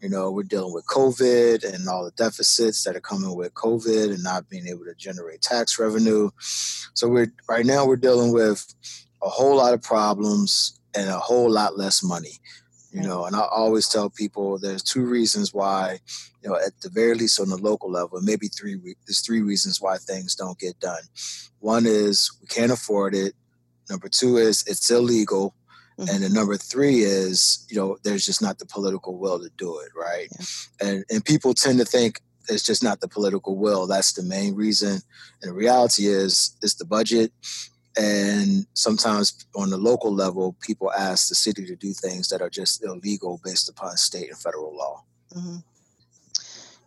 You 0.00 0.08
know 0.08 0.30
we're 0.30 0.42
dealing 0.44 0.74
with 0.74 0.86
covid 0.86 1.64
and 1.64 1.88
all 1.88 2.04
the 2.04 2.10
deficits 2.12 2.84
that 2.84 2.96
are 2.96 3.00
coming 3.00 3.34
with 3.36 3.54
covid 3.54 4.12
and 4.12 4.22
not 4.22 4.48
being 4.48 4.66
able 4.66 4.84
to 4.84 4.94
generate 4.94 5.42
tax 5.42 5.78
revenue. 5.78 6.30
So 6.94 7.08
we're 7.08 7.32
right 7.48 7.66
now 7.66 7.86
we're 7.86 7.96
dealing 7.96 8.32
with 8.32 8.74
a 9.22 9.28
whole 9.28 9.56
lot 9.56 9.74
of 9.74 9.82
problems 9.82 10.80
and 10.94 11.08
a 11.08 11.18
whole 11.18 11.50
lot 11.50 11.76
less 11.76 12.02
money 12.02 12.40
you 13.00 13.08
know 13.08 13.24
and 13.24 13.36
i 13.36 13.44
always 13.50 13.88
tell 13.88 14.10
people 14.10 14.58
there's 14.58 14.82
two 14.82 15.04
reasons 15.04 15.54
why 15.54 15.98
you 16.42 16.48
know 16.48 16.56
at 16.56 16.72
the 16.82 16.88
very 16.88 17.14
least 17.14 17.40
on 17.40 17.48
the 17.48 17.56
local 17.56 17.90
level 17.90 18.20
maybe 18.20 18.48
three 18.48 18.76
there's 19.06 19.20
three 19.20 19.42
reasons 19.42 19.80
why 19.80 19.96
things 19.96 20.34
don't 20.34 20.58
get 20.58 20.78
done. 20.80 21.02
One 21.60 21.86
is 21.86 22.30
we 22.40 22.46
can't 22.46 22.72
afford 22.72 23.14
it. 23.14 23.34
Number 23.90 24.08
two 24.08 24.36
is 24.36 24.64
it's 24.66 24.90
illegal. 24.90 25.54
And 25.98 26.08
the 26.08 26.12
mm-hmm. 26.12 26.34
number 26.34 26.56
three 26.56 27.00
is 27.00 27.66
you 27.68 27.76
know 27.76 27.96
there's 28.04 28.24
just 28.24 28.42
not 28.42 28.58
the 28.58 28.66
political 28.66 29.18
will 29.18 29.38
to 29.40 29.50
do 29.56 29.78
it 29.80 29.90
right? 29.96 30.28
And 30.80 31.04
and 31.10 31.24
people 31.24 31.54
tend 31.54 31.78
to 31.78 31.84
think 31.84 32.20
it's 32.48 32.62
just 32.62 32.82
not 32.82 33.00
the 33.00 33.08
political 33.08 33.56
will. 33.56 33.86
That's 33.86 34.12
the 34.12 34.22
main 34.22 34.54
reason. 34.54 35.00
And 35.42 35.50
the 35.50 35.52
reality 35.52 36.06
is 36.06 36.56
it's 36.62 36.74
the 36.74 36.86
budget 36.86 37.32
and 37.96 38.66
sometimes 38.74 39.46
on 39.54 39.70
the 39.70 39.76
local 39.76 40.12
level 40.12 40.56
people 40.60 40.92
ask 40.92 41.28
the 41.28 41.34
city 41.34 41.64
to 41.64 41.76
do 41.76 41.92
things 41.92 42.28
that 42.28 42.42
are 42.42 42.50
just 42.50 42.84
illegal 42.84 43.40
based 43.44 43.68
upon 43.68 43.96
state 43.96 44.28
and 44.28 44.38
federal 44.38 44.76
law 44.76 45.02
Mhm. 45.36 45.62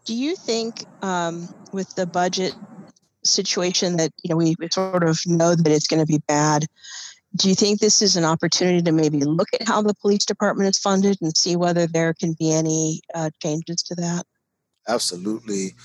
Do 0.06 0.16
you 0.16 0.36
think 0.36 0.84
um, 1.04 1.48
with 1.72 1.94
the 1.94 2.08
budget 2.08 2.56
situation 3.24 3.98
that 3.98 4.12
you 4.24 4.30
know 4.30 4.36
we, 4.36 4.56
we 4.58 4.68
sort 4.72 5.04
of 5.04 5.20
know 5.28 5.54
that 5.54 5.68
it's 5.68 5.88
going 5.88 6.00
to 6.00 6.12
be 6.12 6.22
bad? 6.28 6.66
Do 7.36 7.50
you 7.50 7.56
think 7.56 7.80
this 7.80 8.02
is 8.02 8.18
an 8.18 8.26
opportunity 8.26 8.82
to 8.82 8.92
maybe 8.92 9.20
look 9.20 9.48
at 9.54 9.68
how 9.68 9.82
the 9.84 9.94
police 9.94 10.26
department 10.26 10.70
is 10.70 10.80
funded 10.80 11.18
and 11.22 11.38
see 11.38 11.56
whether 11.56 11.86
there 11.86 12.14
can 12.14 12.34
be 12.34 12.52
any 12.52 13.02
uh, 13.14 13.30
changes 13.42 13.84
to 13.84 13.96
that? 13.96 14.26
absolutely 14.88 15.76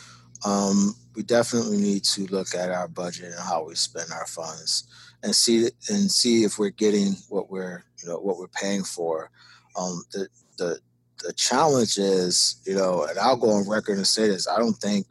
um, 0.45 0.95
we 1.15 1.23
definitely 1.23 1.79
need 1.79 2.05
to 2.05 2.27
look 2.27 2.55
at 2.55 2.71
our 2.71 2.89
budget 2.89 3.33
and 3.33 3.41
how 3.41 3.67
we 3.67 3.75
spend 3.75 4.11
our 4.13 4.27
funds 4.27 4.85
and 5.27 5.35
see 5.35 5.69
and 5.91 6.11
see 6.11 6.45
if 6.45 6.59
we're 6.59 6.71
getting 6.71 7.17
what 7.29 7.51
we're 7.51 7.85
you 8.03 8.09
know 8.09 8.19
what 8.19 8.39
we're 8.39 8.47
paying 8.49 8.85
for. 8.85 9.31
Um, 9.79 10.05
the 10.13 10.29
the 10.57 10.79
the 11.23 11.33
challenge 11.33 11.99
is 11.99 12.63
you 12.67 12.75
know 12.75 13.05
and 13.05 13.19
i'll 13.19 13.37
go 13.37 13.51
on 13.51 13.67
record 13.69 13.97
and 13.97 14.07
say 14.07 14.29
this 14.29 14.47
i 14.47 14.59
don't 14.59 14.75
think 14.75 15.07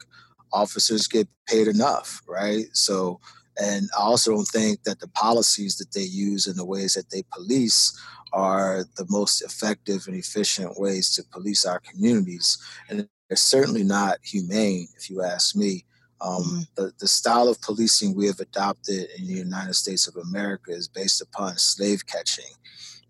officers 0.52 1.08
get 1.08 1.28
paid 1.48 1.66
enough 1.66 2.22
right? 2.28 2.66
So 2.72 3.20
and 3.60 3.88
i 3.98 4.02
also 4.02 4.30
don't 4.30 4.48
think 4.48 4.84
that 4.84 5.00
the 5.00 5.08
policies 5.08 5.76
that 5.78 5.92
they 5.92 6.02
use 6.02 6.46
and 6.46 6.56
the 6.56 6.64
ways 6.64 6.94
that 6.94 7.10
they 7.10 7.24
police 7.32 7.98
are 8.32 8.84
the 8.96 9.06
most 9.08 9.42
effective 9.42 10.04
and 10.06 10.16
efficient 10.16 10.78
ways 10.78 11.14
to 11.14 11.22
police 11.32 11.64
our 11.64 11.80
communities. 11.80 12.58
And 12.88 13.08
it's 13.30 13.42
certainly 13.42 13.82
not 13.82 14.18
humane, 14.22 14.88
if 14.96 15.08
you 15.08 15.22
ask 15.22 15.56
me. 15.56 15.84
Um, 16.20 16.42
Mhm. 16.44 16.66
the, 16.76 16.92
the 16.98 17.08
style 17.08 17.48
of 17.48 17.60
policing 17.60 18.14
we 18.14 18.26
have 18.26 18.40
adopted 18.40 19.08
in 19.18 19.26
the 19.26 19.34
United 19.34 19.74
States 19.74 20.06
of 20.06 20.16
America 20.16 20.70
is 20.72 20.88
based 20.88 21.20
upon 21.20 21.58
slave 21.58 22.06
catching, 22.06 22.54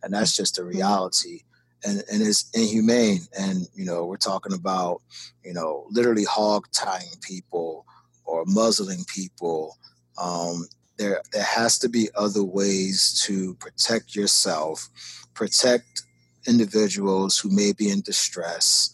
and 0.02 0.12
that's 0.12 0.34
just 0.34 0.58
a 0.58 0.64
reality. 0.64 1.42
And, 1.84 2.02
and 2.10 2.22
it's 2.22 2.50
inhumane. 2.52 3.28
And, 3.38 3.68
you 3.74 3.84
know, 3.84 4.06
we're 4.06 4.16
talking 4.16 4.52
about, 4.52 5.02
you 5.44 5.52
know, 5.52 5.86
literally 5.90 6.24
hog 6.24 6.66
tying 6.72 7.14
people 7.20 7.86
or 8.24 8.44
muzzling 8.46 9.04
people. 9.04 9.78
Um, 10.18 10.66
there, 10.96 11.20
there 11.32 11.44
has 11.44 11.78
to 11.80 11.88
be 11.88 12.08
other 12.16 12.42
ways 12.42 13.22
to 13.26 13.54
protect 13.56 14.16
yourself, 14.16 14.88
protect 15.34 16.02
individuals 16.48 17.38
who 17.38 17.50
may 17.50 17.72
be 17.72 17.90
in 17.90 18.00
distress, 18.00 18.90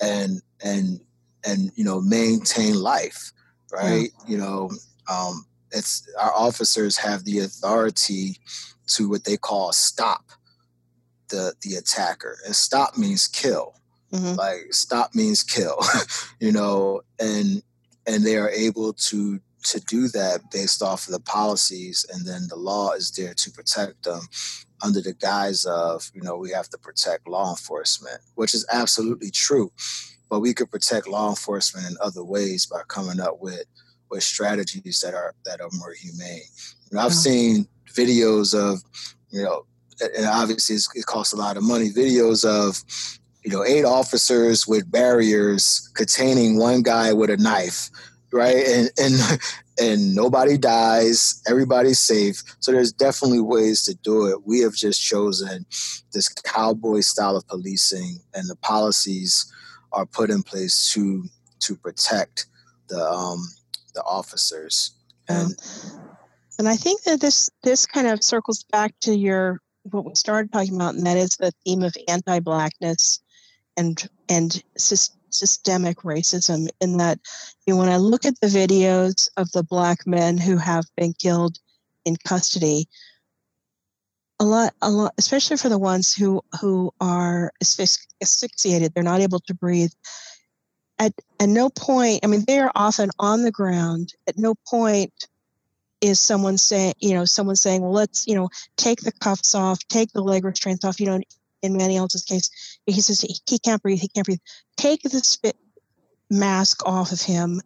and 0.00 0.40
and 0.62 1.00
and 1.44 1.70
you 1.76 1.84
know 1.84 2.00
maintain 2.00 2.74
life 2.74 3.32
right? 3.74 4.10
You 4.26 4.38
know 4.38 4.70
um 5.10 5.44
it's 5.72 6.08
our 6.20 6.32
officers 6.32 6.96
have 6.96 7.24
the 7.24 7.40
authority 7.40 8.38
to 8.86 9.08
what 9.08 9.24
they 9.24 9.36
call 9.36 9.72
stop 9.72 10.24
the 11.28 11.54
the 11.62 11.74
attacker 11.76 12.38
and 12.46 12.54
stop 12.54 12.96
means 12.98 13.26
kill. 13.28 13.74
Mhm. 14.12 14.36
like 14.36 14.72
stop 14.72 15.12
means 15.14 15.42
kill 15.42 15.76
you 16.40 16.52
know 16.52 17.00
and 17.18 17.62
and 18.06 18.22
they 18.24 18.36
are 18.36 18.50
able 18.50 18.92
to 18.92 19.40
to 19.64 19.80
do 19.80 20.06
that 20.08 20.50
based 20.52 20.82
off 20.82 21.06
of 21.08 21.12
the 21.12 21.18
policies 21.20 22.06
and 22.12 22.24
then 22.24 22.46
the 22.48 22.54
law 22.54 22.92
is 22.92 23.10
there 23.10 23.34
to 23.34 23.50
protect 23.50 24.04
them 24.04 24.20
under 24.82 25.00
the 25.00 25.14
guise 25.14 25.64
of 25.64 26.10
you 26.14 26.22
know 26.22 26.36
we 26.36 26.50
have 26.52 26.68
to 26.68 26.78
protect 26.78 27.26
law 27.26 27.50
enforcement 27.50 28.20
which 28.36 28.54
is 28.54 28.64
absolutely 28.70 29.30
true 29.32 29.72
but 30.34 30.40
we 30.40 30.52
could 30.52 30.68
protect 30.68 31.06
law 31.06 31.28
enforcement 31.28 31.86
in 31.88 31.96
other 32.00 32.24
ways 32.24 32.66
by 32.66 32.80
coming 32.88 33.20
up 33.20 33.40
with 33.40 33.62
with 34.10 34.24
strategies 34.24 34.98
that 34.98 35.14
are 35.14 35.32
that 35.44 35.60
are 35.60 35.68
more 35.74 35.92
humane. 35.92 36.42
You 36.90 36.96
know, 36.96 37.02
i've 37.02 37.12
Yeah. 37.12 37.28
seen 37.28 37.68
videos 37.94 38.52
of 38.52 38.82
you 39.30 39.44
know 39.44 39.64
and 40.16 40.26
obviously 40.26 40.74
it's, 40.74 40.88
it 40.96 41.06
costs 41.06 41.32
a 41.32 41.36
lot 41.36 41.56
of 41.56 41.62
money 41.62 41.88
videos 41.90 42.44
of 42.44 42.82
you 43.44 43.52
know 43.52 43.64
eight 43.64 43.84
officers 43.84 44.66
with 44.66 44.90
barriers 44.90 45.88
containing 45.94 46.58
one 46.58 46.82
guy 46.82 47.12
with 47.12 47.30
a 47.30 47.36
knife 47.36 47.90
right? 48.32 48.66
And 48.66 48.90
and 48.98 49.14
and 49.80 50.14
nobody 50.14 50.58
dies 50.58 51.40
everybody's 51.48 52.00
safe. 52.00 52.42
So 52.58 52.72
there's 52.72 52.92
definitely 52.92 53.40
ways 53.40 53.84
to 53.84 53.94
do 54.02 54.26
it. 54.26 54.44
We 54.44 54.60
have 54.60 54.74
just 54.74 55.00
chosen 55.00 55.64
this 56.12 56.28
cowboy 56.28 57.00
style 57.00 57.36
of 57.36 57.46
policing 57.46 58.18
and 58.34 58.48
the 58.50 58.56
policies 58.56 59.46
are 59.94 60.06
put 60.06 60.30
in 60.30 60.42
place 60.42 60.92
to 60.92 61.24
to 61.60 61.76
protect 61.76 62.46
the 62.88 63.02
um 63.02 63.40
the 63.94 64.02
officers 64.02 64.92
and 65.28 65.54
And 66.58 66.68
I 66.68 66.76
think 66.76 67.02
that 67.02 67.20
this 67.20 67.50
this 67.62 67.86
kind 67.86 68.06
of 68.06 68.22
circles 68.22 68.64
back 68.70 68.94
to 69.00 69.14
your 69.14 69.60
what 69.90 70.04
we 70.04 70.14
started 70.14 70.52
talking 70.52 70.76
about, 70.76 70.94
and 70.94 71.06
that 71.06 71.16
is 71.16 71.30
the 71.30 71.52
theme 71.64 71.82
of 71.82 71.94
anti-blackness 72.08 73.20
and 73.76 74.08
and 74.28 74.62
systemic 74.76 75.98
racism. 75.98 76.68
In 76.80 76.96
that, 76.98 77.18
you 77.66 77.74
know, 77.74 77.80
when 77.80 77.88
I 77.88 77.96
look 77.96 78.24
at 78.24 78.40
the 78.40 78.46
videos 78.46 79.28
of 79.36 79.50
the 79.52 79.64
black 79.64 80.06
men 80.06 80.38
who 80.38 80.56
have 80.56 80.84
been 80.96 81.12
killed 81.14 81.58
in 82.04 82.16
custody, 82.16 82.88
a 84.40 84.44
lot, 84.44 84.74
a 84.82 84.90
lot, 84.90 85.14
especially 85.18 85.56
for 85.56 85.68
the 85.68 85.78
ones 85.78 86.14
who 86.14 86.42
who 86.60 86.92
are 87.00 87.52
asphyxiated, 87.60 88.92
they're 88.94 89.02
not 89.04 89.20
able 89.20 89.40
to 89.40 89.54
breathe. 89.54 89.92
At 90.98 91.12
at 91.40 91.48
no 91.48 91.70
point, 91.70 92.20
I 92.24 92.26
mean, 92.26 92.44
they 92.46 92.58
are 92.58 92.72
often 92.74 93.10
on 93.18 93.42
the 93.42 93.52
ground. 93.52 94.14
At 94.26 94.38
no 94.38 94.54
point 94.68 95.12
is 96.00 96.20
someone 96.20 96.58
saying, 96.58 96.94
you 96.98 97.14
know, 97.14 97.24
someone 97.24 97.56
saying, 97.56 97.80
well, 97.80 97.92
let's, 97.92 98.26
you 98.26 98.34
know, 98.34 98.48
take 98.76 99.00
the 99.00 99.12
cuffs 99.12 99.54
off, 99.54 99.78
take 99.88 100.12
the 100.12 100.22
leg 100.22 100.44
restraints 100.44 100.84
off. 100.84 101.00
You 101.00 101.06
know, 101.06 101.20
in 101.62 101.76
Manny 101.76 101.96
Ellis's 101.96 102.24
case, 102.24 102.50
he 102.86 103.00
says 103.00 103.20
he, 103.20 103.36
he 103.48 103.58
can't 103.58 103.82
breathe, 103.82 104.00
he 104.00 104.08
can't 104.08 104.26
breathe. 104.26 104.40
Take 104.76 105.02
the 105.02 105.20
spit 105.20 105.56
mask 106.30 106.86
off 106.86 107.12
of 107.12 107.22
him, 107.22 107.62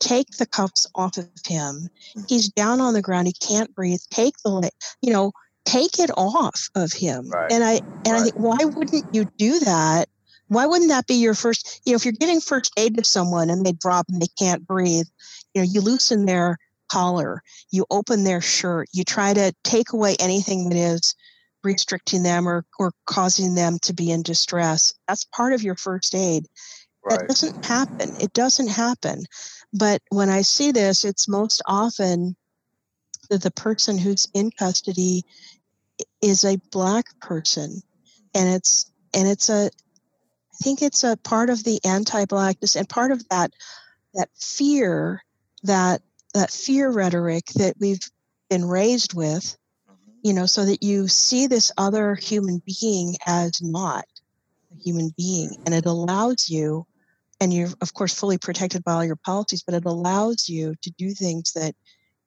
take 0.00 0.30
the 0.38 0.46
cuffs 0.46 0.86
off 0.94 1.16
of 1.16 1.28
him. 1.46 1.88
Mm. 2.16 2.28
He's 2.28 2.48
down 2.48 2.80
on 2.80 2.94
the 2.94 3.02
ground, 3.02 3.28
he 3.28 3.34
can't 3.34 3.72
breathe. 3.74 4.00
Take 4.10 4.34
the 4.42 4.50
leg, 4.50 4.72
you 5.00 5.12
know, 5.12 5.32
take 5.70 5.98
it 5.98 6.10
off 6.16 6.68
of 6.74 6.92
him. 6.92 7.28
Right. 7.30 7.52
And 7.52 7.64
I 7.64 7.72
and 7.74 8.06
right. 8.06 8.20
I 8.20 8.22
think 8.22 8.36
why 8.36 8.58
wouldn't 8.64 9.14
you 9.14 9.26
do 9.36 9.60
that? 9.60 10.08
Why 10.48 10.66
wouldn't 10.66 10.90
that 10.90 11.06
be 11.06 11.14
your 11.14 11.34
first? 11.34 11.80
You 11.84 11.92
know, 11.92 11.96
if 11.96 12.04
you're 12.04 12.12
getting 12.12 12.40
first 12.40 12.72
aid 12.76 12.96
to 12.96 13.04
someone 13.04 13.50
and 13.50 13.64
they 13.64 13.72
drop 13.72 14.06
and 14.08 14.20
they 14.20 14.28
can't 14.38 14.66
breathe, 14.66 15.06
you 15.54 15.62
know, 15.62 15.68
you 15.70 15.80
loosen 15.80 16.26
their 16.26 16.58
collar, 16.90 17.42
you 17.70 17.86
open 17.90 18.24
their 18.24 18.40
shirt, 18.40 18.88
you 18.92 19.04
try 19.04 19.32
to 19.32 19.54
take 19.62 19.92
away 19.92 20.16
anything 20.18 20.68
that 20.68 20.76
is 20.76 21.14
restricting 21.62 22.22
them 22.22 22.48
or, 22.48 22.64
or 22.78 22.92
causing 23.06 23.54
them 23.54 23.78
to 23.82 23.92
be 23.92 24.10
in 24.10 24.22
distress. 24.22 24.94
That's 25.06 25.24
part 25.26 25.52
of 25.52 25.62
your 25.62 25.76
first 25.76 26.14
aid. 26.14 26.46
Right. 27.04 27.20
That 27.20 27.28
doesn't 27.28 27.64
happen. 27.64 28.16
It 28.20 28.32
doesn't 28.32 28.68
happen. 28.68 29.24
But 29.72 30.02
when 30.08 30.30
I 30.30 30.42
see 30.42 30.72
this, 30.72 31.04
it's 31.04 31.28
most 31.28 31.62
often 31.66 32.34
that 33.30 33.42
the 33.42 33.50
person 33.52 33.96
who's 33.96 34.28
in 34.34 34.50
custody 34.50 35.24
is 36.22 36.44
a 36.44 36.58
black 36.70 37.06
person. 37.20 37.82
And 38.34 38.46
mm-hmm. 38.46 38.56
it's 38.56 38.90
and 39.14 39.28
it's 39.28 39.48
a 39.48 39.66
I 39.66 40.62
think 40.62 40.82
it's 40.82 41.04
a 41.04 41.16
part 41.16 41.50
of 41.50 41.64
the 41.64 41.80
anti-blackness 41.84 42.76
and 42.76 42.88
part 42.88 43.12
of 43.12 43.26
that 43.30 43.52
that 44.14 44.28
fear 44.36 45.22
that 45.62 46.02
that 46.34 46.50
fear 46.50 46.90
rhetoric 46.90 47.46
that 47.56 47.74
we've 47.80 48.08
been 48.48 48.64
raised 48.64 49.14
with 49.14 49.56
mm-hmm. 49.88 50.12
you 50.22 50.32
know, 50.32 50.46
so 50.46 50.64
that 50.64 50.82
you 50.82 51.08
see 51.08 51.46
this 51.46 51.72
other 51.78 52.14
human 52.14 52.62
being 52.64 53.16
as 53.26 53.62
not 53.62 54.04
a 54.72 54.82
human 54.82 55.12
being. 55.16 55.56
And 55.64 55.74
it 55.74 55.86
allows 55.86 56.48
you, 56.48 56.86
and 57.40 57.52
you're, 57.52 57.70
of 57.80 57.94
course, 57.94 58.14
fully 58.14 58.38
protected 58.38 58.84
by 58.84 58.92
all 58.92 59.04
your 59.04 59.16
policies, 59.16 59.62
but 59.62 59.74
it 59.74 59.84
allows 59.84 60.48
you 60.48 60.74
to 60.82 60.90
do 60.90 61.10
things 61.12 61.52
that 61.52 61.74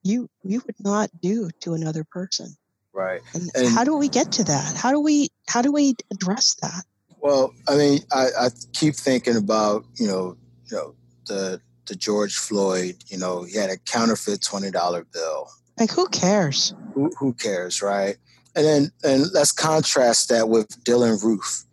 you 0.04 0.30
you 0.44 0.62
would 0.66 0.76
not 0.80 1.10
do 1.22 1.50
to 1.62 1.74
another 1.74 2.04
person. 2.04 2.56
Right. 2.94 3.22
And, 3.34 3.50
and 3.56 3.68
how 3.68 3.84
do 3.84 3.96
we 3.98 4.08
get 4.08 4.32
to 4.34 4.44
that? 4.44 4.76
How 4.76 4.92
do 4.92 5.00
we 5.00 5.30
how 5.48 5.62
do 5.62 5.72
we 5.72 5.96
address 6.12 6.56
that? 6.62 6.84
Well, 7.20 7.54
I 7.68 7.76
mean, 7.76 8.00
I, 8.12 8.28
I 8.40 8.50
keep 8.74 8.96
thinking 8.96 9.38
about, 9.38 9.86
you 9.96 10.08
know, 10.08 10.38
you 10.70 10.78
know, 10.78 10.96
the 11.28 11.62
the 11.88 11.96
George 11.96 12.36
Floyd, 12.36 12.96
you 13.08 13.18
know, 13.18 13.44
he 13.44 13.58
had 13.58 13.70
a 13.70 13.78
counterfeit 13.78 14.42
twenty 14.44 14.72
dollar 14.72 15.06
bill 15.12 15.50
like, 15.80 15.92
who 15.92 16.08
cares? 16.08 16.74
Who, 16.94 17.12
who 17.18 17.34
cares, 17.34 17.82
right? 17.82 18.18
And 18.56 18.66
then, 18.66 18.92
and 19.04 19.26
let's 19.34 19.52
contrast 19.52 20.30
that 20.30 20.50
with 20.50 20.84
Dylann 20.84 21.24
Roof, 21.24 21.64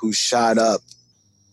who 0.00 0.12
shot 0.12 0.58
up 0.58 0.80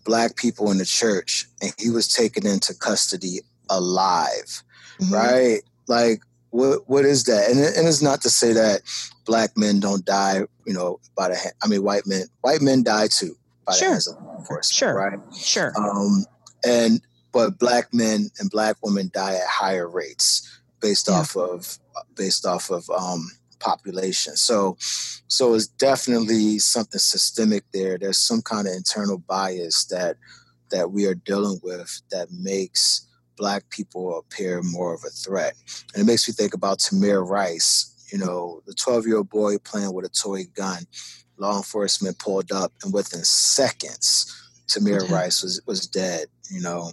black 0.05 0.37
people 0.37 0.71
in 0.71 0.77
the 0.77 0.85
church, 0.85 1.45
and 1.61 1.73
he 1.77 1.89
was 1.89 2.07
taken 2.07 2.47
into 2.47 2.73
custody 2.73 3.41
alive, 3.69 4.63
mm-hmm. 4.99 5.13
right? 5.13 5.61
Like, 5.87 6.21
what 6.53 6.87
what 6.87 7.03
is 7.03 7.23
that? 7.25 7.49
And 7.49 7.59
and 7.59 7.87
it's 7.87 8.01
not 8.01 8.21
to 8.21 8.29
say 8.29 8.53
that 8.53 8.81
black 9.25 9.57
men 9.57 9.79
don't 9.79 10.05
die, 10.05 10.41
you 10.65 10.73
know, 10.73 10.99
by 11.15 11.29
the 11.29 11.35
hand. 11.35 11.53
I 11.63 11.67
mean, 11.67 11.83
white 11.83 12.03
men 12.05 12.25
white 12.41 12.61
men 12.61 12.83
die 12.83 13.07
too 13.07 13.35
by 13.65 13.73
sure. 13.73 13.87
the 13.87 13.91
hands 13.93 14.07
of 14.07 14.23
law 14.23 14.37
enforcement, 14.37 14.73
sure, 14.73 14.93
right? 14.93 15.19
Sure. 15.35 15.73
Um, 15.77 16.25
and 16.63 17.01
but 17.31 17.57
black 17.57 17.93
men 17.93 18.29
and 18.39 18.51
black 18.51 18.77
women 18.83 19.09
die 19.13 19.33
at 19.33 19.47
higher 19.47 19.89
rates 19.89 20.61
based 20.79 21.07
yeah. 21.09 21.15
off 21.15 21.35
of 21.35 21.79
based 22.15 22.45
off 22.45 22.69
of 22.69 22.87
um, 22.91 23.31
population. 23.59 24.35
So, 24.35 24.77
so 25.27 25.55
it's 25.55 25.67
definitely 25.67 26.59
something 26.59 26.99
systemic 26.99 27.63
there. 27.73 27.97
There's 27.97 28.19
some 28.19 28.43
kind 28.43 28.67
of 28.67 28.73
internal 28.73 29.17
bias 29.17 29.85
that 29.85 30.17
that 30.69 30.91
we 30.91 31.07
are 31.07 31.15
dealing 31.15 31.59
with 31.63 32.01
that 32.11 32.31
makes 32.31 33.07
black 33.37 33.69
people 33.69 34.17
appear 34.17 34.61
more 34.61 34.93
of 34.93 35.03
a 35.05 35.09
threat. 35.09 35.53
And 35.93 36.01
it 36.01 36.05
makes 36.05 36.27
me 36.27 36.33
think 36.33 36.53
about 36.53 36.79
Tamir 36.79 37.27
Rice, 37.27 38.07
you 38.11 38.17
know, 38.17 38.61
the 38.65 38.73
12 38.73 39.07
year 39.07 39.17
old 39.17 39.29
boy 39.29 39.57
playing 39.57 39.93
with 39.93 40.05
a 40.05 40.09
toy 40.09 40.43
gun. 40.55 40.83
Law 41.37 41.57
enforcement 41.57 42.19
pulled 42.19 42.51
up, 42.51 42.71
and 42.83 42.93
within 42.93 43.23
seconds, 43.23 44.31
Tamir 44.67 45.03
okay. 45.03 45.13
Rice 45.13 45.41
was 45.41 45.61
was 45.65 45.87
dead. 45.87 46.27
You 46.51 46.61
know, 46.61 46.91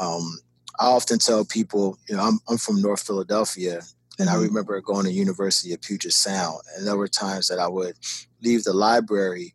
um, 0.00 0.38
I 0.78 0.86
often 0.86 1.18
tell 1.18 1.44
people, 1.44 1.98
you 2.08 2.16
know, 2.16 2.22
I'm, 2.22 2.38
I'm 2.48 2.58
from 2.58 2.80
North 2.80 3.02
Philadelphia, 3.02 3.80
and 4.18 4.28
mm-hmm. 4.28 4.38
I 4.38 4.42
remember 4.42 4.80
going 4.80 5.04
to 5.04 5.12
University 5.12 5.72
of 5.72 5.80
Puget 5.80 6.12
Sound, 6.12 6.60
and 6.76 6.86
there 6.86 6.96
were 6.96 7.08
times 7.08 7.48
that 7.48 7.58
I 7.58 7.68
would 7.68 7.96
leave 8.42 8.64
the 8.64 8.72
library, 8.72 9.54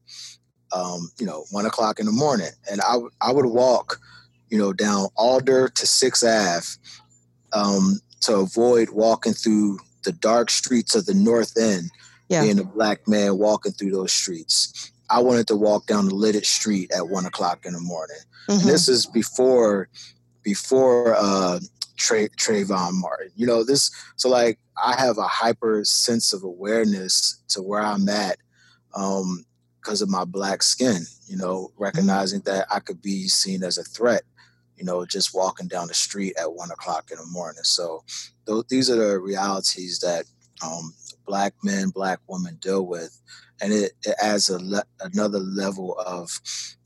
um, 0.76 1.11
you 1.19 1.26
know, 1.26 1.45
one 1.51 1.65
o'clock 1.65 1.99
in 1.99 2.05
the 2.05 2.11
morning, 2.11 2.51
and 2.69 2.82
I, 2.82 2.93
w- 2.93 3.11
I 3.21 3.32
would 3.32 3.45
walk, 3.45 3.99
you 4.54 4.60
know, 4.60 4.72
down 4.72 5.08
Alder 5.16 5.68
to 5.68 5.88
Sixth 5.88 6.24
Ave 6.24 6.68
um, 7.54 7.99
to 8.22 8.36
avoid 8.36 8.91
walking 8.91 9.34
through 9.34 9.80
the 10.04 10.12
dark 10.12 10.51
streets 10.51 10.93
of 10.93 11.08
the 11.08 11.16
North 11.16 11.58
End, 11.58 11.89
yeah. 12.30 12.43
being 12.43 12.60
a 12.60 12.64
black 12.64 13.08
man 13.08 13.39
walking 13.39 13.72
through 13.72 13.89
those 13.89 14.12
streets. 14.12 14.91
I 15.10 15.22
wanted 15.22 15.47
to 15.47 15.56
walk 15.56 15.88
down 15.88 16.06
the 16.06 16.14
Lititz 16.14 16.45
street 16.45 16.91
at 16.95 17.10
one 17.10 17.26
o'clock 17.26 17.66
in 17.66 17.74
the 17.74 17.80
morning. 17.80 18.18
Mm-hmm. 18.47 18.60
And 18.60 18.70
this 18.70 18.88
is 18.88 19.08
before 19.08 19.89
before 20.43 21.16
uh, 21.18 21.60
Tra- 21.97 22.30
Trayvon 22.30 23.01
Martin. 23.01 23.32
You 23.36 23.47
know, 23.47 23.64
this, 23.64 23.89
so 24.18 24.30
like 24.30 24.60
I 24.84 25.01
have 25.01 25.18
a 25.18 25.24
hyper 25.24 25.84
sense 25.84 26.32
of 26.32 26.43
awareness 26.43 27.41
to 27.47 27.64
where 27.64 27.82
I'm 27.82 28.08
at 28.08 28.38
um, 28.93 29.45
because 29.82 30.04
of 30.04 30.10
my 30.10 30.26
black 30.26 30.62
skin, 30.62 31.01
you 31.28 31.38
know, 31.38 31.72
recognizing 31.78 32.41
that 32.41 32.68
I 32.70 32.82
could 32.82 33.01
be 33.01 33.28
seen 33.28 33.64
as 33.64 33.80
a 33.80 33.84
threat, 33.84 34.22
you 34.78 34.84
know, 34.84 35.05
just 35.05 35.36
walking 35.36 35.67
down 35.67 35.88
the 35.88 35.93
street 35.93 36.36
at 36.39 36.53
one 36.53 36.71
o'clock 36.71 37.09
in 37.11 37.17
the 37.17 37.26
morning. 37.28 37.63
So 37.63 38.03
th- 38.47 38.65
these 38.69 38.89
are 38.89 38.95
the 38.95 39.19
realities 39.19 39.99
that 39.99 40.26
um, 40.63 40.93
black 41.26 41.53
men, 41.63 41.89
black 41.89 42.19
women 42.28 42.57
deal 42.61 42.86
with. 42.86 43.19
And 43.61 43.71
it, 43.71 43.93
it 44.03 44.15
adds 44.21 44.49
a 44.49 44.59
le- 44.59 44.86
another 44.99 45.39
level 45.39 45.97
of 45.99 46.41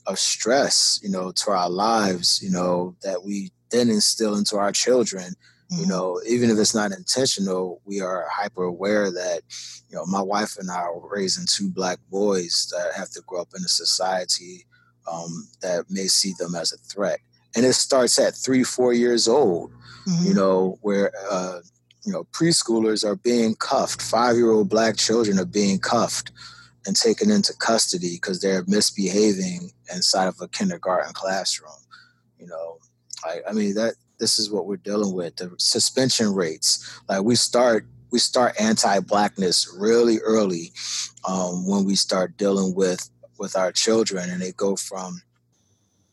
of 0.06 0.18
stress, 0.18 0.98
you 1.02 1.10
know, 1.10 1.30
to 1.32 1.50
our 1.50 1.68
lives, 1.68 2.40
you 2.42 2.50
know, 2.50 2.96
that 3.02 3.24
we 3.24 3.50
then 3.70 3.90
instill 3.90 4.36
into 4.36 4.56
our 4.56 4.72
children. 4.72 5.34
You 5.70 5.86
know, 5.86 6.18
even 6.26 6.48
if 6.48 6.58
it's 6.58 6.74
not 6.74 6.92
intentional, 6.92 7.82
we 7.84 8.00
are 8.00 8.26
hyper 8.30 8.64
aware 8.64 9.10
that, 9.10 9.42
you 9.90 9.96
know, 9.96 10.06
my 10.06 10.22
wife 10.22 10.56
and 10.58 10.70
I 10.70 10.76
are 10.76 11.08
raising 11.10 11.44
two 11.46 11.68
black 11.68 11.98
boys 12.10 12.72
that 12.72 12.94
have 12.96 13.10
to 13.10 13.22
grow 13.26 13.42
up 13.42 13.48
in 13.54 13.62
a 13.62 13.68
society 13.68 14.64
um, 15.10 15.48
that 15.60 15.84
may 15.90 16.06
see 16.06 16.32
them 16.38 16.54
as 16.54 16.72
a 16.72 16.78
threat. 16.78 17.20
And 17.56 17.64
it 17.64 17.74
starts 17.74 18.18
at 18.18 18.34
three, 18.34 18.62
four 18.62 18.92
years 18.92 19.26
old, 19.26 19.72
mm-hmm. 20.06 20.26
you 20.26 20.34
know, 20.34 20.78
where, 20.82 21.12
uh, 21.30 21.60
you 22.04 22.12
know, 22.12 22.24
preschoolers 22.32 23.04
are 23.04 23.16
being 23.16 23.54
cuffed. 23.56 24.02
Five 24.02 24.36
year 24.36 24.50
old 24.50 24.68
black 24.68 24.96
children 24.96 25.38
are 25.38 25.44
being 25.44 25.78
cuffed 25.78 26.30
and 26.86 26.96
taken 26.96 27.30
into 27.30 27.52
custody 27.54 28.14
because 28.14 28.40
they're 28.40 28.64
misbehaving 28.66 29.70
inside 29.94 30.28
of 30.28 30.40
a 30.40 30.48
kindergarten 30.48 31.12
classroom. 31.12 31.70
You 32.38 32.46
know, 32.46 32.78
I, 33.24 33.40
I 33.48 33.52
mean 33.52 33.74
that 33.74 33.94
this 34.18 34.38
is 34.38 34.50
what 34.50 34.66
we're 34.66 34.76
dealing 34.76 35.14
with. 35.14 35.36
The 35.36 35.54
suspension 35.58 36.34
rates, 36.34 37.00
like 37.08 37.22
we 37.22 37.34
start 37.34 37.86
we 38.10 38.18
start 38.18 38.58
anti-blackness 38.58 39.76
really 39.78 40.18
early 40.20 40.72
um, 41.28 41.68
when 41.68 41.84
we 41.84 41.94
start 41.94 42.36
dealing 42.36 42.74
with 42.74 43.10
with 43.38 43.56
our 43.56 43.70
children, 43.70 44.30
and 44.30 44.40
they 44.40 44.52
go 44.52 44.76
from 44.76 45.20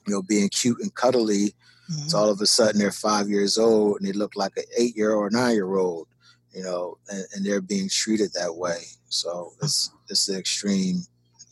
you 0.08 0.14
know 0.14 0.22
being 0.22 0.50
cute 0.50 0.80
and 0.82 0.94
cuddly 0.96 1.54
mm-hmm. 1.92 2.08
to 2.08 2.18
all 2.18 2.30
of 2.30 2.42
a 2.42 2.46
sudden 2.46 2.80
they're 2.80 2.92
five 2.92 3.30
years 3.30 3.58
old 3.58 3.98
and 3.98 4.08
they 4.08 4.14
look 4.14 4.36
like 4.36 4.54
an 4.58 4.64
eight 4.78 4.96
year 4.96 5.14
old 5.14 5.26
or 5.26 5.30
nine 5.30 5.56
year 5.56 5.76
old 5.76 6.08
you 6.56 6.64
know, 6.64 6.98
and, 7.10 7.26
and 7.34 7.46
they're 7.46 7.62
being 7.62 7.90
treated 7.90 8.32
that 8.34 8.56
way. 8.56 8.78
So 9.10 9.52
it's 9.62 9.92
it's 10.10 10.26
the 10.26 10.38
extreme 10.38 11.02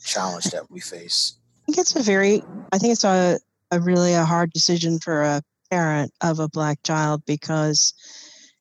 challenge 0.03 0.45
that 0.45 0.71
we 0.71 0.79
face. 0.79 1.37
I 1.63 1.65
think 1.65 1.77
it's 1.77 1.95
a 1.95 2.01
very, 2.01 2.43
I 2.71 2.77
think 2.77 2.93
it's 2.93 3.03
a, 3.03 3.39
a 3.71 3.79
really 3.79 4.13
a 4.13 4.25
hard 4.25 4.51
decision 4.53 4.99
for 4.99 5.21
a 5.21 5.41
parent 5.69 6.11
of 6.21 6.39
a 6.39 6.49
black 6.49 6.81
child 6.83 7.23
because, 7.25 7.93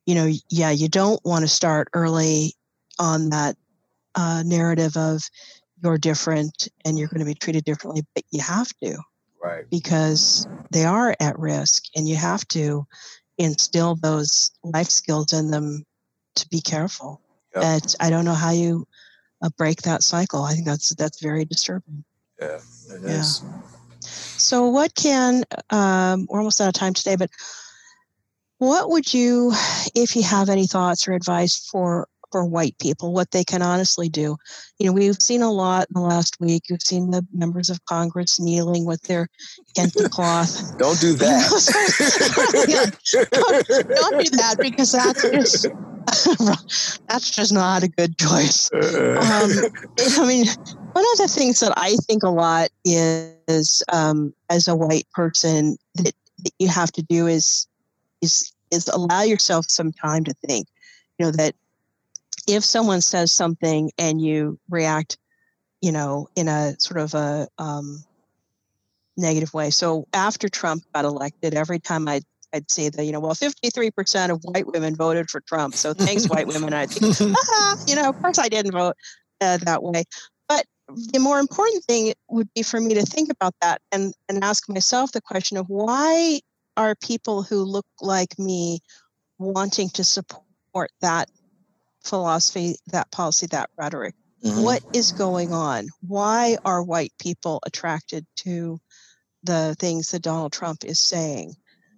you 0.07 0.15
know, 0.15 0.31
yeah, 0.51 0.71
you 0.71 0.89
don't 0.89 1.25
want 1.25 1.43
to 1.43 1.49
start 1.49 1.89
early 1.95 2.55
on 2.99 3.31
that 3.31 3.57
uh, 4.15 4.43
narrative 4.47 4.97
of 4.97 5.23
you're 5.83 5.99
different 5.99 6.69
and 6.85 6.99
you're 6.99 7.09
going 7.09 7.21
to 7.21 7.27
be 7.27 7.35
treated 7.35 7.65
differently, 7.65 8.03
but 8.15 8.25
you 8.31 8.41
have 8.41 8.69
to. 8.83 8.97
Right. 9.43 9.65
Because 9.71 10.47
they 10.71 10.85
are 10.85 11.17
at 11.19 11.39
risk 11.39 11.85
and 11.97 12.09
you 12.09 12.17
have 12.17 12.47
to 12.49 12.87
instill 13.39 13.97
those 13.97 14.51
life 14.63 14.89
skills 14.89 15.33
in 15.33 15.51
them 15.51 15.85
to 16.37 16.49
be 16.49 16.61
careful. 16.61 17.21
Yep. 17.55 17.83
I 18.01 18.11
don't 18.11 18.25
know 18.25 18.35
how 18.35 18.51
you 18.51 18.87
uh, 19.43 19.51
break 19.59 19.83
that 19.83 20.03
cycle. 20.03 20.43
I 20.43 20.53
think 20.55 20.67
that's 20.67 20.95
that's 20.95 21.21
very 21.21 21.45
disturbing. 21.45 22.05
Yeah, 22.41 22.59
it 22.91 23.03
Yeah. 23.05 23.19
is. 23.19 23.43
So, 24.37 24.69
what 24.69 24.95
can 24.95 25.45
um, 25.71 26.27
we're 26.31 26.39
almost 26.39 26.61
out 26.61 26.69
of 26.69 26.75
time 26.75 26.95
today, 26.95 27.17
but 27.17 27.31
what 28.59 28.91
would 28.91 29.13
you, 29.13 29.53
if 29.95 30.15
you 30.15 30.23
have 30.23 30.49
any 30.49 30.67
thoughts 30.69 31.09
or 31.09 31.13
advice 31.15 31.69
for 31.71 32.07
for 32.33 32.45
white 32.45 32.77
people, 32.79 33.13
what 33.13 33.31
they 33.31 33.45
can 33.45 33.63
honestly 33.63 34.09
do? 34.09 34.37
You 34.79 34.87
know, 34.87 34.93
we've 34.93 35.21
seen 35.21 35.43
a 35.43 35.53
lot 35.53 35.87
in 35.89 36.01
the 36.01 36.07
last 36.07 36.41
week. 36.41 36.65
We've 36.71 36.83
seen 36.83 37.11
the 37.11 37.25
members 37.33 37.71
of 37.71 37.85
Congress 37.85 38.41
kneeling 38.41 38.85
with 38.87 39.03
their 39.03 39.29
kente 39.77 40.11
cloth. 40.11 40.77
Don't 40.79 40.99
do 41.01 41.09
You 41.09 41.13
know, 41.13 41.19
that. 41.19 41.49
Don't 43.95 44.25
do 44.25 44.37
that 44.37 44.57
because 44.59 44.93
that's 44.93 45.23
just 45.23 45.67
that's 47.09 47.31
just 47.31 47.53
not 47.53 47.83
a 47.83 47.89
good 47.89 48.19
choice. 48.19 48.71
um, 48.73 48.81
I 49.99 50.27
mean, 50.27 50.47
one 50.93 51.05
of 51.13 51.19
the 51.19 51.29
things 51.29 51.61
that 51.61 51.73
I 51.77 51.97
think 52.07 52.23
a 52.23 52.29
lot 52.29 52.71
is, 52.85 53.83
um, 53.93 54.35
as 54.51 54.69
a 54.69 54.75
white 54.75 55.07
person, 55.15 55.77
that, 55.97 56.15
that 56.45 56.53
you 56.59 56.69
have 56.69 56.93
to 56.93 57.03
do 57.03 57.27
is 57.27 57.67
is 58.21 58.53
is 58.71 58.89
allow 58.89 59.23
yourself 59.23 59.67
some 59.69 59.93
time 59.93 60.25
to 60.25 60.35
think. 60.47 60.67
You 61.19 61.27
know 61.27 61.33
that 61.33 61.55
if 62.47 62.65
someone 62.65 63.01
says 63.01 63.33
something 63.33 63.91
and 63.99 64.21
you 64.21 64.59
react, 64.69 65.19
you 65.81 65.93
know, 65.93 66.29
in 66.37 66.49
a 66.49 66.75
sort 66.79 67.01
of 67.01 67.15
a 67.15 67.49
um, 67.59 68.05
negative 69.17 69.53
way. 69.55 69.71
So 69.71 70.07
after 70.13 70.49
Trump 70.49 70.85
got 70.95 71.05
elected, 71.05 71.55
every 71.55 71.79
time 71.79 72.09
I 72.09 72.23
I'd 72.55 72.71
say 72.71 72.91
that, 72.91 73.05
you 73.05 73.13
know, 73.13 73.21
well, 73.21 73.35
53% 73.35 74.31
of 74.31 74.43
white 74.45 74.67
women 74.67 74.95
voted 74.95 75.31
for 75.31 75.41
Trump. 75.41 75.75
So 75.75 75.95
thanks, 75.95 76.27
white 76.27 76.47
women. 76.47 76.75
I'd 76.75 76.91
think, 76.91 77.35
ah, 77.37 77.77
you 77.87 77.97
know, 77.97 78.11
of 78.11 78.21
course 78.21 78.39
I 78.39 78.49
didn't 78.49 78.73
vote 78.73 78.95
uh, 79.41 79.57
that 79.59 79.83
way. 79.83 80.05
But 80.49 80.67
the 80.89 81.19
more 81.19 81.39
important 81.39 81.85
thing 81.85 82.13
would 82.29 82.53
be 82.55 82.63
for 82.63 82.81
me 82.81 82.95
to 82.95 83.07
think 83.07 83.31
about 83.31 83.55
that 83.63 83.81
and, 83.91 84.13
and 84.29 84.45
ask 84.45 84.69
myself 84.69 85.13
the 85.13 85.23
question 85.23 85.57
of 85.57 85.67
why 85.69 86.41
are 86.77 86.95
people 86.95 87.43
who 87.43 87.63
look 87.63 87.87
like 88.01 88.39
me 88.39 88.81
wanting 89.39 89.89
to 89.91 90.05
support 90.05 90.91
that 91.01 91.31
philosophy, 92.05 92.77
that 92.89 93.11
policy, 93.11 93.47
that 93.47 93.71
rhetoric? 93.77 94.15
Mhm. 94.45 94.63
What 94.65 94.83
is 94.93 95.13
going 95.13 95.53
on? 95.53 95.89
Why 96.07 96.59
are 96.65 96.83
white 96.83 97.13
people 97.19 97.61
attracted 97.65 98.27
to 98.37 98.81
the 99.45 99.77
things 99.79 100.11
that 100.11 100.23
Donald 100.23 100.53
Trump 100.53 100.85
is 100.85 101.01
saying? 101.01 101.55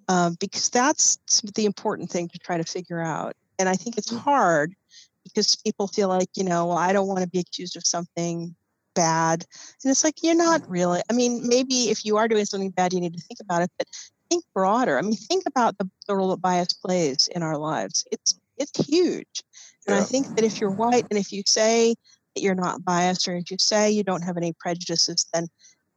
Um, 0.09 0.37
because 0.39 0.69
that's 0.69 1.19
the 1.55 1.65
important 1.65 2.11
thing 2.11 2.29
to 2.29 2.39
try 2.39 2.59
to 2.59 2.65
figure 2.65 3.01
out. 3.01 3.35
And 3.59 3.69
I 3.69 3.77
think 3.77 3.97
it's 3.97 4.15
hard 4.15 4.75
because 5.23 5.57
people 5.57 5.87
feel 5.89 6.09
like, 6.09 6.29
you 6.37 6.45
know, 6.45 6.67
well, 6.67 6.77
I 6.79 6.93
don't 6.93 7.09
want 7.09 7.23
to 7.23 7.29
be 7.29 7.39
accused 7.41 7.77
of 7.77 7.87
something 7.87 8.55
bad. 8.95 9.47
And 9.83 9.91
it's 9.91 10.05
like, 10.05 10.23
you're 10.23 10.35
not 10.35 10.69
really. 10.69 11.01
I 11.11 11.15
mean, 11.15 11.49
maybe 11.49 11.91
if 11.91 12.05
you 12.05 12.19
are 12.19 12.29
doing 12.29 12.45
something 12.45 12.71
bad, 12.71 12.93
you 12.93 13.01
need 13.01 13.15
to 13.15 13.23
think 13.23 13.41
about 13.41 13.63
it, 13.63 13.71
but 13.79 13.89
think 14.29 14.45
broader. 14.55 14.99
I 14.99 15.03
mean, 15.03 15.17
think 15.17 15.45
about 15.47 15.79
the, 15.79 15.89
the 16.07 16.15
role 16.15 16.29
that 16.31 16.43
bias 16.43 16.73
plays 16.75 17.29
in 17.35 17.43
our 17.43 17.57
lives. 17.57 18.05
It's 18.13 18.39
it's 18.57 18.87
huge. 18.87 19.43
And 19.87 19.97
I 19.97 20.05
think 20.05 20.35
that 20.37 20.45
if 20.45 20.61
you're 20.61 20.71
white 20.71 21.07
and 21.11 21.19
if 21.19 21.33
you 21.33 21.43
say 21.47 21.95
that 22.35 22.43
you're 22.43 22.55
not 22.55 22.85
biased 22.85 23.29
or 23.29 23.37
if 23.37 23.51
you 23.51 23.57
say 23.61 23.91
you 23.91 24.03
don't 24.03 24.23
have 24.23 24.37
any 24.37 24.55
prejudices, 24.59 25.27
then 25.33 25.47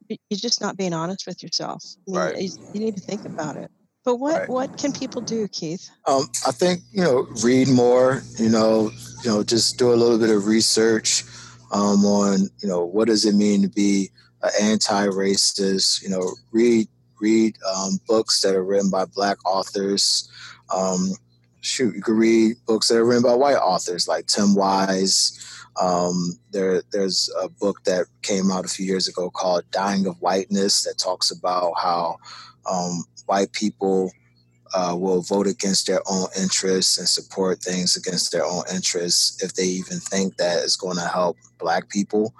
you're 0.09 0.39
just 0.39 0.61
not 0.61 0.77
being 0.77 0.93
honest 0.93 1.25
with 1.27 1.41
yourself. 1.43 1.83
I 2.07 2.11
mean, 2.11 2.19
Right. 2.19 2.37
you, 2.37 2.49
you 2.73 2.79
need 2.79 2.95
to 2.95 3.01
think 3.01 3.25
about 3.25 3.55
it. 3.57 3.71
But 4.05 4.17
what 4.17 4.39
Right. 4.39 4.49
what 4.49 4.77
can 4.77 4.93
people 4.93 5.21
do, 5.21 5.47
Keith? 5.49 5.89
Um, 6.05 6.29
I 6.45 6.51
think 6.51 6.81
you 6.91 7.03
know, 7.03 7.27
read 7.43 7.67
more. 7.67 8.23
You 8.37 8.49
know, 8.49 8.91
you 9.23 9.29
know, 9.29 9.43
just 9.43 9.77
do 9.77 9.93
a 9.93 9.95
little 9.95 10.17
bit 10.17 10.29
of 10.29 10.47
research 10.47 11.25
um, 11.73 12.05
on 12.05 12.49
you 12.61 12.69
know 12.69 12.85
what 12.85 13.07
does 13.07 13.25
it 13.25 13.35
mean 13.35 13.61
to 13.63 13.67
be 13.67 14.09
an 14.43 14.51
anti-racist. 14.61 16.01
You 16.01 16.09
know, 16.09 16.31
read 16.51 16.87
read 17.19 17.57
um, 17.75 17.99
books 18.07 18.41
that 18.41 18.55
are 18.55 18.63
written 18.63 18.89
by 18.89 19.05
Black 19.05 19.37
authors. 19.45 20.29
Um, 20.73 21.11
shoot, 21.67 21.95
you 21.95 22.01
could 22.01 22.15
read 22.15 22.55
books 22.65 22.87
that 22.87 22.97
are 22.97 23.05
written 23.05 23.23
by 23.23 23.35
white 23.35 23.57
authors 23.57 24.07
like 24.07 24.27
Tim 24.27 24.55
Wise. 24.55 25.43
Um, 25.79 26.39
there, 26.51 26.81
there's 26.91 27.29
a 27.41 27.49
book 27.49 27.83
that 27.83 28.07
came 28.23 28.51
out 28.51 28.65
a 28.65 28.69
few 28.69 28.85
years 28.85 29.07
ago 29.07 29.29
called 29.29 29.69
"Dying 29.71 30.07
of 30.07 30.19
Whiteness" 30.21 30.83
that 30.83 30.97
talks 30.97 31.31
about 31.31 31.73
how 31.77 32.17
um, 32.69 33.03
white 33.25 33.51
people 33.53 34.11
uh, 34.73 34.95
will 34.97 35.21
vote 35.21 35.47
against 35.47 35.87
their 35.87 36.01
own 36.09 36.27
interests 36.39 36.97
and 36.97 37.07
support 37.07 37.61
things 37.61 37.95
against 37.95 38.31
their 38.31 38.45
own 38.45 38.63
interests 38.73 39.41
if 39.43 39.53
they 39.53 39.63
even 39.63 39.99
think 39.99 40.37
that 40.37 40.63
it's 40.63 40.75
going 40.75 40.97
to 40.97 41.07
help 41.07 41.37
black 41.59 41.89
people. 41.89 42.33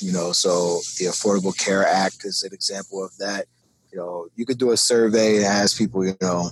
You 0.00 0.12
know, 0.12 0.32
so 0.32 0.80
the 0.98 1.06
Affordable 1.06 1.56
Care 1.56 1.86
Act 1.86 2.24
is 2.24 2.42
an 2.42 2.54
example 2.54 3.04
of 3.04 3.16
that. 3.18 3.46
You 3.92 3.98
know, 3.98 4.26
you 4.36 4.46
could 4.46 4.58
do 4.58 4.70
a 4.70 4.76
survey 4.76 5.36
and 5.36 5.46
ask 5.46 5.76
people, 5.76 6.04
you 6.04 6.16
know, 6.20 6.50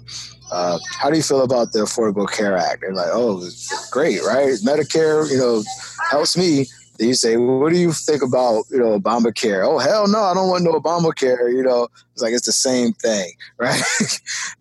uh, 0.51 0.79
how 0.99 1.11
do 1.11 1.17
you 1.17 1.23
feel 1.23 1.43
about 1.43 1.73
the 1.73 1.81
Affordable 1.81 2.31
Care 2.31 2.57
Act? 2.57 2.81
They're 2.81 2.95
like, 2.95 3.11
oh, 3.13 3.49
great, 3.91 4.23
right? 4.23 4.55
Medicare, 4.65 5.31
you 5.31 5.39
know, 5.39 5.63
helps 6.11 6.37
me. 6.37 6.67
Then 6.99 7.09
you 7.09 7.15
say, 7.15 7.37
well, 7.37 7.61
what 7.61 7.73
do 7.73 7.79
you 7.79 7.93
think 7.93 8.23
about, 8.23 8.65
you 8.71 8.79
know, 8.79 8.99
Obamacare? 8.99 9.65
Oh, 9.65 9.79
hell 9.79 10.09
no, 10.09 10.21
I 10.21 10.35
don't 10.35 10.49
want 10.49 10.65
no 10.65 10.73
Obamacare. 10.73 11.53
You 11.53 11.63
know, 11.63 11.89
it's 12.13 12.23
like 12.23 12.33
it's 12.33 12.47
the 12.47 12.53
same 12.53 12.93
thing, 12.95 13.33
right? 13.59 13.81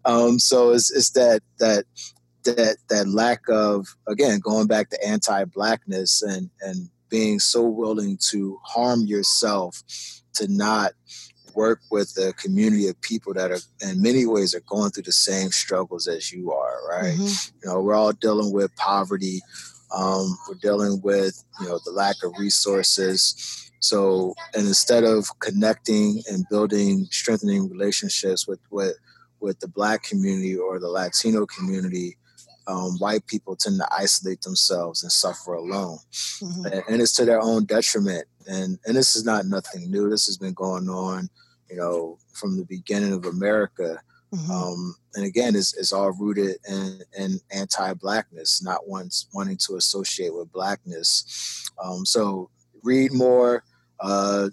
um, 0.05 0.37
so 0.37 0.71
it's 0.71 0.91
it's 0.91 1.09
that 1.11 1.41
that 1.59 1.85
that 2.43 2.77
that 2.89 3.07
lack 3.07 3.41
of 3.49 3.87
again 4.07 4.39
going 4.39 4.67
back 4.67 4.89
to 4.89 5.07
anti-blackness 5.07 6.21
and 6.21 6.49
and 6.61 6.89
being 7.09 7.39
so 7.39 7.63
willing 7.63 8.17
to 8.17 8.59
harm 8.63 9.05
yourself 9.05 9.83
to 10.33 10.47
not 10.47 10.91
work 11.63 11.79
with 11.91 12.09
a 12.27 12.31
community 12.43 12.87
of 12.87 12.95
people 13.01 13.33
that 13.33 13.51
are 13.51 13.63
in 13.81 14.01
many 14.01 14.23
ways 14.25 14.53
are 14.53 14.65
going 14.75 14.91
through 14.91 15.03
the 15.11 15.19
same 15.29 15.49
struggles 15.63 16.05
as 16.07 16.31
you 16.31 16.43
are 16.51 16.77
right? 16.95 17.17
Mhm. 17.17 17.51
you 17.61 17.65
know 17.69 17.77
we're 17.81 17.99
all 18.01 18.13
dealing 18.27 18.51
with 18.57 18.75
poverty. 18.75 19.41
Um, 19.99 20.25
we're 20.47 20.61
dealing 20.69 20.95
with 21.09 21.33
you 21.59 21.67
know 21.67 21.79
the 21.85 21.91
lack 22.03 22.17
of 22.23 22.31
resources. 22.47 23.15
So 23.79 23.97
and 24.55 24.65
instead 24.73 25.03
of 25.13 25.19
connecting 25.47 26.09
and 26.29 26.45
building 26.53 27.07
strengthening 27.21 27.63
relationships 27.75 28.41
with 28.49 28.59
with 28.77 28.95
with 29.45 29.57
the 29.59 29.67
black 29.79 29.99
community 30.03 30.55
or 30.65 30.73
the 30.79 30.89
latino 30.99 31.45
community 31.45 32.09
um, 32.73 32.91
white 33.05 33.25
people 33.27 33.55
tend 33.55 33.77
to 33.79 33.87
isolate 34.03 34.41
themselves 34.41 34.97
and 35.03 35.11
suffer 35.11 35.53
alone. 35.63 35.99
Mhm. 36.41 36.65
and, 36.71 36.83
and 36.89 36.97
it's 37.01 37.13
to 37.17 37.23
their 37.25 37.41
own 37.49 37.61
detriment. 37.65 38.25
And 38.55 38.69
and 38.85 38.93
this 38.99 39.15
is 39.17 39.23
not 39.31 39.45
nothing 39.45 39.83
new. 39.93 40.05
This 40.09 40.25
has 40.29 40.37
been 40.37 40.53
going 40.65 40.87
on 40.89 41.29
you 41.69 41.77
know 41.77 42.17
from 42.33 42.57
the 42.57 42.65
beginning 42.65 43.13
of 43.13 43.25
america 43.25 43.99
Mhm. 44.33 44.49
um, 44.49 44.95
and 45.15 45.25
again, 45.25 45.55
it's, 45.55 45.73
it's 45.77 45.93
all 45.93 46.11
rooted 46.11 46.57
in, 46.67 47.01
in 47.17 47.39
anti-blackness, 47.51 48.61
not 48.61 48.87
once 48.87 49.27
wanting 49.33 49.57
to 49.65 49.77
associate 49.77 50.33
with 50.35 50.51
blackness. 50.51 51.71
Um, 51.81 52.05
so 52.05 52.49
read 52.83 53.13
more, 53.13 53.63
uh, 53.99 54.49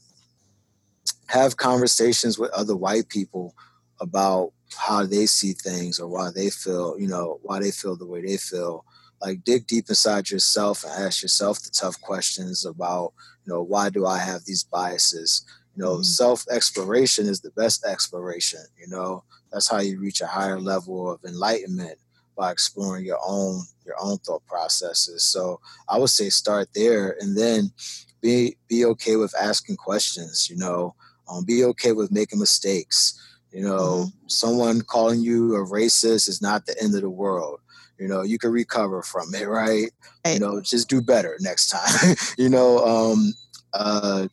have 1.27 1.57
conversations 1.57 2.39
with 2.39 2.53
other 2.53 2.77
white 2.77 3.09
people 3.09 3.55
about 4.01 4.53
how 4.77 5.05
they 5.05 5.27
see 5.27 5.53
things 5.53 5.99
or 5.99 6.09
why 6.09 6.31
they 6.35 6.51
feel, 6.51 6.97
you 6.99 7.09
know, 7.09 7.41
why 7.43 7.59
they 7.59 7.71
feel 7.71 7.97
the 7.97 8.07
way 8.07 8.23
they 8.23 8.37
feel. 8.37 8.85
Like 9.21 9.43
dig 9.43 9.67
deep 9.67 9.89
inside 9.89 10.31
yourself 10.31 10.85
and 10.85 10.93
ask 10.93 11.23
yourself 11.23 11.61
the 11.63 11.71
tough 11.71 12.01
questions 12.01 12.65
about, 12.65 13.13
you 13.45 13.53
know, 13.53 13.63
why 13.63 13.89
do 13.91 14.07
I 14.07 14.19
have 14.19 14.45
these 14.45 14.63
biases? 14.65 15.45
You 15.77 15.83
know, 15.85 15.97
Mhm. 15.99 16.05
self 16.05 16.45
exploration 16.51 17.27
is 17.27 17.41
the 17.41 17.51
best 17.51 17.85
exploration. 17.85 18.61
You 18.79 18.89
know, 18.89 19.25
that's 19.53 19.69
how 19.69 19.79
you 19.81 19.99
reach 20.01 20.21
a 20.21 20.27
higher 20.27 20.61
level 20.61 21.11
of 21.11 21.25
enlightenment 21.25 21.99
by 22.37 22.51
exploring 22.53 23.05
your 23.05 23.21
own 23.25 23.65
your 23.85 23.97
own 24.01 24.19
thought 24.19 24.45
processes. 24.47 25.25
So 25.25 25.61
I 25.89 25.99
would 25.99 26.11
say 26.11 26.31
start 26.31 26.69
there, 26.75 27.17
and 27.21 27.37
then 27.37 27.73
be 28.21 28.57
be 28.69 28.85
okay 28.87 29.17
with 29.17 29.35
asking 29.35 29.77
questions. 29.77 30.49
You 30.49 30.57
know, 30.57 30.95
um, 31.29 31.45
be 31.45 31.65
okay 31.65 31.93
with 31.93 32.11
making 32.13 32.39
mistakes. 32.39 33.19
You 33.53 33.63
know, 33.63 34.11
someone 34.27 34.81
calling 34.83 35.21
you 35.21 35.55
a 35.55 35.65
racist 35.67 36.29
is 36.29 36.43
not 36.43 36.67
the 36.67 36.81
end 36.83 36.95
of 36.95 37.03
the 37.03 37.11
world. 37.11 37.61
You 37.99 38.09
know, 38.09 38.23
you 38.23 38.39
can 38.39 38.51
recover 38.51 39.03
from 39.03 39.33
it, 39.35 39.47
right? 39.49 39.91
You 40.33 40.41
know, 40.41 40.61
just 40.61 40.89
do 40.89 41.01
better 41.01 41.37
next 41.41 41.69
time. 41.69 42.17
you 42.39 42.49
know, 42.49 42.85
um, 42.85 43.33
uh, 43.73 44.27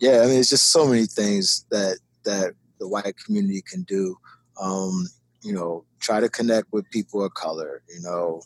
yeah, 0.00 0.20
I 0.22 0.26
mean, 0.26 0.38
it's 0.40 0.48
just 0.48 0.70
so 0.70 0.86
many 0.86 1.06
things 1.06 1.64
that 1.70 1.98
that 2.24 2.54
the 2.78 2.88
white 2.88 3.16
community 3.24 3.62
can 3.62 3.82
do. 3.82 4.16
Um, 4.60 5.06
you 5.42 5.52
know, 5.52 5.84
try 6.00 6.20
to 6.20 6.28
connect 6.28 6.72
with 6.72 6.90
people 6.90 7.24
of 7.24 7.34
color. 7.34 7.82
You 7.88 8.00
know, 8.02 8.42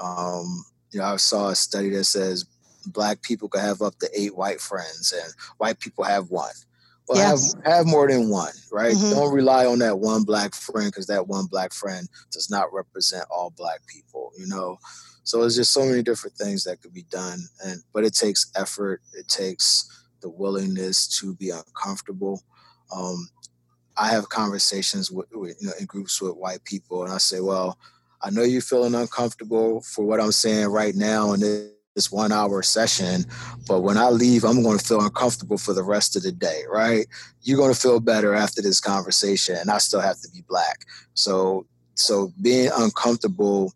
um, 0.00 0.64
you 0.92 1.00
know, 1.00 1.06
I 1.06 1.16
saw 1.16 1.48
a 1.50 1.54
study 1.56 1.90
that 1.90 2.04
says 2.04 2.44
black 2.86 3.22
people 3.22 3.48
could 3.48 3.60
have 3.60 3.82
up 3.82 3.98
to 3.98 4.08
eight 4.14 4.36
white 4.36 4.60
friends, 4.60 5.12
and 5.12 5.32
white 5.58 5.80
people 5.80 6.04
have 6.04 6.30
one. 6.30 6.52
Well, 7.08 7.18
Yes. 7.18 7.54
have 7.54 7.64
have 7.74 7.86
more 7.86 8.08
than 8.08 8.28
one, 8.30 8.52
right? 8.72 8.96
Mhm. 8.96 9.10
Don't 9.10 9.32
rely 9.32 9.64
on 9.66 9.78
that 9.80 10.00
one 10.00 10.24
black 10.24 10.54
friend 10.54 10.90
because 10.90 11.06
that 11.06 11.28
one 11.28 11.46
black 11.46 11.72
friend 11.72 12.08
does 12.32 12.50
not 12.50 12.72
represent 12.72 13.26
all 13.30 13.50
black 13.50 13.80
people. 13.86 14.32
You 14.36 14.46
know, 14.46 14.78
So 15.22 15.42
it's 15.42 15.56
just 15.56 15.72
so 15.72 15.84
many 15.84 16.02
different 16.02 16.36
things 16.36 16.62
that 16.64 16.80
could 16.80 16.92
be 16.92 17.02
done, 17.04 17.40
and 17.64 17.82
but 17.92 18.04
it 18.04 18.14
takes 18.14 18.46
effort. 18.54 19.02
It 19.12 19.26
takes 19.28 19.88
the 20.26 20.30
willingness 20.30 21.06
to 21.20 21.36
be 21.36 21.50
uncomfortable. 21.50 22.42
Um, 22.92 23.28
I 23.96 24.08
have 24.08 24.28
conversations 24.28 25.08
with, 25.08 25.28
with 25.32 25.56
you 25.60 25.68
know 25.68 25.72
in 25.78 25.86
groups 25.86 26.20
with 26.20 26.34
white 26.34 26.64
people, 26.64 27.04
and 27.04 27.12
I 27.12 27.18
say, 27.18 27.38
well, 27.38 27.78
I 28.20 28.30
know 28.30 28.42
you're 28.42 28.60
feeling 28.60 28.96
uncomfortable 28.96 29.82
for 29.82 30.04
what 30.04 30.20
I'm 30.20 30.32
saying 30.32 30.66
right 30.66 30.96
now 30.96 31.32
in 31.32 31.40
this 31.94 32.10
one 32.10 32.32
hour 32.32 32.60
session, 32.62 33.24
but 33.68 33.82
when 33.82 33.96
I 33.96 34.08
leave, 34.08 34.44
I'm 34.44 34.64
going 34.64 34.78
to 34.78 34.84
feel 34.84 35.00
uncomfortable 35.00 35.58
for 35.58 35.72
the 35.72 35.84
rest 35.84 36.16
of 36.16 36.24
the 36.24 36.32
day, 36.32 36.62
right? 36.68 37.06
You're 37.42 37.56
going 37.56 37.72
to 37.72 37.80
feel 37.80 38.00
better 38.00 38.34
after 38.34 38.60
this 38.60 38.80
conversation, 38.80 39.54
and 39.56 39.70
I 39.70 39.78
still 39.78 40.00
have 40.00 40.20
to 40.22 40.30
be 40.30 40.42
black. 40.48 40.84
So, 41.14 41.66
so 41.94 42.32
being 42.42 42.70
uncomfortable 42.76 43.72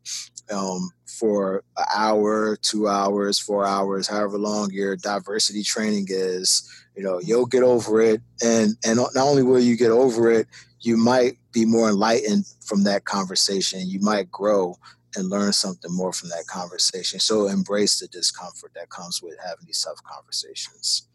um, 0.53 0.91
for 1.07 1.63
an 1.77 1.85
hour, 1.95 2.57
two 2.57 2.89
hours, 2.89 3.39
four 3.39 3.65
hours, 3.67 4.09
however 4.09 4.39
long 4.39 4.71
your 4.73 4.97
diversity 4.97 5.63
training 5.63 6.07
is, 6.09 6.69
you 6.97 7.03
know, 7.03 7.21
you'll 7.21 7.47
get 7.47 7.63
over 7.63 8.01
it. 8.01 8.21
And 8.43 8.77
and 8.85 8.97
not 8.97 9.17
only 9.17 9.43
will 9.43 9.61
you 9.61 9.77
get 9.77 9.91
over 9.91 10.31
it, 10.31 10.47
you 10.81 10.97
might 10.97 11.39
be 11.53 11.65
more 11.65 11.89
enlightened 11.89 12.47
from 12.65 12.85
that 12.85 13.05
conversation. 13.05 13.89
You 13.89 14.01
might 14.01 14.31
grow 14.31 14.77
and 15.17 15.29
learn 15.29 15.53
something 15.53 15.93
more 15.93 16.13
from 16.13 16.29
that 16.31 16.47
conversation. 16.47 17.19
So 17.21 17.49
embrace 17.49 17.99
the 17.99 18.09
discomfort 18.09 18.73
that 18.75 18.91
comes 18.91 19.21
with 19.23 19.37
having 19.45 19.67
these 19.67 19.83
tough 19.83 20.03
conversations. 20.05 21.09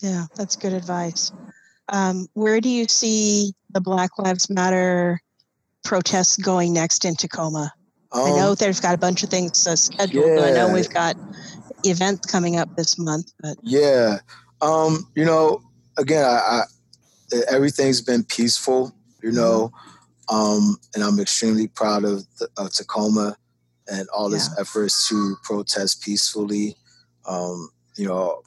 Yeah, 0.00 0.26
that's 0.34 0.56
good 0.56 0.72
advice. 0.72 1.30
Um, 1.88 2.28
where 2.34 2.60
do 2.60 2.68
you 2.68 2.86
see 2.88 3.52
the 3.70 3.80
Black 3.80 4.18
Lives 4.18 4.48
Matter 4.48 5.20
protests 5.84 6.36
going 6.36 6.72
next 6.72 7.04
in 7.04 7.14
Tacoma? 7.14 7.72
Um, 8.12 8.24
I 8.24 8.30
know 8.30 8.50
um, 8.50 8.56
there's 8.58 8.80
got 8.80 8.94
a 8.94 8.98
bunch 8.98 9.22
of 9.22 9.30
things 9.30 9.66
uh, 9.66 9.76
scheduled. 9.76 10.26
Yeah. 10.26 10.44
I 10.44 10.50
know 10.52 10.72
we've 10.72 10.90
got 10.90 11.16
events 11.84 12.26
coming 12.30 12.56
up 12.56 12.74
this 12.76 12.98
month, 12.98 13.32
but 13.40 13.56
yeah, 13.62 14.18
um, 14.60 15.06
you 15.14 15.24
know, 15.24 15.62
again, 15.96 16.24
I, 16.24 16.28
I, 16.28 16.62
everything's 17.50 18.00
been 18.00 18.24
peaceful, 18.24 18.94
you 19.22 19.32
know, 19.32 19.72
mm-hmm. 20.28 20.34
um, 20.34 20.76
and 20.94 21.04
I'm 21.04 21.20
extremely 21.20 21.68
proud 21.68 22.04
of, 22.04 22.26
the, 22.38 22.48
of 22.56 22.72
Tacoma 22.72 23.36
and 23.90 24.08
all 24.10 24.32
its 24.34 24.48
yeah. 24.48 24.60
efforts 24.60 25.08
to 25.08 25.36
protest 25.42 26.02
peacefully. 26.02 26.76
Um, 27.26 27.70
you 27.96 28.06
know, 28.06 28.42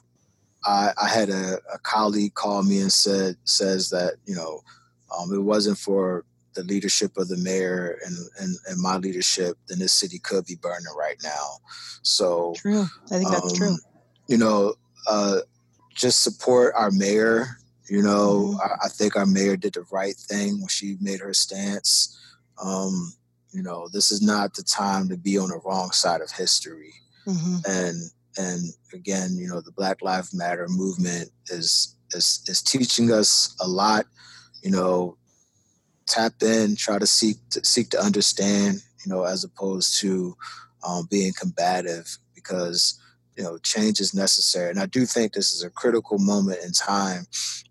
I, 0.64 0.92
I 1.00 1.08
had 1.08 1.30
a, 1.30 1.58
a, 1.72 1.78
colleague 1.82 2.34
call 2.34 2.62
me 2.62 2.80
and 2.80 2.92
said 2.92 3.36
says 3.44 3.90
that 3.90 4.14
you 4.26 4.34
know 4.34 4.62
um, 5.16 5.32
it 5.32 5.42
wasn't 5.42 5.78
for 5.78 6.24
the 6.54 6.64
leadership 6.64 7.16
of 7.16 7.28
the 7.28 7.36
mayor 7.36 7.98
and, 8.04 8.16
and, 8.40 8.56
and 8.68 8.80
my 8.80 8.96
leadership, 8.96 9.56
then 9.68 9.78
this 9.78 9.92
city 9.92 10.18
could 10.18 10.44
be 10.44 10.56
burning 10.56 10.86
right 10.98 11.16
now. 11.22 11.58
So 12.02 12.54
true. 12.56 12.86
I 13.06 13.18
think 13.18 13.30
that's 13.30 13.52
um, 13.52 13.56
true. 13.56 13.76
You 14.28 14.38
know, 14.38 14.74
uh, 15.06 15.40
just 15.94 16.22
support 16.22 16.74
our 16.76 16.90
mayor. 16.90 17.46
You 17.88 18.02
know, 18.02 18.54
mm-hmm. 18.54 18.60
I, 18.60 18.86
I, 18.86 18.88
think 18.88 19.14
our 19.14 19.26
mayor 19.26 19.56
did 19.56 19.74
the 19.74 19.84
right 19.92 20.16
thing 20.16 20.58
when 20.58 20.68
she 20.68 20.96
made 21.00 21.20
her 21.20 21.34
stance. 21.34 22.18
Um, 22.62 23.12
you 23.52 23.62
know, 23.62 23.88
this 23.92 24.10
is 24.10 24.22
not 24.22 24.54
the 24.54 24.62
time 24.62 25.08
to 25.10 25.18
be 25.18 25.36
on 25.38 25.50
the 25.50 25.60
wrong 25.64 25.90
side 25.90 26.22
of 26.22 26.30
history. 26.30 26.94
Mm-hmm. 27.26 27.56
And 27.66 28.10
and 28.36 28.74
again, 28.92 29.36
you 29.36 29.48
know, 29.48 29.60
the 29.60 29.72
Black 29.72 30.02
Lives 30.02 30.34
Matter 30.34 30.66
movement 30.68 31.30
is 31.48 31.96
is 32.12 32.42
is 32.46 32.62
teaching 32.62 33.12
us 33.12 33.54
a 33.60 33.68
lot. 33.68 34.06
You 34.62 34.70
know, 34.70 35.16
tap 36.06 36.34
in, 36.42 36.76
try 36.76 36.98
to 36.98 37.06
seek 37.06 37.36
to 37.50 37.64
seek 37.64 37.90
to 37.90 38.00
understand, 38.00 38.82
you 39.04 39.12
know, 39.12 39.24
as 39.24 39.44
opposed 39.44 40.00
to 40.00 40.36
um, 40.86 41.06
being 41.10 41.32
combative 41.38 42.18
because 42.34 43.00
you 43.36 43.42
know 43.42 43.58
change 43.58 44.00
is 44.00 44.14
necessary. 44.14 44.70
And 44.70 44.78
i 44.78 44.86
do 44.86 45.06
think 45.06 45.32
this 45.32 45.52
is 45.52 45.64
a 45.64 45.70
critical 45.70 46.18
moment 46.18 46.60
in 46.64 46.72
time 46.72 47.26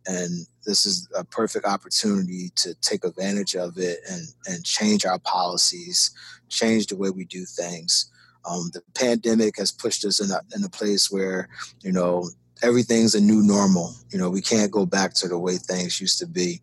and 0.05 0.45
this 0.65 0.86
is 0.86 1.07
a 1.15 1.23
perfect 1.23 1.65
opportunity 1.65 2.51
to 2.55 2.73
take 2.75 3.05
advantage 3.05 3.55
of 3.55 3.77
it 3.77 3.99
and 4.09 4.27
and 4.47 4.65
change 4.65 5.05
our 5.05 5.19
policies 5.19 6.11
change 6.53 6.88
the 6.88 6.95
way 6.95 7.09
we 7.09 7.25
do 7.25 7.45
things. 7.45 8.09
Um, 8.49 8.69
the 8.73 8.81
pandemic 8.93 9.57
has 9.57 9.71
pushed 9.71 10.05
us 10.05 10.19
in 10.19 10.29
a, 10.31 10.39
in 10.55 10.63
a 10.63 10.69
place 10.69 11.11
where 11.11 11.49
you 11.81 11.91
know 11.91 12.29
everything's 12.64 13.14
a 13.14 13.22
new 13.22 13.43
normal. 13.43 13.93
You 14.09 14.18
know, 14.18 14.30
we 14.30 14.41
can't 14.41 14.72
go 14.72 14.86
back 14.86 15.14
to 15.16 15.28
the 15.28 15.38
way 15.38 15.57
things 15.57 15.99
used 15.99 16.18
to 16.20 16.26
be. 16.26 16.61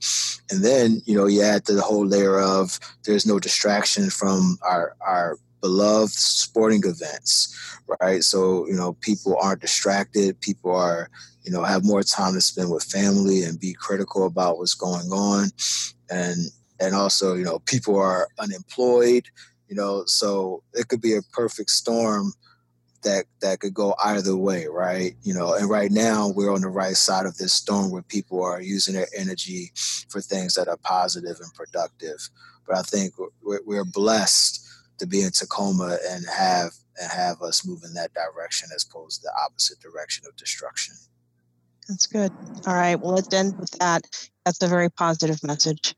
And 0.51 0.65
then, 0.65 1.03
you 1.05 1.17
know, 1.17 1.27
you 1.27 1.43
add 1.43 1.67
to 1.67 1.75
the 1.75 1.83
whole 1.83 2.07
layer 2.07 2.41
of 2.41 2.81
there's 3.05 3.27
no 3.27 3.39
distraction 3.39 4.11
from 4.11 4.59
our 4.63 4.97
our 5.01 5.39
beloved 5.61 6.13
sporting 6.13 6.83
events, 6.85 7.55
right? 8.01 8.25
So, 8.25 8.67
you 8.67 8.75
know, 8.75 8.95
people 8.95 9.37
aren't 9.41 9.61
distracted. 9.61 10.41
People 10.41 10.75
are, 10.75 11.11
you 11.45 11.53
know, 11.53 11.63
have 11.63 11.85
more 11.85 12.03
time 12.03 12.33
to 12.33 12.41
spend 12.41 12.71
with 12.71 12.83
family 12.83 13.43
and 13.43 13.61
be 13.61 13.75
critical 13.75 14.25
about 14.25 14.57
what's 14.57 14.75
going 14.75 15.13
on. 15.13 15.51
And 16.11 16.39
and 16.81 16.95
also, 16.95 17.35
you 17.35 17.45
know, 17.45 17.59
people 17.61 17.97
are 17.99 18.29
unemployed, 18.39 19.27
you 19.69 19.77
know, 19.77 20.05
so 20.07 20.63
it 20.73 20.89
could 20.89 21.03
be 21.03 21.15
a 21.15 21.23
perfect 21.35 21.71
storm 21.71 22.33
that 23.03 23.25
that 23.41 23.61
could 23.61 23.75
go 23.75 23.95
either 24.05 24.37
way, 24.37 24.67
right? 24.67 25.15
You 25.23 25.35
know, 25.35 25.55
and 25.55 25.69
right 25.69 25.91
now 25.91 26.29
we're 26.29 26.53
on 26.53 26.61
the 26.61 26.69
right 26.69 26.97
side 26.97 27.27
of 27.27 27.37
this 27.37 27.53
storm 27.53 27.91
where 27.91 28.03
people 28.03 28.43
are 28.43 28.61
using 28.61 28.95
their 28.95 29.09
energy 29.17 29.73
for 30.09 30.21
things 30.21 30.55
that 30.55 30.69
are 30.69 30.77
positive 30.77 31.39
and 31.41 31.53
productive. 31.55 32.29
But 32.67 32.79
I 32.79 32.83
think 32.83 33.15
we're, 33.43 33.85
blessed 33.85 34.67
to 34.99 35.07
be 35.07 35.23
in 35.23 35.31
Tacoma 35.31 35.99
and 36.09 36.25
have 36.29 36.73
and 37.01 37.11
have 37.11 37.41
us 37.43 37.67
move 37.67 37.81
in 37.85 37.95
that 37.95 38.13
direction 38.13 38.69
as 38.75 38.85
opposed 38.89 39.21
to 39.21 39.25
the 39.25 39.33
opposite 39.45 39.81
direction 39.81 40.25
of 40.29 40.37
destruction. 40.37 40.95
That's 41.89 42.07
good. 42.07 42.31
All 42.67 42.75
right. 42.75 42.97
Well, 42.97 43.15
let's 43.15 43.33
end 43.35 43.59
with 43.59 43.71
that. 43.79 44.07
That's 44.45 44.63
a 44.63 44.69
very 44.69 44.91
positive 44.91 45.43
message. 45.43 45.95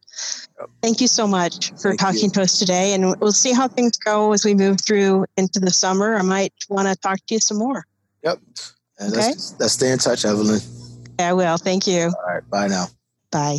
Thank 0.83 1.01
you 1.01 1.09
so 1.09 1.27
much 1.27 1.71
for 1.71 1.91
Thank 1.91 2.01
talking 2.01 2.25
you. 2.25 2.31
to 2.31 2.43
us 2.43 2.59
today. 2.59 2.93
And 2.95 3.19
we'll 3.21 3.33
see 3.33 3.53
how 3.53 3.69
things 3.69 3.97
go 3.97 4.33
as 4.33 4.45
we 4.45 4.55
move 4.55 4.81
through 4.81 5.27
into 5.37 5.61
the 5.61 5.71
summer. 5.71 6.17
I 6.17 6.23
might 6.23 6.53
want 6.69 6.89
to 6.89 6.97
talk 6.97 7.19
to 7.27 7.35
you 7.35 7.41
some 7.41 7.59
more. 7.59 7.85
Yep. 8.25 8.41
And 8.99 9.13
okay. 9.13 9.29
Let's, 9.29 9.55
let's 9.59 9.73
stay 9.75 9.91
in 9.91 9.99
touch, 9.99 10.25
Evelyn. 10.25 10.61
I 11.19 11.33
will. 11.33 11.57
Thank 11.57 11.87
you. 11.87 12.05
All 12.05 12.35
right. 12.35 12.51
Bye 12.51 12.69
now. 12.69 12.87
Bye. 13.31 13.59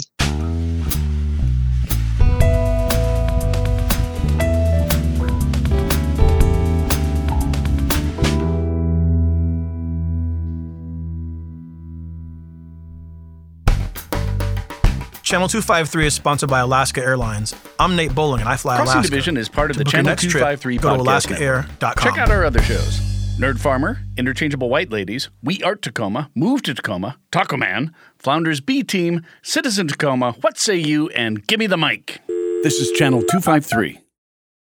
Channel 15.34 15.48
253 15.48 16.06
is 16.06 16.14
sponsored 16.14 16.52
by 16.52 16.60
Alaska 16.60 17.02
Airlines. 17.02 17.56
I'm 17.80 17.96
Nate 17.96 18.14
Bowling 18.14 18.42
and 18.42 18.48
I 18.48 18.56
fly 18.56 18.76
Alaska. 18.76 18.84
Crossing 18.84 18.98
Alaska. 19.00 19.10
Division 19.10 19.38
is 19.38 19.50
part 19.50 19.72
of 19.72 19.78
the 19.78 19.84
Channel 19.84 20.16
253 20.16 20.76
trip, 20.76 20.84
go 20.84 20.96
to 20.96 21.02
alaskaair.com. 21.02 22.04
Check 22.04 22.20
out 22.20 22.30
our 22.30 22.46
other 22.46 22.62
shows. 22.62 23.00
Nerd 23.40 23.60
Farmer, 23.60 23.98
Interchangeable 24.16 24.70
White 24.70 24.92
Ladies, 24.92 25.32
We 25.42 25.60
Art 25.64 25.82
Tacoma, 25.82 26.30
Move 26.36 26.62
to 26.62 26.76
Tacoma, 26.76 27.18
Taco 27.32 27.58
Man, 27.58 27.96
Flounders 28.20 28.62
B 28.62 28.84
Team, 28.84 29.26
Citizen 29.42 29.88
Tacoma, 29.88 30.34
What 30.42 30.60
Say 30.60 30.78
You, 30.78 31.10
and 31.10 31.48
Gimme 31.48 31.66
the 31.66 31.78
Mic. 31.78 32.22
This 32.62 32.76
is 32.76 32.92
Channel 32.92 33.22
253. 33.22 34.03